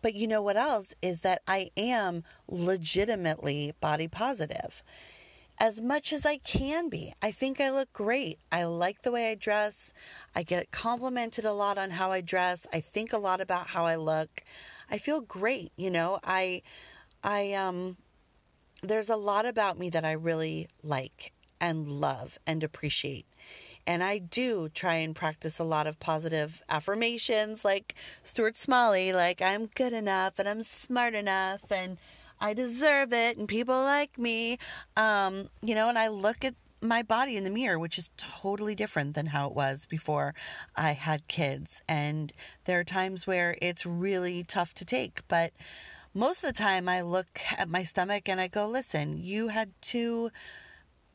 but 0.00 0.14
you 0.14 0.26
know 0.26 0.40
what 0.40 0.56
else 0.56 0.94
is 1.02 1.20
that 1.20 1.42
I 1.46 1.70
am 1.76 2.22
legitimately 2.48 3.74
body 3.80 4.08
positive 4.08 4.82
as 5.60 5.80
much 5.80 6.12
as 6.12 6.24
I 6.24 6.38
can 6.38 6.88
be. 6.88 7.12
I 7.20 7.32
think 7.32 7.60
I 7.60 7.70
look 7.70 7.92
great. 7.92 8.38
I 8.52 8.64
like 8.64 9.02
the 9.02 9.10
way 9.10 9.30
I 9.30 9.34
dress. 9.34 9.92
I 10.34 10.44
get 10.44 10.70
complimented 10.70 11.44
a 11.44 11.52
lot 11.52 11.78
on 11.78 11.90
how 11.90 12.12
I 12.12 12.20
dress. 12.20 12.66
I 12.72 12.80
think 12.80 13.12
a 13.12 13.18
lot 13.18 13.40
about 13.40 13.68
how 13.68 13.84
I 13.84 13.96
look. 13.96 14.44
I 14.90 14.98
feel 14.98 15.20
great, 15.20 15.72
you 15.76 15.90
know. 15.90 16.20
I 16.22 16.62
I 17.22 17.52
um 17.54 17.96
there's 18.82 19.08
a 19.08 19.16
lot 19.16 19.44
about 19.46 19.78
me 19.78 19.90
that 19.90 20.04
I 20.04 20.12
really 20.12 20.68
like 20.84 21.32
and 21.60 21.88
love 21.88 22.38
and 22.46 22.62
appreciate. 22.62 23.26
And 23.88 24.04
I 24.04 24.18
do 24.18 24.68
try 24.68 24.96
and 24.96 25.16
practice 25.16 25.58
a 25.58 25.64
lot 25.64 25.86
of 25.86 25.98
positive 25.98 26.62
affirmations 26.68 27.64
like 27.64 27.94
Stuart 28.22 28.54
Smalley, 28.54 29.14
like 29.14 29.40
I'm 29.40 29.64
good 29.74 29.94
enough 29.94 30.38
and 30.38 30.46
I'm 30.46 30.62
smart 30.62 31.14
enough 31.14 31.72
and 31.72 31.96
I 32.38 32.52
deserve 32.52 33.14
it 33.14 33.38
and 33.38 33.48
people 33.48 33.82
like 33.82 34.18
me. 34.18 34.58
Um, 34.94 35.48
you 35.62 35.74
know, 35.74 35.88
and 35.88 35.98
I 35.98 36.08
look 36.08 36.44
at 36.44 36.54
my 36.82 37.02
body 37.02 37.38
in 37.38 37.44
the 37.44 37.50
mirror, 37.50 37.78
which 37.78 37.96
is 37.96 38.10
totally 38.18 38.74
different 38.74 39.14
than 39.14 39.24
how 39.24 39.48
it 39.48 39.54
was 39.54 39.86
before 39.86 40.34
I 40.76 40.92
had 40.92 41.26
kids. 41.26 41.80
And 41.88 42.30
there 42.66 42.78
are 42.78 42.84
times 42.84 43.26
where 43.26 43.56
it's 43.62 43.86
really 43.86 44.44
tough 44.44 44.74
to 44.74 44.84
take, 44.84 45.22
but 45.28 45.54
most 46.12 46.44
of 46.44 46.52
the 46.54 46.62
time 46.62 46.90
I 46.90 47.00
look 47.00 47.40
at 47.56 47.70
my 47.70 47.84
stomach 47.84 48.28
and 48.28 48.38
I 48.38 48.48
go, 48.48 48.68
listen, 48.68 49.16
you 49.16 49.48
had 49.48 49.70
two 49.80 50.30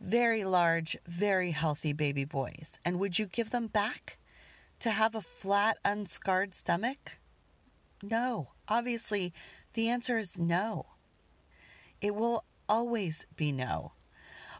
very 0.03 0.43
large, 0.43 0.97
very 1.07 1.51
healthy 1.51 1.93
baby 1.93 2.25
boys. 2.25 2.77
And 2.83 2.99
would 2.99 3.17
you 3.17 3.25
give 3.25 3.51
them 3.51 3.67
back 3.67 4.17
to 4.79 4.91
have 4.91 5.15
a 5.15 5.21
flat, 5.21 5.77
unscarred 5.85 6.53
stomach? 6.53 7.19
No. 8.01 8.49
Obviously, 8.67 9.33
the 9.73 9.87
answer 9.87 10.17
is 10.17 10.37
no. 10.37 10.87
It 12.01 12.15
will 12.15 12.43
always 12.67 13.25
be 13.37 13.53
no. 13.53 13.93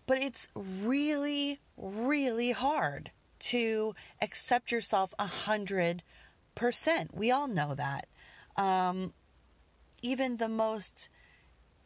But 0.05 0.17
it's 0.17 0.47
really, 0.55 1.59
really 1.77 2.51
hard 2.51 3.11
to 3.39 3.95
accept 4.21 4.71
yourself 4.71 5.13
a 5.19 5.27
hundred 5.27 6.03
percent. 6.55 7.13
We 7.13 7.31
all 7.31 7.47
know 7.47 7.75
that. 7.75 8.07
Um, 8.55 9.13
even 10.01 10.37
the 10.37 10.49
most 10.49 11.09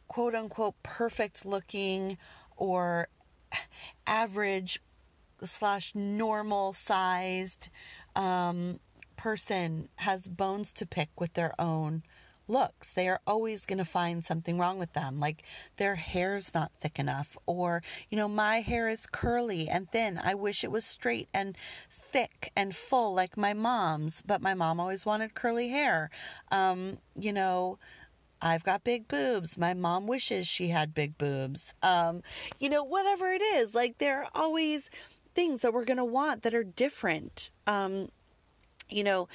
quote 0.06 0.34
unquote 0.34 0.80
perfect 0.82 1.44
looking 1.44 2.18
or 2.56 3.08
average 4.06 4.80
slash 5.44 5.94
normal 5.94 6.72
sized 6.72 7.68
um, 8.16 8.80
person 9.16 9.88
has 9.96 10.28
bones 10.28 10.72
to 10.72 10.86
pick 10.86 11.08
with 11.18 11.34
their 11.34 11.54
own 11.60 12.02
looks. 12.48 12.92
They 12.92 13.08
are 13.08 13.20
always 13.26 13.66
going 13.66 13.78
to 13.78 13.84
find 13.84 14.24
something 14.24 14.58
wrong 14.58 14.78
with 14.78 14.94
them, 14.94 15.20
like 15.20 15.42
their 15.76 15.96
hair's 15.96 16.54
not 16.54 16.72
thick 16.80 16.98
enough, 16.98 17.36
or, 17.46 17.82
you 18.08 18.16
know, 18.16 18.28
my 18.28 18.60
hair 18.60 18.88
is 18.88 19.06
curly 19.06 19.68
and 19.68 19.90
thin. 19.90 20.18
I 20.22 20.34
wish 20.34 20.64
it 20.64 20.72
was 20.72 20.84
straight 20.84 21.28
and 21.34 21.56
thick 21.90 22.50
and 22.56 22.74
full 22.74 23.14
like 23.14 23.36
my 23.36 23.52
mom's, 23.52 24.22
but 24.22 24.40
my 24.40 24.54
mom 24.54 24.80
always 24.80 25.04
wanted 25.04 25.34
curly 25.34 25.68
hair. 25.68 26.10
Um, 26.50 26.98
you 27.14 27.32
know, 27.32 27.78
I've 28.40 28.64
got 28.64 28.84
big 28.84 29.08
boobs. 29.08 29.58
My 29.58 29.74
mom 29.74 30.06
wishes 30.06 30.46
she 30.46 30.68
had 30.68 30.94
big 30.94 31.18
boobs. 31.18 31.74
Um, 31.82 32.22
you 32.58 32.68
know, 32.70 32.84
whatever 32.84 33.30
it 33.32 33.42
is, 33.42 33.74
like 33.74 33.98
there 33.98 34.22
are 34.22 34.28
always 34.34 34.90
things 35.34 35.60
that 35.62 35.72
we're 35.72 35.84
going 35.84 35.98
to 35.98 36.04
want 36.04 36.42
that 36.42 36.54
are 36.54 36.64
different. 36.64 37.50
Um, 37.66 38.08
you 38.88 39.04
know, 39.04 39.28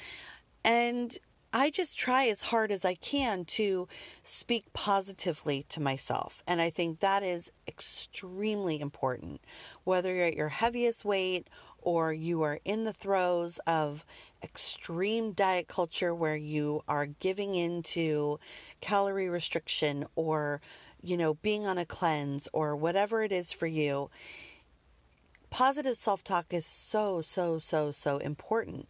and 0.64 1.16
I 1.56 1.70
just 1.70 1.96
try 1.96 2.26
as 2.26 2.42
hard 2.42 2.72
as 2.72 2.84
I 2.84 2.94
can 2.94 3.44
to 3.44 3.86
speak 4.24 4.72
positively 4.72 5.64
to 5.68 5.80
myself. 5.80 6.42
And 6.48 6.60
I 6.60 6.68
think 6.68 6.98
that 6.98 7.22
is 7.22 7.52
extremely 7.68 8.80
important. 8.80 9.40
Whether 9.84 10.12
you're 10.12 10.26
at 10.26 10.34
your 10.34 10.48
heaviest 10.48 11.04
weight 11.04 11.48
or 11.84 12.12
you 12.12 12.42
are 12.42 12.58
in 12.64 12.84
the 12.84 12.92
throes 12.92 13.58
of 13.66 14.04
extreme 14.42 15.32
diet 15.32 15.68
culture 15.68 16.14
where 16.14 16.36
you 16.36 16.82
are 16.88 17.06
giving 17.06 17.54
into 17.54 18.38
calorie 18.80 19.28
restriction 19.28 20.04
or, 20.16 20.60
you 21.02 21.16
know, 21.16 21.34
being 21.34 21.66
on 21.66 21.78
a 21.78 21.86
cleanse 21.86 22.48
or 22.52 22.74
whatever 22.74 23.22
it 23.22 23.30
is 23.30 23.52
for 23.52 23.66
you, 23.66 24.10
positive 25.50 25.96
self 25.96 26.24
talk 26.24 26.52
is 26.52 26.66
so, 26.66 27.22
so, 27.22 27.58
so, 27.58 27.92
so 27.92 28.18
important 28.18 28.88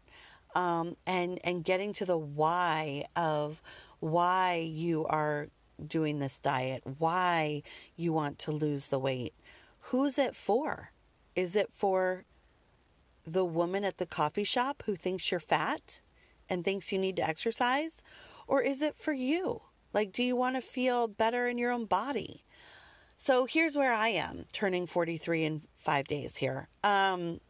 um, 0.54 0.96
and 1.06 1.38
and 1.44 1.64
getting 1.64 1.92
to 1.94 2.04
the 2.04 2.18
why 2.18 3.04
of 3.16 3.60
why 4.00 4.54
you 4.54 5.04
are 5.06 5.48
doing 5.84 6.18
this 6.18 6.38
diet, 6.38 6.82
why 6.98 7.62
you 7.96 8.12
want 8.12 8.38
to 8.38 8.52
lose 8.52 8.88
the 8.88 8.98
weight. 8.98 9.34
Who's 9.88 10.18
it 10.18 10.36
for? 10.36 10.90
Is 11.34 11.56
it 11.56 11.70
for 11.72 12.24
the 13.26 13.44
woman 13.44 13.84
at 13.84 13.98
the 13.98 14.06
coffee 14.06 14.44
shop 14.44 14.82
who 14.86 14.94
thinks 14.96 15.30
you're 15.30 15.40
fat 15.40 16.00
and 16.48 16.64
thinks 16.64 16.92
you 16.92 16.98
need 16.98 17.16
to 17.16 17.26
exercise? 17.26 18.02
Or 18.46 18.60
is 18.60 18.82
it 18.82 18.96
for 18.96 19.12
you? 19.12 19.62
Like, 19.92 20.12
do 20.12 20.22
you 20.22 20.36
want 20.36 20.56
to 20.56 20.60
feel 20.60 21.06
better 21.08 21.48
in 21.48 21.56
your 21.56 21.70
own 21.70 21.86
body? 21.86 22.44
So 23.16 23.46
here's 23.46 23.76
where 23.76 23.94
I 23.94 24.08
am, 24.08 24.44
turning 24.52 24.86
43 24.86 25.44
in 25.44 25.62
five 25.76 26.06
days 26.06 26.36
here. 26.36 26.68
Um, 26.82 27.40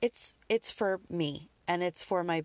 it's 0.00 0.36
it's 0.48 0.70
for 0.70 1.00
me 1.10 1.50
and 1.68 1.82
it's 1.82 2.02
for 2.02 2.24
my 2.24 2.44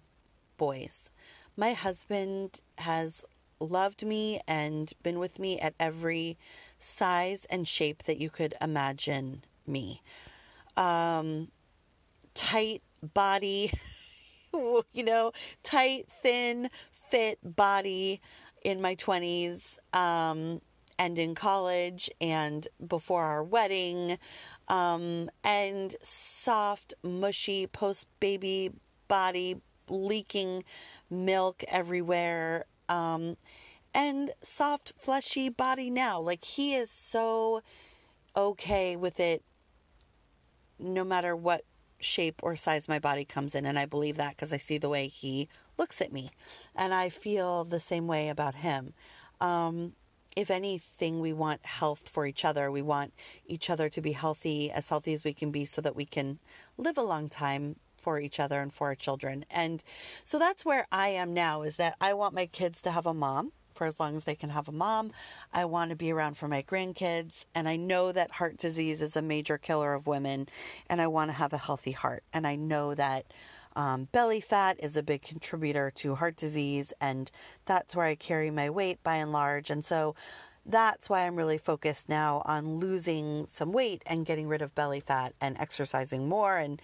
boys. 0.57 1.09
My 1.55 1.73
husband 1.73 2.59
has 2.79 3.23
loved 3.59 4.05
me 4.05 4.41
and 4.47 4.91
been 5.01 5.19
with 5.19 5.39
me 5.39 5.59
at 5.59 5.73
every 5.79 6.37
size 6.79 7.45
and 7.49 7.67
shape 7.67 8.03
that 8.03 8.19
you 8.19 8.29
could 8.29 8.53
imagine 8.61 9.43
me. 9.65 10.01
Um, 10.77 11.49
tight 12.33 12.81
body, 13.13 13.71
you 14.53 15.03
know, 15.03 15.31
tight, 15.63 16.07
thin, 16.21 16.69
fit 16.91 17.39
body 17.43 18.21
in 18.63 18.81
my 18.81 18.95
20s. 18.95 19.77
Um, 19.93 20.61
and 20.97 21.19
in 21.19 21.35
college 21.35 22.09
and 22.21 22.67
before 22.87 23.25
our 23.25 23.43
wedding, 23.43 24.17
um, 24.67 25.29
and 25.43 25.95
soft, 26.01 26.93
mushy 27.03 27.67
post 27.67 28.07
baby 28.19 28.71
body, 29.07 29.57
leaking 29.89 30.63
milk 31.09 31.63
everywhere, 31.67 32.65
um, 32.89 33.37
and 33.93 34.31
soft, 34.41 34.93
fleshy 34.97 35.49
body 35.49 35.89
now. 35.89 36.19
Like 36.19 36.43
he 36.43 36.75
is 36.75 36.89
so 36.91 37.61
okay 38.35 38.95
with 38.95 39.19
it 39.19 39.43
no 40.79 41.03
matter 41.03 41.35
what 41.35 41.63
shape 41.99 42.39
or 42.43 42.55
size 42.55 42.87
my 42.87 42.99
body 42.99 43.25
comes 43.25 43.55
in. 43.55 43.65
And 43.65 43.79
I 43.79 43.85
believe 43.85 44.17
that 44.17 44.35
because 44.35 44.53
I 44.53 44.57
see 44.57 44.77
the 44.77 44.89
way 44.89 45.07
he 45.07 45.47
looks 45.77 46.01
at 46.01 46.13
me. 46.13 46.31
And 46.75 46.93
I 46.93 47.09
feel 47.09 47.63
the 47.63 47.79
same 47.79 48.07
way 48.07 48.29
about 48.29 48.55
him. 48.55 48.93
Um, 49.41 49.93
if 50.35 50.51
anything, 50.51 51.21
we 51.21 51.31
want 51.31 51.65
health 51.65 52.09
for 52.09 52.25
each 52.25 52.43
other. 52.43 52.69
We 52.69 52.81
want 52.81 53.13
each 53.45 53.69
other 53.69 53.87
to 53.89 54.01
be 54.01 54.11
healthy, 54.11 54.69
as 54.69 54.89
healthy 54.89 55.13
as 55.13 55.23
we 55.23 55.33
can 55.33 55.49
be, 55.49 55.63
so 55.65 55.81
that 55.81 55.95
we 55.95 56.05
can 56.05 56.39
live 56.77 56.97
a 56.97 57.03
long 57.03 57.29
time 57.29 57.77
for 57.97 58.19
each 58.19 58.39
other 58.39 58.61
and 58.61 58.73
for 58.73 58.87
our 58.87 58.95
children. 58.95 59.45
And 59.49 59.81
so 60.25 60.37
that's 60.37 60.65
where 60.65 60.87
I 60.91 61.07
am 61.09 61.33
now 61.33 61.61
is 61.61 61.77
that 61.77 61.95
I 62.01 62.13
want 62.13 62.35
my 62.35 62.45
kids 62.45 62.81
to 62.81 62.91
have 62.91 63.05
a 63.05 63.13
mom 63.13 63.53
for 63.75 63.85
as 63.85 63.99
long 63.99 64.15
as 64.15 64.23
they 64.23 64.35
can 64.35 64.49
have 64.49 64.67
a 64.67 64.71
mom. 64.71 65.11
I 65.53 65.65
want 65.65 65.89
to 65.89 65.95
be 65.95 66.11
around 66.11 66.37
for 66.37 66.47
my 66.47 66.63
grandkids. 66.63 67.45
And 67.53 67.69
I 67.69 67.75
know 67.75 68.11
that 68.11 68.31
heart 68.31 68.57
disease 68.57 69.01
is 69.01 69.15
a 69.15 69.21
major 69.21 69.57
killer 69.57 69.93
of 69.93 70.07
women, 70.07 70.47
and 70.89 71.01
I 71.01 71.07
want 71.07 71.29
to 71.29 71.33
have 71.33 71.53
a 71.53 71.57
healthy 71.57 71.91
heart. 71.91 72.23
And 72.33 72.47
I 72.47 72.55
know 72.55 72.95
that 72.95 73.25
um, 73.75 74.07
belly 74.11 74.39
fat 74.39 74.77
is 74.79 74.95
a 74.95 75.03
big 75.03 75.21
contributor 75.21 75.91
to 75.95 76.15
heart 76.15 76.37
disease, 76.37 76.93
and 77.01 77.29
that's 77.65 77.95
where 77.95 78.05
I 78.05 78.15
carry 78.15 78.49
my 78.49 78.69
weight 78.69 79.03
by 79.03 79.15
and 79.15 79.31
large. 79.31 79.69
And 79.69 79.83
so 79.83 80.15
that's 80.65 81.09
why 81.09 81.25
I'm 81.25 81.35
really 81.35 81.57
focused 81.57 82.09
now 82.09 82.41
on 82.45 82.79
losing 82.79 83.45
some 83.47 83.71
weight 83.71 84.01
and 84.05 84.25
getting 84.25 84.47
rid 84.47 84.61
of 84.61 84.73
belly 84.73 84.99
fat 84.99 85.33
and 85.39 85.57
exercising 85.59 86.27
more 86.27 86.57
and 86.57 86.81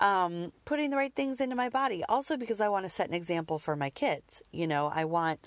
um, 0.00 0.52
putting 0.64 0.90
the 0.90 0.96
right 0.96 1.14
things 1.14 1.40
into 1.40 1.56
my 1.56 1.68
body. 1.68 2.04
Also, 2.08 2.36
because 2.36 2.60
I 2.60 2.68
want 2.68 2.84
to 2.86 2.90
set 2.90 3.08
an 3.08 3.14
example 3.14 3.58
for 3.58 3.76
my 3.76 3.90
kids. 3.90 4.40
You 4.52 4.66
know, 4.66 4.90
I 4.94 5.04
want 5.04 5.40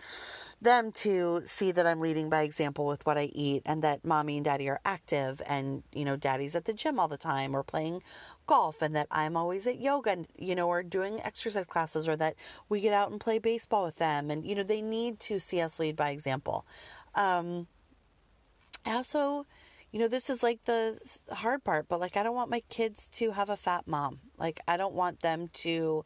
them 0.61 0.91
to 0.91 1.41
see 1.43 1.71
that 1.71 1.87
I'm 1.87 1.99
leading 1.99 2.29
by 2.29 2.43
example 2.43 2.85
with 2.85 3.03
what 3.05 3.17
I 3.17 3.31
eat 3.33 3.63
and 3.65 3.81
that 3.83 4.05
mommy 4.05 4.37
and 4.37 4.45
daddy 4.45 4.69
are 4.69 4.79
active 4.85 5.41
and, 5.47 5.81
you 5.91 6.05
know, 6.05 6.15
daddy's 6.15 6.55
at 6.55 6.65
the 6.65 6.73
gym 6.73 6.99
all 6.99 7.07
the 7.07 7.17
time 7.17 7.55
or 7.55 7.63
playing 7.63 8.03
golf 8.45 8.81
and 8.81 8.95
that 8.95 9.07
I'm 9.09 9.35
always 9.35 9.65
at 9.65 9.79
yoga, 9.79 10.11
and, 10.11 10.27
you 10.37 10.53
know, 10.53 10.67
or 10.67 10.83
doing 10.83 11.19
exercise 11.21 11.65
classes 11.65 12.07
or 12.07 12.15
that 12.17 12.35
we 12.69 12.79
get 12.79 12.93
out 12.93 13.09
and 13.09 13.19
play 13.19 13.39
baseball 13.39 13.85
with 13.85 13.97
them. 13.97 14.29
And, 14.29 14.45
you 14.45 14.53
know, 14.53 14.63
they 14.63 14.81
need 14.81 15.19
to 15.21 15.39
see 15.39 15.61
us 15.61 15.79
lead 15.79 15.95
by 15.95 16.11
example. 16.11 16.65
Um, 17.15 17.67
also, 18.85 19.45
you 19.91 19.99
know, 19.99 20.07
this 20.07 20.29
is 20.29 20.41
like 20.41 20.63
the 20.65 20.99
hard 21.31 21.63
part, 21.63 21.87
but 21.87 21.99
like, 21.99 22.17
I 22.17 22.23
don't 22.23 22.35
want 22.35 22.49
my 22.49 22.61
kids 22.69 23.07
to 23.13 23.31
have 23.31 23.49
a 23.49 23.57
fat 23.57 23.87
mom. 23.87 24.19
Like, 24.37 24.61
I 24.67 24.77
don't 24.77 24.93
want 24.93 25.21
them 25.21 25.49
to 25.53 26.05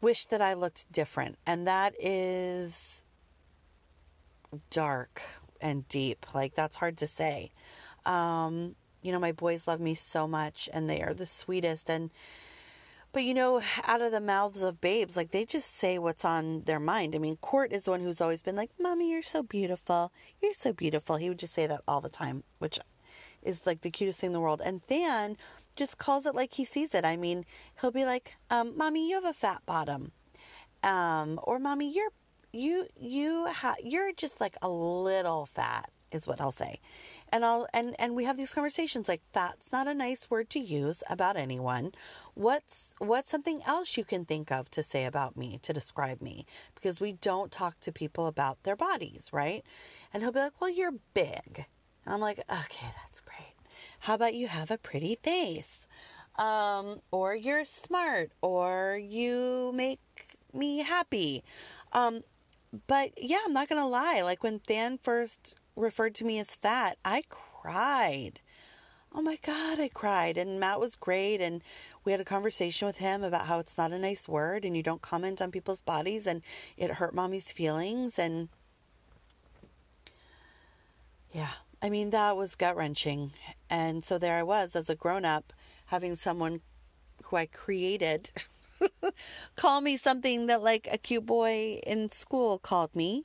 wish 0.00 0.24
that 0.26 0.40
I 0.40 0.54
looked 0.54 0.90
different. 0.90 1.38
And 1.46 1.66
that 1.66 1.94
is 2.00 3.02
dark 4.70 5.22
and 5.60 5.86
deep. 5.88 6.34
Like, 6.34 6.54
that's 6.54 6.76
hard 6.76 6.96
to 6.98 7.06
say. 7.06 7.50
Um, 8.06 8.76
you 9.02 9.12
know, 9.12 9.18
my 9.18 9.32
boys 9.32 9.66
love 9.66 9.80
me 9.80 9.94
so 9.94 10.26
much 10.26 10.68
and 10.72 10.88
they 10.88 11.02
are 11.02 11.14
the 11.14 11.26
sweetest. 11.26 11.90
And, 11.90 12.10
but 13.12 13.24
you 13.24 13.34
know, 13.34 13.60
out 13.84 14.02
of 14.02 14.12
the 14.12 14.20
mouths 14.20 14.62
of 14.62 14.80
babes, 14.80 15.16
like 15.16 15.30
they 15.30 15.44
just 15.44 15.74
say 15.74 15.98
what's 15.98 16.24
on 16.24 16.62
their 16.62 16.80
mind. 16.80 17.14
I 17.14 17.18
mean, 17.18 17.36
Court 17.36 17.72
is 17.72 17.82
the 17.82 17.90
one 17.90 18.00
who's 18.00 18.20
always 18.20 18.42
been 18.42 18.56
like, 18.56 18.70
Mommy, 18.78 19.10
you're 19.10 19.22
so 19.22 19.42
beautiful. 19.42 20.12
You're 20.40 20.54
so 20.54 20.72
beautiful. 20.72 21.16
He 21.16 21.28
would 21.28 21.38
just 21.38 21.54
say 21.54 21.66
that 21.66 21.82
all 21.88 22.00
the 22.00 22.08
time, 22.08 22.44
which 22.58 22.78
is 23.42 23.66
like 23.66 23.80
the 23.80 23.90
cutest 23.90 24.20
thing 24.20 24.28
in 24.28 24.32
the 24.32 24.40
world. 24.40 24.62
And 24.64 24.80
Than 24.88 25.36
just 25.76 25.98
calls 25.98 26.26
it 26.26 26.34
like 26.34 26.54
he 26.54 26.64
sees 26.64 26.94
it. 26.94 27.04
I 27.04 27.16
mean, 27.16 27.44
he'll 27.80 27.90
be 27.90 28.04
like, 28.04 28.36
um, 28.50 28.76
Mommy, 28.76 29.08
you 29.08 29.16
have 29.16 29.24
a 29.24 29.32
fat 29.32 29.62
bottom. 29.66 30.12
Um, 30.82 31.40
or 31.42 31.58
Mommy, 31.58 31.92
you're, 31.92 32.10
you, 32.52 32.86
you, 32.98 33.46
ha- 33.46 33.76
you're 33.82 34.12
just 34.12 34.40
like 34.40 34.56
a 34.62 34.70
little 34.70 35.46
fat 35.46 35.90
is 36.12 36.26
what 36.26 36.40
I'll 36.40 36.50
say 36.50 36.80
and 37.32 37.44
I'll 37.44 37.66
and 37.72 37.94
and 37.98 38.14
we 38.14 38.24
have 38.24 38.36
these 38.36 38.52
conversations 38.54 39.08
like 39.08 39.22
that's 39.32 39.72
not 39.72 39.88
a 39.88 39.94
nice 39.94 40.30
word 40.30 40.50
to 40.50 40.58
use 40.60 41.02
about 41.08 41.36
anyone. 41.36 41.92
What's 42.34 42.94
what's 42.98 43.30
something 43.30 43.62
else 43.66 43.96
you 43.96 44.04
can 44.04 44.24
think 44.24 44.50
of 44.50 44.70
to 44.72 44.82
say 44.82 45.04
about 45.04 45.36
me 45.36 45.58
to 45.62 45.72
describe 45.72 46.20
me 46.20 46.46
because 46.74 47.00
we 47.00 47.12
don't 47.12 47.50
talk 47.52 47.80
to 47.80 47.92
people 47.92 48.26
about 48.26 48.62
their 48.62 48.76
bodies, 48.76 49.30
right? 49.32 49.64
And 50.12 50.22
he'll 50.22 50.32
be 50.32 50.40
like, 50.40 50.60
"Well, 50.60 50.70
you're 50.70 50.94
big." 51.14 51.66
And 52.04 52.14
I'm 52.14 52.20
like, 52.20 52.38
"Okay, 52.40 52.86
that's 53.02 53.20
great. 53.20 53.54
How 54.00 54.14
about 54.14 54.34
you 54.34 54.48
have 54.48 54.70
a 54.70 54.78
pretty 54.78 55.18
face?" 55.22 55.86
Um, 56.36 57.00
or 57.10 57.34
you're 57.34 57.64
smart 57.64 58.32
or 58.40 58.98
you 59.02 59.72
make 59.74 60.00
me 60.54 60.78
happy. 60.78 61.44
Um, 61.92 62.22
but 62.86 63.12
yeah, 63.16 63.38
I'm 63.44 63.52
not 63.52 63.68
gonna 63.68 63.88
lie. 63.88 64.22
Like 64.22 64.42
when 64.42 64.60
Than 64.66 64.98
first 65.02 65.54
referred 65.76 66.14
to 66.16 66.24
me 66.24 66.38
as 66.38 66.54
fat, 66.54 66.98
I 67.04 67.22
cried. 67.28 68.40
Oh 69.12 69.22
my 69.22 69.38
God, 69.42 69.80
I 69.80 69.88
cried. 69.88 70.36
And 70.36 70.60
Matt 70.60 70.80
was 70.80 70.94
great. 70.94 71.40
And 71.40 71.62
we 72.04 72.12
had 72.12 72.20
a 72.20 72.24
conversation 72.24 72.86
with 72.86 72.98
him 72.98 73.22
about 73.22 73.46
how 73.46 73.58
it's 73.58 73.76
not 73.76 73.92
a 73.92 73.98
nice 73.98 74.28
word 74.28 74.64
and 74.64 74.76
you 74.76 74.82
don't 74.82 75.02
comment 75.02 75.42
on 75.42 75.50
people's 75.50 75.80
bodies 75.80 76.26
and 76.26 76.42
it 76.76 76.92
hurt 76.92 77.14
mommy's 77.14 77.50
feelings. 77.50 78.18
And 78.18 78.48
yeah, 81.32 81.52
I 81.82 81.90
mean, 81.90 82.10
that 82.10 82.36
was 82.36 82.54
gut 82.54 82.76
wrenching. 82.76 83.32
And 83.68 84.04
so 84.04 84.18
there 84.18 84.38
I 84.38 84.42
was 84.42 84.76
as 84.76 84.90
a 84.90 84.94
grown 84.94 85.24
up 85.24 85.52
having 85.86 86.14
someone 86.14 86.60
who 87.24 87.36
I 87.36 87.46
created 87.46 88.30
call 89.56 89.80
me 89.80 89.96
something 89.96 90.46
that 90.46 90.62
like 90.62 90.88
a 90.90 90.98
cute 90.98 91.26
boy 91.26 91.80
in 91.86 92.08
school 92.10 92.58
called 92.58 92.94
me. 92.94 93.24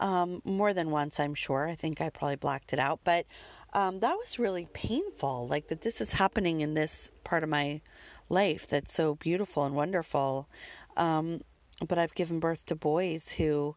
Um, 0.00 0.40
more 0.44 0.72
than 0.72 0.90
once, 0.90 1.20
I'm 1.20 1.34
sure. 1.34 1.68
I 1.68 1.74
think 1.74 2.00
I 2.00 2.08
probably 2.08 2.36
blacked 2.36 2.72
it 2.72 2.78
out, 2.78 3.00
but 3.04 3.26
um, 3.74 4.00
that 4.00 4.16
was 4.16 4.38
really 4.38 4.66
painful. 4.72 5.46
Like 5.46 5.68
that, 5.68 5.82
this 5.82 6.00
is 6.00 6.12
happening 6.12 6.62
in 6.62 6.74
this 6.74 7.12
part 7.22 7.42
of 7.42 7.48
my 7.48 7.82
life 8.28 8.66
that's 8.66 8.92
so 8.92 9.14
beautiful 9.14 9.64
and 9.64 9.74
wonderful. 9.74 10.48
Um, 10.96 11.42
but 11.86 11.98
I've 11.98 12.14
given 12.14 12.40
birth 12.40 12.64
to 12.66 12.74
boys 12.74 13.32
who 13.32 13.76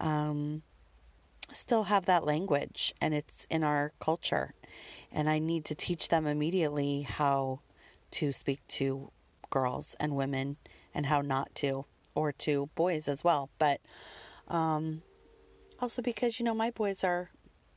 um, 0.00 0.62
still 1.52 1.84
have 1.84 2.06
that 2.06 2.24
language, 2.24 2.94
and 3.00 3.12
it's 3.12 3.46
in 3.50 3.64
our 3.64 3.92
culture. 4.00 4.54
And 5.12 5.28
I 5.28 5.38
need 5.38 5.64
to 5.66 5.74
teach 5.74 6.08
them 6.08 6.26
immediately 6.26 7.02
how 7.02 7.60
to 8.12 8.32
speak 8.32 8.60
to 8.68 9.10
girls 9.50 9.94
and 10.00 10.16
women 10.16 10.56
and 10.94 11.06
how 11.06 11.20
not 11.20 11.54
to, 11.56 11.84
or 12.14 12.32
to 12.32 12.70
boys 12.74 13.08
as 13.08 13.24
well. 13.24 13.50
But 13.58 13.80
um, 14.48 15.02
also 15.80 16.02
because 16.02 16.38
you 16.38 16.44
know 16.44 16.54
my 16.54 16.70
boys 16.70 17.04
are 17.04 17.30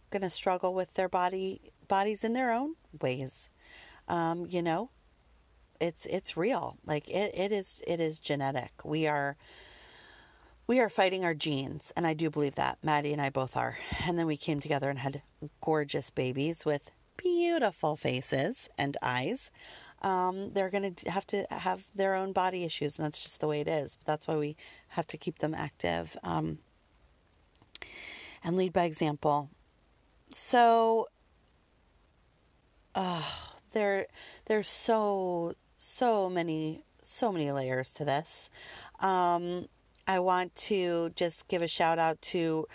going 0.09 0.21
to 0.21 0.29
struggle 0.29 0.73
with 0.73 0.93
their 0.93 1.09
body 1.09 1.71
bodies 1.87 2.23
in 2.23 2.33
their 2.33 2.51
own 2.51 2.75
ways. 3.01 3.49
Um, 4.07 4.45
you 4.47 4.61
know, 4.61 4.89
it's 5.79 6.05
it's 6.05 6.37
real. 6.37 6.77
Like 6.85 7.07
it, 7.09 7.31
it 7.33 7.51
is 7.51 7.81
it 7.87 7.99
is 7.99 8.19
genetic. 8.19 8.71
We 8.83 9.07
are 9.07 9.37
we 10.65 10.79
are 10.79 10.89
fighting 10.89 11.23
our 11.23 11.33
genes, 11.33 11.93
and 11.95 12.05
I 12.05 12.13
do 12.13 12.29
believe 12.29 12.55
that. 12.55 12.77
Maddie 12.83 13.13
and 13.13 13.21
I 13.21 13.29
both 13.29 13.55
are. 13.55 13.77
And 14.05 14.19
then 14.19 14.27
we 14.27 14.37
came 14.37 14.59
together 14.59 14.89
and 14.89 14.99
had 14.99 15.21
gorgeous 15.61 16.09
babies 16.09 16.65
with 16.65 16.91
beautiful 17.15 17.95
faces 17.95 18.69
and 18.77 18.97
eyes. 19.01 19.49
Um, 20.01 20.51
they're 20.53 20.69
going 20.69 20.93
to 20.93 21.09
have 21.09 21.25
to 21.27 21.47
have 21.49 21.85
their 21.95 22.15
own 22.15 22.33
body 22.33 22.63
issues, 22.63 22.97
and 22.97 23.05
that's 23.05 23.23
just 23.23 23.39
the 23.39 23.47
way 23.47 23.61
it 23.61 23.67
is. 23.67 23.95
But 23.95 24.05
that's 24.05 24.27
why 24.27 24.35
we 24.35 24.55
have 24.89 25.07
to 25.07 25.17
keep 25.17 25.39
them 25.39 25.55
active 25.55 26.17
um, 26.23 26.59
and 28.43 28.57
lead 28.57 28.73
by 28.73 28.83
example. 28.85 29.49
So, 30.31 31.07
uh, 32.95 33.23
there, 33.71 34.07
there's 34.45 34.67
so 34.67 35.53
so 35.77 36.29
many 36.29 36.83
so 37.01 37.31
many 37.31 37.51
layers 37.51 37.89
to 37.91 38.05
this. 38.05 38.49
Um, 38.99 39.67
I 40.07 40.19
want 40.19 40.55
to 40.55 41.11
just 41.15 41.47
give 41.47 41.61
a 41.61 41.67
shout 41.67 41.99
out 41.99 42.21
to 42.23 42.67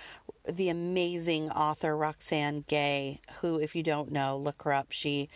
the 0.48 0.68
amazing 0.68 1.50
author 1.50 1.96
Roxane 1.96 2.64
Gay, 2.66 3.20
who, 3.40 3.58
if 3.58 3.74
you 3.74 3.82
don't 3.82 4.10
know, 4.10 4.36
look 4.36 4.62
her 4.62 4.72
up. 4.72 4.88
She, 4.90 5.28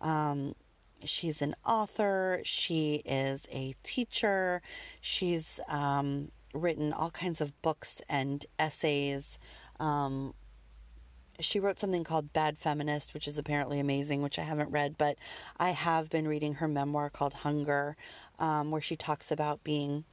um, 0.00 0.54
she's 1.04 1.42
an 1.42 1.54
author. 1.66 2.40
She 2.44 3.02
is 3.04 3.46
a 3.52 3.74
teacher. 3.82 4.62
She's 5.00 5.60
um, 5.68 6.30
written 6.52 6.92
all 6.92 7.10
kinds 7.10 7.40
of 7.40 7.60
books 7.62 8.00
and 8.08 8.46
essays. 8.58 9.38
Um, 9.80 10.34
she 11.40 11.58
wrote 11.58 11.80
something 11.80 12.04
called 12.04 12.32
Bad 12.32 12.58
Feminist, 12.58 13.12
which 13.12 13.26
is 13.26 13.38
apparently 13.38 13.80
amazing, 13.80 14.22
which 14.22 14.38
I 14.38 14.42
haven't 14.42 14.70
read, 14.70 14.96
but 14.96 15.16
I 15.56 15.70
have 15.70 16.08
been 16.08 16.28
reading 16.28 16.54
her 16.54 16.68
memoir 16.68 17.10
called 17.10 17.34
Hunger, 17.34 17.96
um, 18.38 18.70
where 18.70 18.80
she 18.80 18.96
talks 18.96 19.30
about 19.30 19.64
being 19.64 20.04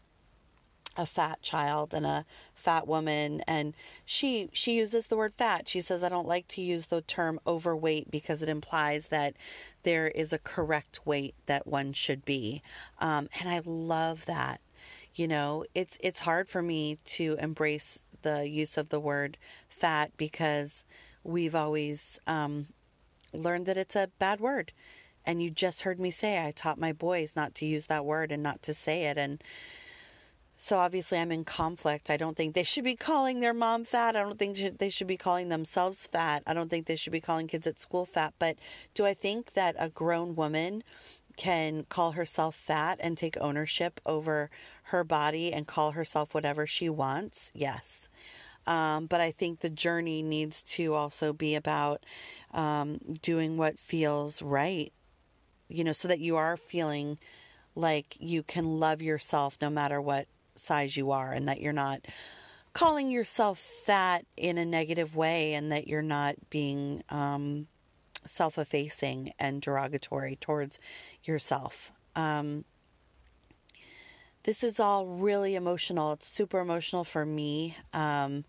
a 0.97 1.05
fat 1.05 1.41
child 1.41 1.93
and 1.93 2.05
a 2.05 2.25
fat 2.53 2.85
woman 2.85 3.41
and 3.47 3.73
she 4.05 4.49
she 4.51 4.75
uses 4.75 5.07
the 5.07 5.15
word 5.15 5.33
fat. 5.37 5.69
She 5.69 5.79
says 5.79 6.03
i 6.03 6.09
don't 6.09 6.27
like 6.27 6.47
to 6.49 6.61
use 6.61 6.87
the 6.87 7.01
term 7.01 7.39
overweight 7.47 8.11
because 8.11 8.41
it 8.41 8.49
implies 8.49 9.07
that 9.07 9.35
there 9.83 10.09
is 10.09 10.33
a 10.33 10.37
correct 10.37 10.99
weight 11.05 11.33
that 11.45 11.65
one 11.65 11.93
should 11.93 12.25
be. 12.25 12.61
Um, 12.99 13.29
and 13.39 13.49
i 13.49 13.61
love 13.63 14.25
that. 14.25 14.59
You 15.15 15.27
know 15.27 15.65
it's 15.73 15.97
it's 16.01 16.19
hard 16.19 16.49
for 16.49 16.61
me 16.61 16.97
to 17.05 17.37
embrace 17.39 17.99
the 18.21 18.47
use 18.47 18.77
of 18.77 18.89
the 18.89 18.99
word 18.99 19.37
fat 19.69 20.11
because 20.17 20.83
we've 21.23 21.55
always 21.55 22.19
um, 22.27 22.67
learned 23.33 23.65
that 23.65 23.77
it's 23.77 23.95
a 23.95 24.09
bad 24.19 24.39
word 24.39 24.71
and 25.25 25.41
you 25.41 25.49
just 25.49 25.81
heard 25.81 25.99
me 25.99 26.09
say 26.09 26.45
i 26.45 26.51
taught 26.51 26.79
my 26.79 26.91
boys 26.91 27.35
not 27.35 27.53
to 27.53 27.65
use 27.65 27.85
that 27.87 28.05
word 28.05 28.31
and 28.31 28.41
not 28.41 28.61
to 28.63 28.73
say 28.73 29.05
it 29.05 29.17
and 29.17 29.43
so 30.63 30.77
obviously, 30.77 31.17
I'm 31.17 31.31
in 31.31 31.43
conflict. 31.43 32.11
I 32.11 32.17
don't 32.17 32.37
think 32.37 32.53
they 32.53 32.61
should 32.61 32.83
be 32.83 32.95
calling 32.95 33.39
their 33.39 33.51
mom 33.51 33.83
fat. 33.83 34.15
I 34.15 34.21
don't 34.21 34.37
think 34.37 34.77
they 34.77 34.91
should 34.91 35.07
be 35.07 35.17
calling 35.17 35.49
themselves 35.49 36.05
fat. 36.05 36.43
I 36.45 36.53
don't 36.53 36.69
think 36.69 36.85
they 36.85 36.95
should 36.95 37.11
be 37.11 37.19
calling 37.19 37.47
kids 37.47 37.65
at 37.65 37.79
school 37.79 38.05
fat. 38.05 38.35
But 38.37 38.57
do 38.93 39.03
I 39.03 39.15
think 39.15 39.53
that 39.53 39.75
a 39.79 39.89
grown 39.89 40.35
woman 40.35 40.83
can 41.37 41.85
call 41.89 42.11
herself 42.11 42.55
fat 42.55 42.99
and 43.01 43.17
take 43.17 43.37
ownership 43.39 43.99
over 44.05 44.49
her 44.83 45.03
body 45.03 45.51
and 45.51 45.67
call 45.67 45.91
herself 45.91 46.33
whatever 46.33 46.65
she 46.67 46.89
wants? 46.89 47.51
Yes. 47.53 48.07
Um, 48.67 49.07
but 49.07 49.21
I 49.21 49.31
think 49.31 49.59
the 49.59 49.69
journey 49.69 50.21
needs 50.21 50.61
to 50.63 50.93
also 50.93 51.33
be 51.33 51.55
about 51.55 52.03
um, 52.53 52.99
doing 53.21 53.57
what 53.57 53.79
feels 53.79 54.41
right, 54.41 54.93
you 55.67 55.83
know, 55.83 55.93
so 55.93 56.07
that 56.07 56.19
you 56.19 56.35
are 56.35 56.57
feeling 56.57 57.17
like 57.75 58.17
you 58.19 58.43
can 58.43 58.79
love 58.79 59.01
yourself 59.01 59.57
no 59.61 59.69
matter 59.69 60.01
what 60.01 60.27
size 60.55 60.95
you 60.95 61.11
are 61.11 61.31
and 61.31 61.47
that 61.47 61.61
you're 61.61 61.73
not 61.73 62.01
calling 62.73 63.09
yourself 63.09 63.59
fat 63.59 64.25
in 64.37 64.57
a 64.57 64.65
negative 64.65 65.15
way 65.15 65.53
and 65.53 65.71
that 65.71 65.87
you're 65.87 66.01
not 66.01 66.35
being 66.49 67.03
um, 67.09 67.67
self 68.25 68.57
effacing 68.57 69.33
and 69.39 69.61
derogatory 69.61 70.35
towards 70.35 70.79
yourself. 71.23 71.91
Um, 72.15 72.65
this 74.43 74.63
is 74.63 74.79
all 74.79 75.05
really 75.05 75.55
emotional. 75.55 76.13
It's 76.13 76.27
super 76.27 76.59
emotional 76.59 77.03
for 77.03 77.25
me. 77.25 77.77
Um, 77.93 78.45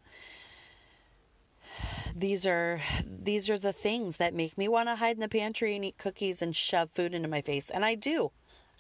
these 2.15 2.47
are 2.47 2.81
these 3.05 3.49
are 3.49 3.59
the 3.59 3.73
things 3.73 4.19
that 4.19 4.35
make 4.35 4.57
me 4.59 4.69
want 4.69 4.89
to 4.89 4.97
hide 4.97 5.17
in 5.17 5.21
the 5.21 5.29
pantry 5.29 5.75
and 5.75 5.85
eat 5.85 5.99
cookies 5.99 6.43
and 6.43 6.55
shove 6.55 6.91
food 6.91 7.15
into 7.15 7.29
my 7.29 7.41
face, 7.41 7.71
and 7.71 7.85
I 7.85 7.95
do. 7.95 8.31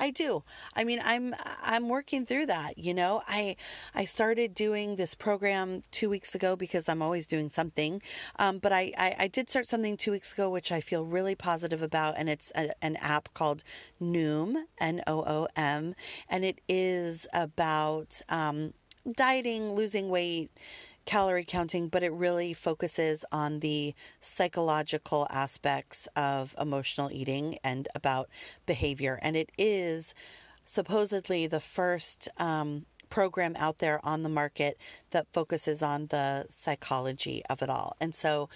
I 0.02 0.10
do. 0.10 0.42
I 0.74 0.82
mean, 0.82 1.00
I'm 1.04 1.32
I'm 1.62 1.88
working 1.88 2.26
through 2.26 2.46
that, 2.46 2.76
you 2.76 2.92
know. 2.92 3.22
I 3.28 3.54
I 3.94 4.04
started 4.04 4.52
doing 4.52 4.96
this 4.96 5.14
program 5.14 5.82
2 5.92 6.10
weeks 6.10 6.34
ago 6.34 6.56
because 6.56 6.88
I'm 6.88 7.00
always 7.00 7.28
doing 7.28 7.48
something. 7.48 8.02
Um, 8.36 8.58
but 8.58 8.72
I, 8.72 8.92
I, 8.98 9.14
I 9.20 9.28
did 9.28 9.48
start 9.48 9.68
something 9.68 9.96
2 9.96 10.10
weeks 10.10 10.32
ago 10.32 10.50
which 10.50 10.72
I 10.72 10.80
feel 10.80 11.06
really 11.06 11.36
positive 11.36 11.82
about 11.82 12.14
and 12.18 12.28
it's 12.28 12.50
a, 12.56 12.72
an 12.82 12.96
app 12.96 13.32
called 13.32 13.62
Noom, 14.00 14.64
N 14.80 15.02
O 15.06 15.20
O 15.22 15.46
M, 15.54 15.94
and 16.28 16.44
it 16.44 16.60
is 16.68 17.28
about 17.32 18.20
um, 18.28 18.74
dieting, 19.16 19.74
losing 19.76 20.08
weight, 20.08 20.50
calorie 21.04 21.44
counting, 21.44 21.88
but 21.88 22.02
it 22.02 22.12
really 22.12 22.52
focuses 22.52 23.24
on 23.32 23.60
the 23.60 23.94
psychological 24.20 25.26
aspects 25.30 26.08
of 26.16 26.54
emotional 26.60 27.10
eating 27.12 27.58
and 27.64 27.88
about 27.94 28.28
behavior. 28.66 29.18
And 29.22 29.36
it 29.36 29.50
is 29.58 30.14
supposedly 30.64 31.46
the 31.46 31.60
first 31.60 32.28
um, 32.38 32.86
program 33.10 33.54
out 33.58 33.78
there 33.78 34.00
on 34.04 34.22
the 34.22 34.28
market 34.28 34.78
that 35.10 35.26
focuses 35.32 35.82
on 35.82 36.06
the 36.06 36.46
psychology 36.48 37.42
of 37.50 37.62
it 37.62 37.68
all. 37.68 37.94
And 38.00 38.14
so, 38.14 38.48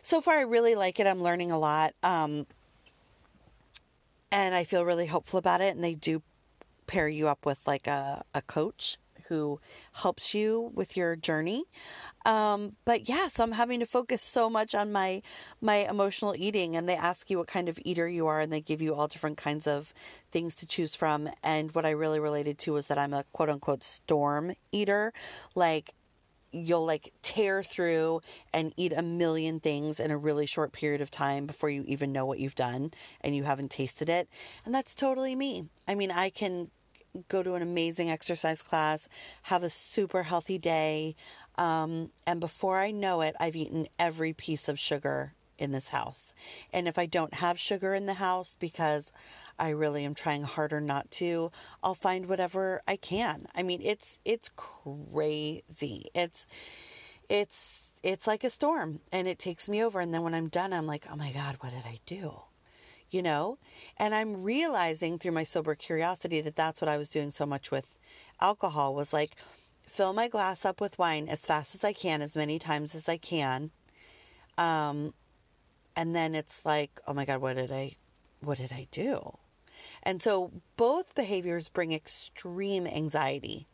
so 0.00 0.20
far, 0.20 0.38
I 0.38 0.42
really 0.42 0.74
like 0.74 0.98
it. 0.98 1.06
I'm 1.06 1.22
learning 1.22 1.50
a 1.50 1.58
lot. 1.58 1.94
Um, 2.02 2.46
and 4.32 4.54
I 4.54 4.64
feel 4.64 4.84
really 4.84 5.06
hopeful 5.06 5.38
about 5.38 5.60
it. 5.60 5.74
And 5.74 5.84
they 5.84 5.94
do 5.94 6.22
pair 6.86 7.08
you 7.08 7.28
up 7.28 7.44
with 7.44 7.58
like 7.66 7.86
a, 7.86 8.24
a 8.34 8.42
coach 8.42 8.96
who 9.30 9.58
helps 9.92 10.34
you 10.34 10.70
with 10.74 10.96
your 10.96 11.16
journey. 11.16 11.64
Um, 12.26 12.76
but 12.84 13.08
yeah, 13.08 13.28
so 13.28 13.42
I'm 13.42 13.52
having 13.52 13.80
to 13.80 13.86
focus 13.86 14.20
so 14.20 14.50
much 14.50 14.74
on 14.74 14.92
my 14.92 15.22
my 15.62 15.88
emotional 15.88 16.34
eating, 16.36 16.76
and 16.76 16.86
they 16.86 16.96
ask 16.96 17.30
you 17.30 17.38
what 17.38 17.46
kind 17.46 17.70
of 17.70 17.78
eater 17.82 18.06
you 18.06 18.26
are, 18.26 18.40
and 18.40 18.52
they 18.52 18.60
give 18.60 18.82
you 18.82 18.94
all 18.94 19.08
different 19.08 19.38
kinds 19.38 19.66
of 19.66 19.94
things 20.30 20.54
to 20.56 20.66
choose 20.66 20.94
from. 20.94 21.30
And 21.42 21.72
what 21.74 21.86
I 21.86 21.90
really 21.90 22.20
related 22.20 22.58
to 22.58 22.74
was 22.74 22.88
that 22.88 22.98
I'm 22.98 23.14
a 23.14 23.24
quote 23.32 23.48
unquote 23.48 23.84
storm 23.84 24.52
eater, 24.72 25.14
like 25.54 25.94
you'll 26.52 26.84
like 26.84 27.12
tear 27.22 27.62
through 27.62 28.20
and 28.52 28.72
eat 28.76 28.92
a 28.92 29.02
million 29.02 29.60
things 29.60 30.00
in 30.00 30.10
a 30.10 30.18
really 30.18 30.46
short 30.46 30.72
period 30.72 31.00
of 31.00 31.10
time 31.10 31.46
before 31.46 31.70
you 31.70 31.84
even 31.86 32.12
know 32.12 32.26
what 32.26 32.40
you've 32.40 32.54
done 32.56 32.92
and 33.20 33.36
you 33.36 33.44
haven't 33.44 33.70
tasted 33.70 34.08
it. 34.08 34.28
And 34.64 34.74
that's 34.74 34.94
totally 34.94 35.36
me. 35.36 35.66
I 35.86 35.94
mean, 35.94 36.10
I 36.10 36.30
can 36.30 36.70
go 37.28 37.42
to 37.42 37.54
an 37.54 37.62
amazing 37.62 38.10
exercise 38.10 38.62
class, 38.62 39.08
have 39.44 39.62
a 39.62 39.70
super 39.70 40.22
healthy 40.24 40.58
day. 40.58 41.16
Um, 41.56 42.10
and 42.26 42.40
before 42.40 42.78
I 42.78 42.90
know 42.90 43.20
it, 43.20 43.34
I've 43.40 43.56
eaten 43.56 43.88
every 43.98 44.32
piece 44.32 44.68
of 44.68 44.78
sugar 44.78 45.34
in 45.58 45.72
this 45.72 45.88
house. 45.88 46.32
And 46.72 46.88
if 46.88 46.98
I 46.98 47.06
don't 47.06 47.34
have 47.34 47.58
sugar 47.58 47.94
in 47.94 48.06
the 48.06 48.14
house 48.14 48.56
because 48.58 49.12
I 49.58 49.68
really 49.68 50.04
am 50.04 50.14
trying 50.14 50.42
harder 50.42 50.80
not 50.80 51.10
to, 51.12 51.52
I'll 51.82 51.94
find 51.94 52.26
whatever 52.26 52.82
I 52.88 52.96
can. 52.96 53.46
I 53.54 53.62
mean, 53.62 53.80
it's 53.82 54.18
it's 54.24 54.50
crazy. 54.56 56.06
It's 56.14 56.46
it's 57.28 57.92
it's 58.02 58.26
like 58.26 58.42
a 58.42 58.50
storm 58.50 59.00
and 59.12 59.28
it 59.28 59.38
takes 59.38 59.68
me 59.68 59.84
over 59.84 60.00
and 60.00 60.14
then 60.14 60.22
when 60.22 60.34
I'm 60.34 60.48
done 60.48 60.72
I'm 60.72 60.86
like, 60.86 61.06
"Oh 61.10 61.16
my 61.16 61.30
god, 61.32 61.56
what 61.60 61.72
did 61.72 61.84
I 61.84 62.00
do?" 62.06 62.40
You 63.10 63.22
know? 63.22 63.58
And 63.96 64.14
I'm 64.14 64.42
realizing 64.42 65.18
through 65.18 65.32
my 65.32 65.44
sober 65.44 65.74
curiosity 65.74 66.40
that 66.40 66.56
that's 66.56 66.80
what 66.80 66.88
I 66.88 66.96
was 66.96 67.10
doing 67.10 67.30
so 67.30 67.46
much 67.46 67.70
with 67.70 67.96
alcohol 68.40 68.94
was 68.94 69.12
like 69.12 69.36
fill 69.86 70.12
my 70.12 70.28
glass 70.28 70.64
up 70.64 70.80
with 70.80 70.98
wine 70.98 71.28
as 71.28 71.44
fast 71.44 71.74
as 71.74 71.82
I 71.82 71.92
can, 71.92 72.22
as 72.22 72.36
many 72.36 72.58
times 72.60 72.94
as 72.94 73.08
I 73.08 73.16
can. 73.16 73.72
Um, 74.56 75.14
and 75.96 76.14
then 76.14 76.34
it's 76.34 76.64
like, 76.64 77.00
oh 77.08 77.12
my 77.12 77.24
God, 77.24 77.40
what 77.40 77.56
did 77.56 77.72
I, 77.72 77.96
what 78.40 78.58
did 78.58 78.72
I 78.72 78.86
do? 78.92 79.36
And 80.02 80.22
so 80.22 80.52
both 80.76 81.14
behaviors 81.14 81.68
bring 81.68 81.92
extreme 81.92 82.86
anxiety, 82.86 83.66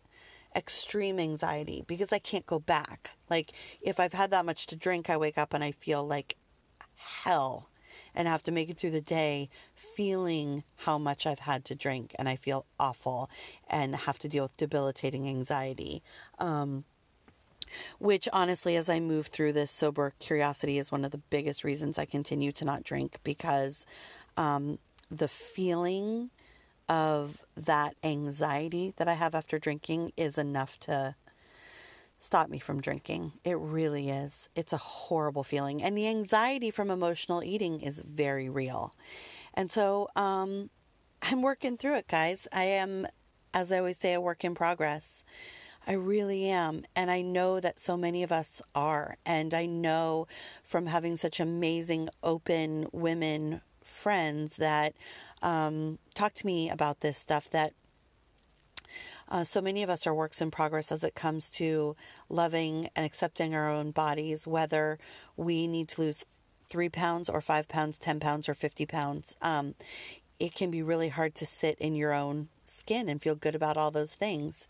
extreme 0.54 1.20
anxiety 1.20 1.84
because 1.86 2.12
I 2.12 2.18
can't 2.18 2.46
go 2.46 2.58
back. 2.58 3.10
Like 3.28 3.52
if 3.82 4.00
I've 4.00 4.14
had 4.14 4.30
that 4.30 4.46
much 4.46 4.66
to 4.68 4.76
drink, 4.76 5.10
I 5.10 5.18
wake 5.18 5.36
up 5.36 5.52
and 5.52 5.62
I 5.62 5.72
feel 5.72 6.06
like 6.06 6.36
hell 6.96 7.68
and 8.16 8.26
have 8.26 8.42
to 8.44 8.50
make 8.50 8.70
it 8.70 8.78
through 8.78 8.90
the 8.90 9.00
day 9.00 9.48
feeling 9.74 10.64
how 10.76 10.98
much 10.98 11.26
I've 11.26 11.40
had 11.40 11.64
to 11.66 11.74
drink 11.74 12.14
and 12.18 12.28
I 12.28 12.36
feel 12.36 12.66
awful 12.80 13.30
and 13.68 13.94
have 13.94 14.18
to 14.20 14.28
deal 14.28 14.44
with 14.44 14.56
debilitating 14.56 15.28
anxiety. 15.28 16.02
Um, 16.38 16.84
which 17.98 18.28
honestly, 18.32 18.76
as 18.76 18.88
I 18.88 19.00
move 19.00 19.26
through 19.26 19.52
this 19.52 19.70
sober 19.70 20.14
curiosity, 20.20 20.78
is 20.78 20.92
one 20.92 21.04
of 21.04 21.10
the 21.10 21.18
biggest 21.18 21.64
reasons 21.64 21.98
I 21.98 22.04
continue 22.04 22.52
to 22.52 22.64
not 22.64 22.84
drink 22.84 23.18
because 23.24 23.84
um, 24.36 24.78
the 25.10 25.28
feeling 25.28 26.30
of 26.88 27.44
that 27.56 27.96
anxiety 28.04 28.94
that 28.96 29.08
I 29.08 29.14
have 29.14 29.34
after 29.34 29.58
drinking 29.58 30.12
is 30.16 30.38
enough 30.38 30.78
to 30.80 31.16
stop 32.18 32.48
me 32.48 32.58
from 32.58 32.80
drinking. 32.80 33.32
It 33.44 33.58
really 33.58 34.08
is. 34.08 34.48
It's 34.54 34.72
a 34.72 34.78
horrible 34.78 35.44
feeling. 35.44 35.82
And 35.82 35.96
the 35.96 36.08
anxiety 36.08 36.70
from 36.70 36.90
emotional 36.90 37.42
eating 37.42 37.80
is 37.80 38.00
very 38.00 38.48
real. 38.48 38.94
And 39.54 39.70
so 39.70 40.08
um, 40.16 40.70
I'm 41.22 41.42
working 41.42 41.76
through 41.76 41.96
it, 41.96 42.08
guys. 42.08 42.48
I 42.52 42.64
am, 42.64 43.06
as 43.52 43.70
I 43.72 43.78
always 43.78 43.98
say, 43.98 44.14
a 44.14 44.20
work 44.20 44.44
in 44.44 44.54
progress. 44.54 45.24
I 45.86 45.92
really 45.92 46.48
am. 46.48 46.84
And 46.96 47.10
I 47.10 47.22
know 47.22 47.60
that 47.60 47.78
so 47.78 47.96
many 47.96 48.22
of 48.22 48.32
us 48.32 48.60
are. 48.74 49.16
And 49.24 49.54
I 49.54 49.66
know 49.66 50.26
from 50.64 50.86
having 50.86 51.16
such 51.16 51.38
amazing, 51.38 52.08
open 52.22 52.86
women 52.92 53.60
friends 53.84 54.56
that 54.56 54.94
um, 55.42 55.98
talk 56.14 56.34
to 56.34 56.46
me 56.46 56.68
about 56.68 57.00
this 57.00 57.18
stuff 57.18 57.48
that 57.50 57.72
uh, 59.28 59.44
so 59.44 59.60
many 59.60 59.82
of 59.82 59.90
us 59.90 60.06
are 60.06 60.14
works 60.14 60.40
in 60.40 60.50
progress 60.50 60.92
as 60.92 61.02
it 61.02 61.14
comes 61.14 61.50
to 61.50 61.96
loving 62.28 62.88
and 62.94 63.04
accepting 63.04 63.54
our 63.54 63.70
own 63.70 63.90
bodies, 63.90 64.46
whether 64.46 64.98
we 65.36 65.66
need 65.66 65.88
to 65.88 66.02
lose 66.02 66.24
three 66.68 66.88
pounds 66.88 67.28
or 67.28 67.40
five 67.40 67.68
pounds, 67.68 67.98
10 67.98 68.20
pounds 68.20 68.48
or 68.48 68.54
50 68.54 68.86
pounds. 68.86 69.36
Um, 69.42 69.74
it 70.38 70.54
can 70.54 70.70
be 70.70 70.82
really 70.82 71.08
hard 71.08 71.34
to 71.36 71.46
sit 71.46 71.78
in 71.78 71.94
your 71.94 72.12
own 72.12 72.48
skin 72.64 73.08
and 73.08 73.22
feel 73.22 73.34
good 73.34 73.54
about 73.54 73.76
all 73.76 73.90
those 73.90 74.14
things 74.14 74.66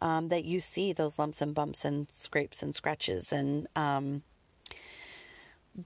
um, 0.00 0.28
that 0.28 0.44
you 0.44 0.60
see 0.60 0.92
those 0.92 1.18
lumps 1.18 1.40
and 1.40 1.54
bumps 1.54 1.84
and 1.84 2.08
scrapes 2.10 2.62
and 2.62 2.74
scratches 2.74 3.32
and 3.32 3.66
um, 3.76 4.22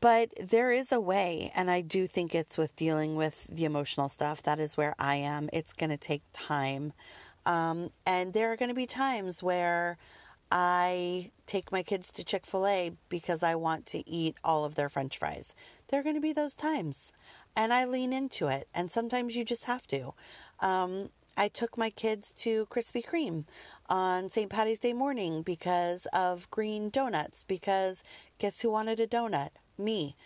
but 0.01 0.31
there 0.41 0.71
is 0.71 0.93
a 0.93 1.01
way 1.01 1.51
and 1.55 1.71
i 1.71 1.81
do 1.81 2.07
think 2.07 2.35
it's 2.35 2.57
with 2.57 2.75
dealing 2.77 3.17
with 3.17 3.47
the 3.49 3.65
emotional 3.65 4.09
stuff 4.09 4.43
that 4.43 4.61
is 4.61 4.77
where 4.77 4.95
i 4.99 5.17
am 5.17 5.51
it's 5.53 5.73
going 5.73 5.91
to 5.91 5.97
take 5.97 6.23
time 6.33 6.93
um, 7.47 7.91
and 8.07 8.33
there 8.33 8.53
are 8.53 8.57
going 8.57 8.69
to 8.69 8.75
be 8.75 8.87
times 8.87 9.43
where 9.43 9.99
I 10.51 11.31
take 11.47 11.71
my 11.71 11.83
kids 11.83 12.11
to 12.13 12.25
Chick 12.25 12.45
fil 12.45 12.67
A 12.67 12.93
because 13.09 13.43
I 13.43 13.55
want 13.55 13.87
to 13.87 14.09
eat 14.09 14.37
all 14.43 14.65
of 14.65 14.75
their 14.75 14.89
french 14.89 15.19
fries. 15.19 15.55
There 15.89 16.01
are 16.01 16.03
going 16.03 16.17
to 16.17 16.21
be 16.21 16.33
those 16.33 16.55
times. 16.55 17.13
And 17.57 17.73
I 17.73 17.85
lean 17.85 18.13
into 18.13 18.49
it. 18.49 18.69
And 18.75 18.91
sometimes 18.91 19.37
you 19.37 19.45
just 19.45 19.65
have 19.65 19.87
to. 19.89 20.15
Um, 20.61 21.11
I 21.37 21.49
took 21.49 21.79
my 21.79 21.91
kids 21.91 22.33
to 22.39 22.67
Krispy 22.67 23.05
Kreme 23.05 23.45
on 23.89 24.29
St. 24.29 24.51
Patty's 24.51 24.81
Day 24.81 24.93
morning 24.93 25.43
because 25.43 26.07
of 26.13 26.51
green 26.51 26.91
donuts. 26.91 27.45
Because 27.47 28.03
guess 28.39 28.61
who 28.61 28.71
wanted 28.71 29.01
a 29.01 29.07
donut? 29.07 29.51
Me. 29.79 30.17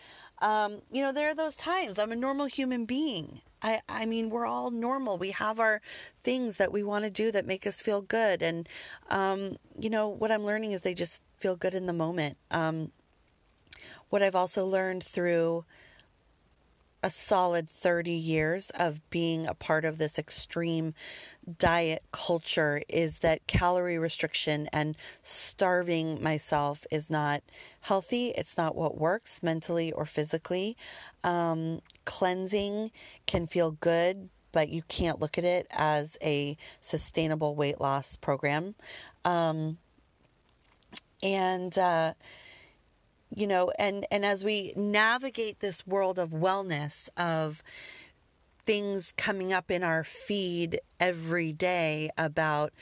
Um, 0.41 0.83
you 0.91 1.03
know, 1.03 1.13
there 1.13 1.29
are 1.29 1.35
those 1.35 1.57
times. 1.57 1.99
I'm 1.99 2.13
a 2.13 2.17
normal 2.17 2.47
human 2.47 2.87
being. 2.87 3.41
I, 3.65 3.81
I 3.89 4.05
mean, 4.05 4.29
we're 4.29 4.45
all 4.45 4.71
normal. 4.71 5.17
We 5.17 5.31
have 5.31 5.59
our 5.59 5.81
things 6.23 6.59
that 6.59 6.71
we 6.71 6.83
want 6.83 7.07
to 7.07 7.11
do 7.11 7.33
that 7.33 7.47
make 7.47 7.67
us 7.67 7.81
feel 7.81 8.03
good. 8.03 8.43
And, 8.43 8.69
um, 9.09 9.57
you 9.81 9.89
know, 9.89 10.07
what 10.07 10.31
I'm 10.31 10.45
learning 10.45 10.73
is 10.73 10.83
they 10.83 10.93
just 10.93 11.23
feel 11.39 11.57
good 11.57 11.75
in 11.75 11.87
the 11.87 11.95
moment. 11.95 12.37
Um, 12.51 12.93
what 14.11 14.23
I've 14.23 14.35
also 14.35 14.67
learned 14.67 15.03
through 15.03 15.65
a 17.05 17.11
solid 17.11 17.69
30 17.69 18.13
years 18.13 18.71
of 18.71 19.09
being 19.11 19.47
a 19.47 19.53
part 19.53 19.85
of 19.85 19.99
this 19.99 20.19
extreme 20.19 20.95
diet 21.59 22.03
culture 22.13 22.81
is 22.89 23.19
that 23.19 23.47
calorie 23.47 23.99
restriction 23.99 24.71
and 24.73 24.97
starving 25.23 26.23
myself 26.23 26.87
is 26.91 27.11
not 27.11 27.43
healthy. 27.83 28.29
It's 28.29 28.57
not 28.57 28.75
what 28.75 28.97
works 28.97 29.41
mentally 29.43 29.93
or 29.93 30.07
physically. 30.07 30.79
Um, 31.23 31.83
cleansing 32.07 32.91
can 33.27 33.47
feel 33.47 33.73
good, 33.73 34.31
but 34.51 34.71
you 34.71 34.81
can't 34.89 35.21
look 35.21 35.37
at 35.37 35.45
it 35.45 35.67
as 35.73 36.17
a 36.23 36.57
sustainable 36.81 37.55
weight 37.55 37.83
loss 37.83 38.17
program. 38.17 38.77
Um, 39.27 39.77
and, 41.23 41.77
uh, 41.77 42.15
you 43.35 43.47
know 43.47 43.71
and 43.79 44.07
and 44.11 44.25
as 44.25 44.45
we 44.45 44.73
navigate 44.77 45.61
this 45.61 45.87
world 45.87 46.19
of 46.19 46.31
wellness 46.31 47.09
of 47.17 47.63
things 48.65 49.13
coming 49.17 49.53
up 49.53 49.71
in 49.71 49.83
our 49.83 50.05
feed 50.05 50.81
every 50.99 51.53
day 51.53 52.11
about 52.17 52.73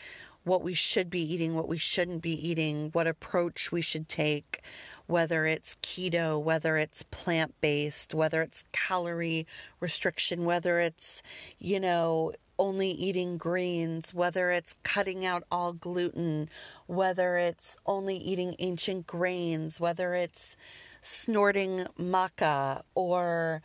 what 0.44 0.62
we 0.62 0.74
should 0.74 1.08
be 1.08 1.20
eating, 1.20 1.54
what 1.54 1.68
we 1.68 1.78
shouldn't 1.78 2.22
be 2.22 2.48
eating, 2.48 2.90
what 2.92 3.06
approach 3.06 3.70
we 3.70 3.80
should 3.80 4.08
take, 4.08 4.60
whether 5.06 5.46
it's 5.46 5.76
keto, 5.82 6.40
whether 6.40 6.76
it's 6.76 7.04
plant 7.04 7.54
based, 7.60 8.14
whether 8.14 8.42
it's 8.42 8.64
calorie 8.72 9.46
restriction, 9.80 10.44
whether 10.44 10.80
it's, 10.80 11.22
you 11.58 11.78
know, 11.78 12.32
only 12.62 12.92
eating 12.92 13.38
greens, 13.38 14.14
whether 14.14 14.52
it's 14.52 14.76
cutting 14.84 15.26
out 15.26 15.42
all 15.50 15.72
gluten, 15.72 16.48
whether 16.86 17.36
it's 17.36 17.76
only 17.86 18.16
eating 18.16 18.54
ancient 18.60 19.04
grains, 19.04 19.80
whether 19.80 20.14
it's 20.14 20.54
snorting 21.00 21.88
maca 21.98 22.82
or 22.94 23.62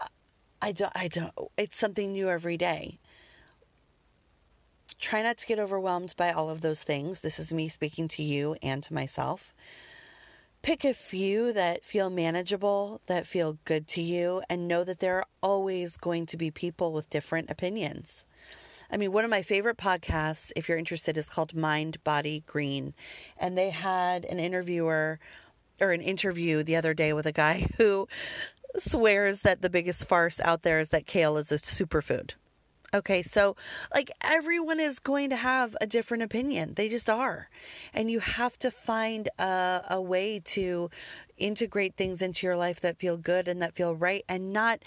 uh, 0.00 0.06
I 0.62 0.72
don't 0.72 0.92
I 0.94 1.08
don't 1.08 1.32
it's 1.58 1.76
something 1.76 2.12
new 2.12 2.30
every 2.30 2.56
day. 2.56 2.98
Try 4.98 5.20
not 5.20 5.36
to 5.38 5.46
get 5.46 5.58
overwhelmed 5.58 6.14
by 6.16 6.32
all 6.32 6.48
of 6.48 6.62
those 6.62 6.82
things. 6.82 7.20
This 7.20 7.38
is 7.38 7.52
me 7.52 7.68
speaking 7.68 8.08
to 8.08 8.22
you 8.22 8.56
and 8.62 8.82
to 8.84 8.94
myself 8.94 9.54
pick 10.62 10.84
a 10.84 10.94
few 10.94 11.52
that 11.52 11.84
feel 11.84 12.08
manageable, 12.08 13.00
that 13.06 13.26
feel 13.26 13.58
good 13.64 13.86
to 13.88 14.00
you, 14.00 14.42
and 14.48 14.68
know 14.68 14.84
that 14.84 15.00
there 15.00 15.16
are 15.16 15.26
always 15.42 15.96
going 15.96 16.24
to 16.26 16.36
be 16.36 16.50
people 16.50 16.92
with 16.92 17.10
different 17.10 17.50
opinions. 17.50 18.24
I 18.90 18.96
mean, 18.96 19.12
one 19.12 19.24
of 19.24 19.30
my 19.30 19.42
favorite 19.42 19.78
podcasts, 19.78 20.52
if 20.54 20.68
you're 20.68 20.78
interested, 20.78 21.16
is 21.16 21.28
called 21.28 21.54
Mind 21.54 22.02
Body 22.04 22.44
Green. 22.46 22.94
And 23.38 23.56
they 23.56 23.70
had 23.70 24.24
an 24.26 24.38
interviewer 24.38 25.18
or 25.80 25.92
an 25.92 26.02
interview 26.02 26.62
the 26.62 26.76
other 26.76 26.94
day 26.94 27.12
with 27.12 27.26
a 27.26 27.32
guy 27.32 27.66
who 27.78 28.06
swears 28.76 29.40
that 29.40 29.62
the 29.62 29.70
biggest 29.70 30.06
farce 30.06 30.40
out 30.40 30.62
there 30.62 30.78
is 30.78 30.90
that 30.90 31.06
kale 31.06 31.36
is 31.36 31.50
a 31.50 31.56
superfood. 31.56 32.34
Okay, 32.94 33.22
so 33.22 33.56
like 33.94 34.10
everyone 34.20 34.78
is 34.78 34.98
going 34.98 35.30
to 35.30 35.36
have 35.36 35.74
a 35.80 35.86
different 35.86 36.22
opinion. 36.22 36.74
They 36.74 36.90
just 36.90 37.08
are. 37.08 37.48
And 37.94 38.10
you 38.10 38.20
have 38.20 38.58
to 38.58 38.70
find 38.70 39.30
a, 39.38 39.82
a 39.88 40.00
way 40.00 40.40
to 40.40 40.90
integrate 41.38 41.96
things 41.96 42.20
into 42.20 42.46
your 42.46 42.56
life 42.56 42.80
that 42.80 42.98
feel 42.98 43.16
good 43.16 43.48
and 43.48 43.62
that 43.62 43.74
feel 43.74 43.94
right 43.94 44.24
and 44.28 44.52
not 44.52 44.80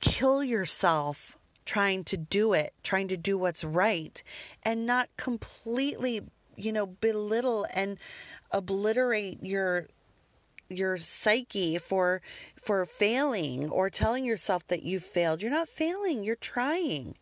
kill 0.00 0.42
yourself 0.42 1.36
trying 1.66 2.04
to 2.04 2.16
do 2.16 2.52
it, 2.52 2.72
trying 2.82 3.08
to 3.08 3.16
do 3.16 3.36
what's 3.36 3.64
right, 3.64 4.22
and 4.62 4.86
not 4.86 5.08
completely, 5.16 6.22
you 6.56 6.72
know, 6.72 6.86
belittle 6.86 7.66
and 7.74 7.98
obliterate 8.52 9.42
your 9.42 9.88
your 10.68 10.96
psyche 10.98 11.78
for 11.78 12.22
for 12.56 12.84
failing 12.86 13.70
or 13.70 13.90
telling 13.90 14.24
yourself 14.24 14.66
that 14.68 14.82
you 14.82 15.00
failed. 15.00 15.42
You're 15.42 15.50
not 15.50 15.68
failing, 15.68 16.24
you're 16.24 16.36
trying. 16.36 17.16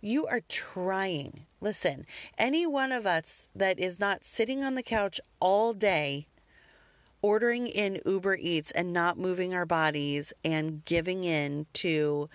You 0.00 0.26
are 0.26 0.40
trying. 0.48 1.46
Listen, 1.60 2.06
any 2.38 2.66
one 2.66 2.90
of 2.90 3.06
us 3.06 3.48
that 3.54 3.78
is 3.78 4.00
not 4.00 4.24
sitting 4.24 4.64
on 4.64 4.74
the 4.74 4.82
couch 4.82 5.20
all 5.40 5.74
day 5.74 6.26
ordering 7.22 7.66
in 7.66 8.00
Uber 8.06 8.36
Eats 8.36 8.70
and 8.70 8.92
not 8.92 9.18
moving 9.18 9.52
our 9.52 9.66
bodies 9.66 10.32
and 10.44 10.84
giving 10.84 11.24
in 11.24 11.66
to 11.74 12.30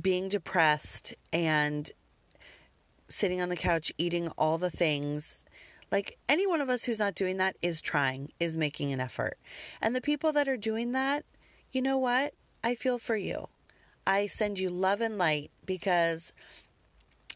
being 0.00 0.28
depressed 0.28 1.14
and 1.32 1.90
sitting 3.08 3.40
on 3.40 3.48
the 3.48 3.56
couch 3.56 3.92
eating 3.98 4.28
all 4.38 4.58
the 4.58 4.70
things 4.70 5.44
like 5.90 6.18
any 6.28 6.46
one 6.46 6.60
of 6.60 6.68
us 6.68 6.84
who's 6.84 6.98
not 6.98 7.14
doing 7.14 7.36
that 7.36 7.56
is 7.62 7.80
trying, 7.80 8.32
is 8.40 8.56
making 8.56 8.92
an 8.92 9.00
effort. 9.00 9.38
And 9.80 9.94
the 9.94 10.00
people 10.00 10.32
that 10.32 10.48
are 10.48 10.56
doing 10.56 10.92
that, 10.92 11.24
you 11.72 11.80
know 11.80 11.98
what? 11.98 12.34
I 12.64 12.74
feel 12.74 12.98
for 12.98 13.16
you. 13.16 13.48
I 14.06 14.26
send 14.26 14.58
you 14.58 14.70
love 14.70 15.00
and 15.00 15.18
light 15.18 15.50
because 15.64 16.32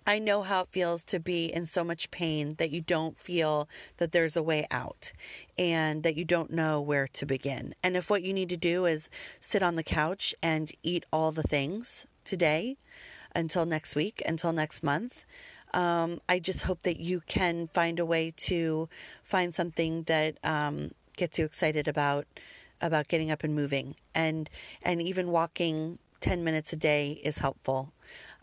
I 0.07 0.19
know 0.19 0.43
how 0.43 0.63
it 0.63 0.69
feels 0.71 1.05
to 1.05 1.21
be 1.21 1.47
in 1.47 1.67
so 1.67 1.85
much 1.85 2.11
pain 2.11 2.55
that 2.59 2.71
you 2.71 2.81
don't 2.81 3.19
feel 3.19 3.69
that 3.99 4.13
there's 4.13 4.37
a 4.37 4.43
way 4.43 4.67
out 4.71 5.13
and 5.59 6.03
that 6.03 6.17
you 6.17 6.25
don't 6.25 6.51
know 6.51 6.81
where 6.81 7.07
to 7.09 7.27
begin. 7.27 7.75
And 7.83 7.97
if 7.97 8.09
what 8.09 8.23
you 8.23 8.33
need 8.33 8.49
to 8.49 8.57
do 8.57 8.87
is 8.87 9.09
sit 9.41 9.63
on 9.63 9.77
the 9.77 9.83
couch 9.83 10.35
and 10.43 10.73
eat 10.83 11.05
all 11.13 11.33
the 11.33 11.43
things 11.43 12.07
today 12.25 12.79
until 13.35 13.67
next 13.67 13.95
week, 13.95 14.23
until 14.27 14.53
next 14.53 14.83
month, 14.83 15.25
um, 15.73 16.21
I 16.29 16.39
just 16.39 16.63
hope 16.63 16.83
that 16.83 17.01
you 17.01 17.23
can 17.27 17.69
find 17.69 17.99
a 17.99 18.05
way 18.05 18.33
to 18.37 18.89
find 19.23 19.55
something 19.55 20.05
that 20.05 20.37
um, 20.45 20.93
gets 21.17 21.39
you 21.39 21.45
excited 21.45 21.89
about 21.89 22.27
about 22.83 23.09
getting 23.09 23.31
up 23.31 23.45
and 23.45 23.55
moving 23.55 23.95
and 24.15 24.49
and 24.83 25.03
even 25.03 25.31
walking 25.31 25.99
10 26.21 26.43
minutes 26.43 26.73
a 26.73 26.77
day 26.77 27.21
is 27.23 27.39
helpful 27.39 27.93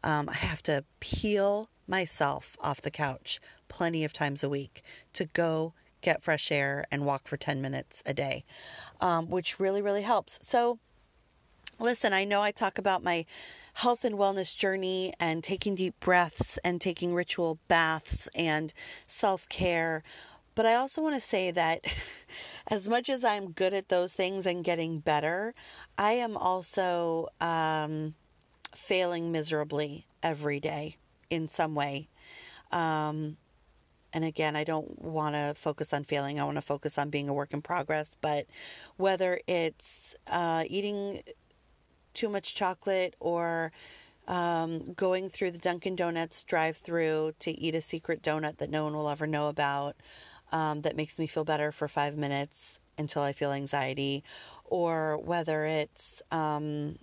um, 0.03 0.29
I 0.29 0.35
have 0.35 0.61
to 0.63 0.83
peel 0.99 1.69
myself 1.87 2.55
off 2.61 2.81
the 2.81 2.91
couch 2.91 3.39
plenty 3.67 4.03
of 4.03 4.13
times 4.13 4.43
a 4.43 4.49
week 4.49 4.83
to 5.13 5.25
go 5.25 5.73
get 6.01 6.23
fresh 6.23 6.51
air 6.51 6.85
and 6.91 7.05
walk 7.05 7.27
for 7.27 7.37
10 7.37 7.61
minutes 7.61 8.03
a 8.05 8.13
day, 8.13 8.45
um, 9.01 9.29
which 9.29 9.59
really, 9.59 9.81
really 9.81 10.03
helps. 10.03 10.39
So, 10.41 10.79
listen, 11.79 12.13
I 12.13 12.23
know 12.23 12.41
I 12.41 12.51
talk 12.51 12.77
about 12.77 13.03
my 13.03 13.25
health 13.77 14.03
and 14.03 14.15
wellness 14.15 14.57
journey 14.57 15.13
and 15.19 15.43
taking 15.43 15.75
deep 15.75 15.93
breaths 15.99 16.57
and 16.63 16.81
taking 16.81 17.13
ritual 17.13 17.59
baths 17.67 18.27
and 18.33 18.73
self 19.07 19.47
care. 19.49 20.01
But 20.55 20.65
I 20.65 20.73
also 20.73 21.03
want 21.03 21.13
to 21.13 21.21
say 21.21 21.51
that 21.51 21.81
as 22.67 22.89
much 22.89 23.07
as 23.07 23.23
I'm 23.23 23.51
good 23.51 23.75
at 23.75 23.89
those 23.89 24.13
things 24.13 24.47
and 24.47 24.63
getting 24.63 24.97
better, 24.97 25.53
I 25.95 26.13
am 26.13 26.35
also 26.35 27.27
um, 27.39 28.15
failing 28.75 29.31
miserably 29.31 30.07
every 30.23 30.59
day 30.59 30.97
in 31.29 31.47
some 31.47 31.75
way. 31.75 32.09
Um, 32.71 33.37
and 34.11 34.25
again, 34.25 34.55
I 34.55 34.63
don't 34.63 34.99
want 34.99 35.35
to 35.35 35.53
focus 35.55 35.93
on 35.93 36.03
failing. 36.03 36.39
I 36.39 36.45
want 36.45 36.57
to 36.57 36.61
focus 36.61 36.97
on 36.97 37.11
being 37.11 37.29
a 37.29 37.33
work 37.33 37.53
in 37.53 37.61
progress. 37.61 38.15
But 38.21 38.47
whether 38.95 39.39
it's 39.45 40.15
uh, 40.25 40.63
eating 40.67 41.21
too 42.17 42.29
much 42.29 42.55
chocolate 42.55 43.15
or 43.19 43.71
um, 44.27 44.93
going 44.93 45.29
through 45.29 45.51
the 45.51 45.57
Dunkin' 45.57 45.95
Donuts 45.95 46.43
drive 46.43 46.75
through 46.75 47.33
to 47.39 47.51
eat 47.51 47.75
a 47.75 47.81
secret 47.81 48.21
donut 48.21 48.57
that 48.57 48.69
no 48.69 48.83
one 48.83 48.93
will 48.93 49.09
ever 49.09 49.25
know 49.25 49.47
about 49.47 49.95
um, 50.51 50.81
that 50.81 50.97
makes 50.97 51.17
me 51.17 51.27
feel 51.27 51.45
better 51.45 51.71
for 51.71 51.87
five 51.87 52.17
minutes 52.17 52.79
until 52.97 53.21
I 53.21 53.31
feel 53.31 53.51
anxiety, 53.51 54.23
or 54.65 55.17
whether 55.17 55.65
it's 55.65 56.21
um, 56.31 56.97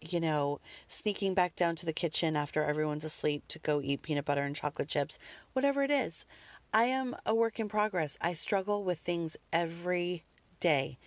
you 0.00 0.20
know, 0.20 0.60
sneaking 0.88 1.34
back 1.34 1.56
down 1.56 1.76
to 1.76 1.86
the 1.86 1.92
kitchen 1.92 2.36
after 2.36 2.62
everyone's 2.62 3.04
asleep 3.04 3.42
to 3.48 3.58
go 3.58 3.80
eat 3.82 4.02
peanut 4.02 4.24
butter 4.24 4.42
and 4.42 4.54
chocolate 4.54 4.88
chips, 4.88 5.18
whatever 5.52 5.82
it 5.82 5.90
is. 5.90 6.24
I 6.72 6.84
am 6.84 7.16
a 7.24 7.34
work 7.34 7.60
in 7.60 7.68
progress. 7.68 8.16
I 8.20 8.34
struggle 8.34 8.84
with 8.84 8.98
things 8.98 9.36
every 9.52 10.24
day. 10.60 10.98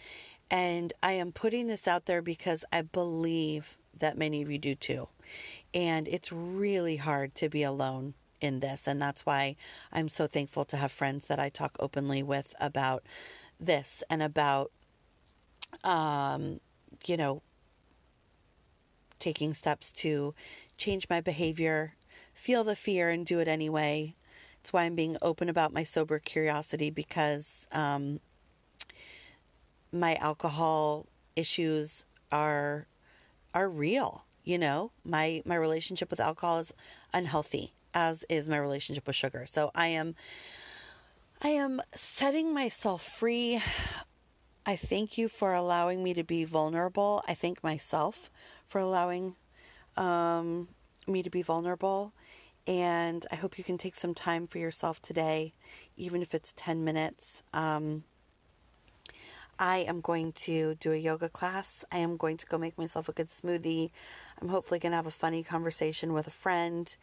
And 0.50 0.94
I 1.04 1.14
am 1.14 1.32
putting 1.32 1.68
this 1.68 1.88
out 1.88 2.06
there 2.06 2.22
because 2.22 2.64
I 2.72 2.82
believe 2.82 3.78
that 4.00 4.18
many 4.18 4.42
of 4.42 4.50
you 4.50 4.58
do 4.58 4.76
too. 4.76 5.08
And 5.74 6.08
it's 6.08 6.32
really 6.32 6.98
hard 6.98 7.36
to 7.36 7.50
be 7.50 7.64
alone 7.64 8.14
in 8.40 8.60
this. 8.60 8.88
And 8.88 9.02
that's 9.02 9.26
why 9.26 9.56
I'm 9.92 10.10
so 10.10 10.28
thankful 10.28 10.66
to 10.66 10.78
have 10.78 10.92
friends 10.92 11.26
that 11.26 11.40
I 11.40 11.50
talk 11.50 11.76
openly 11.80 12.24
with 12.24 12.56
about 12.60 13.04
this 13.60 14.04
and 14.10 14.22
about, 14.22 14.72
um, 15.84 16.60
you 17.06 17.18
know, 17.18 17.42
taking 19.20 19.54
steps 19.54 19.92
to 19.92 20.34
change 20.78 21.08
my 21.10 21.20
behavior, 21.22 21.96
feel 22.34 22.64
the 22.64 22.76
fear, 22.76 23.10
and 23.10 23.26
do 23.26 23.40
it 23.40 23.48
anyway. 23.48 24.14
It's 24.62 24.72
why 24.72 24.84
I'm 24.84 24.96
being 24.96 25.18
open 25.22 25.50
about 25.50 25.74
my 25.74 25.84
sober 25.84 26.20
curiosity 26.20 26.90
because 26.90 27.68
um, 27.72 28.20
my 29.92 30.16
alcohol 30.16 31.06
issues 31.36 32.06
are 32.32 32.88
are 33.54 33.70
real. 33.70 34.26
You 34.44 34.58
know, 34.58 34.92
my 35.04 35.42
my 35.46 35.56
relationship 35.56 36.10
with 36.10 36.20
alcohol 36.20 36.60
is 36.60 36.74
unhealthy, 37.14 37.74
as 37.94 38.24
is 38.30 38.48
my 38.48 38.58
relationship 38.58 39.08
with 39.08 39.16
sugar. 39.16 39.46
So 39.46 39.72
I 39.76 39.88
am 39.88 40.16
I 41.42 41.50
am 41.50 41.82
setting 41.94 42.54
myself 42.54 43.04
free. 43.04 43.62
I 44.66 44.76
thank 44.76 45.18
you 45.18 45.30
for 45.30 45.54
allowing 45.54 46.04
me 46.04 46.14
to 46.14 46.24
be 46.24 46.44
vulnerable. 46.44 47.24
I 47.28 47.36
thank 47.36 47.64
myself 47.64 48.30
for 48.68 48.80
allowing 48.80 49.36
um, 49.96 50.68
me 51.08 51.24
to 51.24 51.30
be 51.30 51.42
vulnerable. 51.42 52.14
And 52.66 53.26
I 53.32 53.36
hope 53.36 53.58
you 53.58 53.64
can 53.64 53.78
take 53.78 53.96
some 53.96 54.14
time 54.14 54.46
for 54.46 54.58
yourself 54.58 55.02
today, 55.02 55.54
even 55.96 56.22
if 56.22 56.34
it's 56.34 56.54
10 56.58 56.84
minutes. 56.84 57.44
Um, 57.54 58.04
I 59.60 59.80
am 59.80 60.02
going 60.02 60.34
to 60.34 60.76
do 60.76 60.92
a 60.92 60.98
yoga 60.98 61.30
class. 61.30 61.84
I 61.92 61.98
am 61.98 62.18
going 62.18 62.38
to 62.38 62.46
go 62.46 62.58
make 62.58 62.78
myself 62.78 63.10
a 63.10 63.14
good 63.14 63.28
smoothie. 63.28 63.92
I'm 64.42 64.50
hopefully 64.50 64.80
going 64.80 64.92
to 64.92 64.98
have 64.98 65.08
a 65.08 65.12
funny 65.12 65.44
conversation 65.44 66.14
with 66.14 66.28
a 66.28 66.32
friend. 66.32 66.96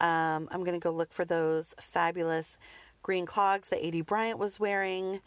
Um, 0.00 0.48
I'm 0.50 0.64
going 0.64 0.78
to 0.78 0.84
go 0.84 0.90
look 0.90 1.12
for 1.12 1.24
those 1.24 1.74
fabulous 1.80 2.58
green 3.02 3.26
clogs 3.26 3.68
that 3.68 3.82
Aidy 3.82 4.04
Bryant 4.04 4.38
was 4.38 4.60
wearing. 4.60 5.20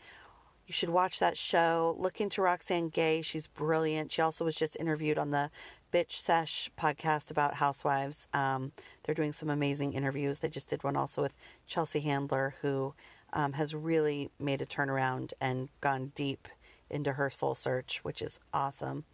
You 0.67 0.73
should 0.73 0.89
watch 0.89 1.19
that 1.19 1.37
show. 1.37 1.95
Look 1.97 2.19
into 2.19 2.41
Roxane 2.41 2.89
Gay. 2.89 3.21
She's 3.21 3.47
brilliant. 3.47 4.11
She 4.11 4.21
also 4.21 4.43
was 4.43 4.55
just 4.55 4.75
interviewed 4.77 5.17
on 5.17 5.31
the 5.31 5.49
Bitch 5.93 6.11
Sesh 6.11 6.69
podcast 6.77 7.31
about 7.31 7.53
housewives. 7.53 8.27
Um, 8.33 8.73
they're 9.03 9.15
doing 9.15 9.31
some 9.31 9.49
amazing 9.49 9.93
interviews. 9.93 10.39
They 10.39 10.49
just 10.49 10.69
did 10.69 10.83
one 10.83 10.97
also 10.97 11.21
with 11.21 11.33
Chelsea 11.65 12.01
Handler, 12.01 12.55
who 12.61 12.93
um, 13.31 13.53
has 13.53 13.73
really 13.73 14.29
made 14.39 14.61
a 14.61 14.65
turnaround 14.65 15.31
and 15.39 15.69
gone 15.79 16.11
deep 16.15 16.49
into 16.89 17.13
her 17.13 17.29
soul 17.29 17.55
search, 17.55 17.99
which 18.03 18.21
is 18.21 18.39
awesome. 18.53 19.05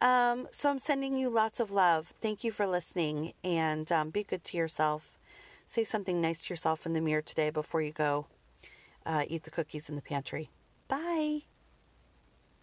Um, 0.00 0.48
so 0.50 0.70
I'm 0.70 0.78
sending 0.78 1.16
you 1.16 1.28
lots 1.28 1.60
of 1.60 1.70
love. 1.70 2.14
Thank 2.20 2.42
you 2.42 2.52
for 2.52 2.66
listening 2.66 3.32
and 3.44 3.90
um, 3.92 4.10
be 4.10 4.24
good 4.24 4.44
to 4.44 4.56
yourself. 4.56 5.18
Say 5.66 5.84
something 5.84 6.20
nice 6.20 6.46
to 6.46 6.52
yourself 6.52 6.86
in 6.86 6.94
the 6.94 7.00
mirror 7.00 7.22
today 7.22 7.50
before 7.50 7.82
you 7.82 7.92
go 7.92 8.26
uh, 9.04 9.24
eat 9.28 9.44
the 9.44 9.50
cookies 9.50 9.88
in 9.88 9.96
the 9.96 10.02
pantry. 10.02 10.50
Bye. 10.88 11.42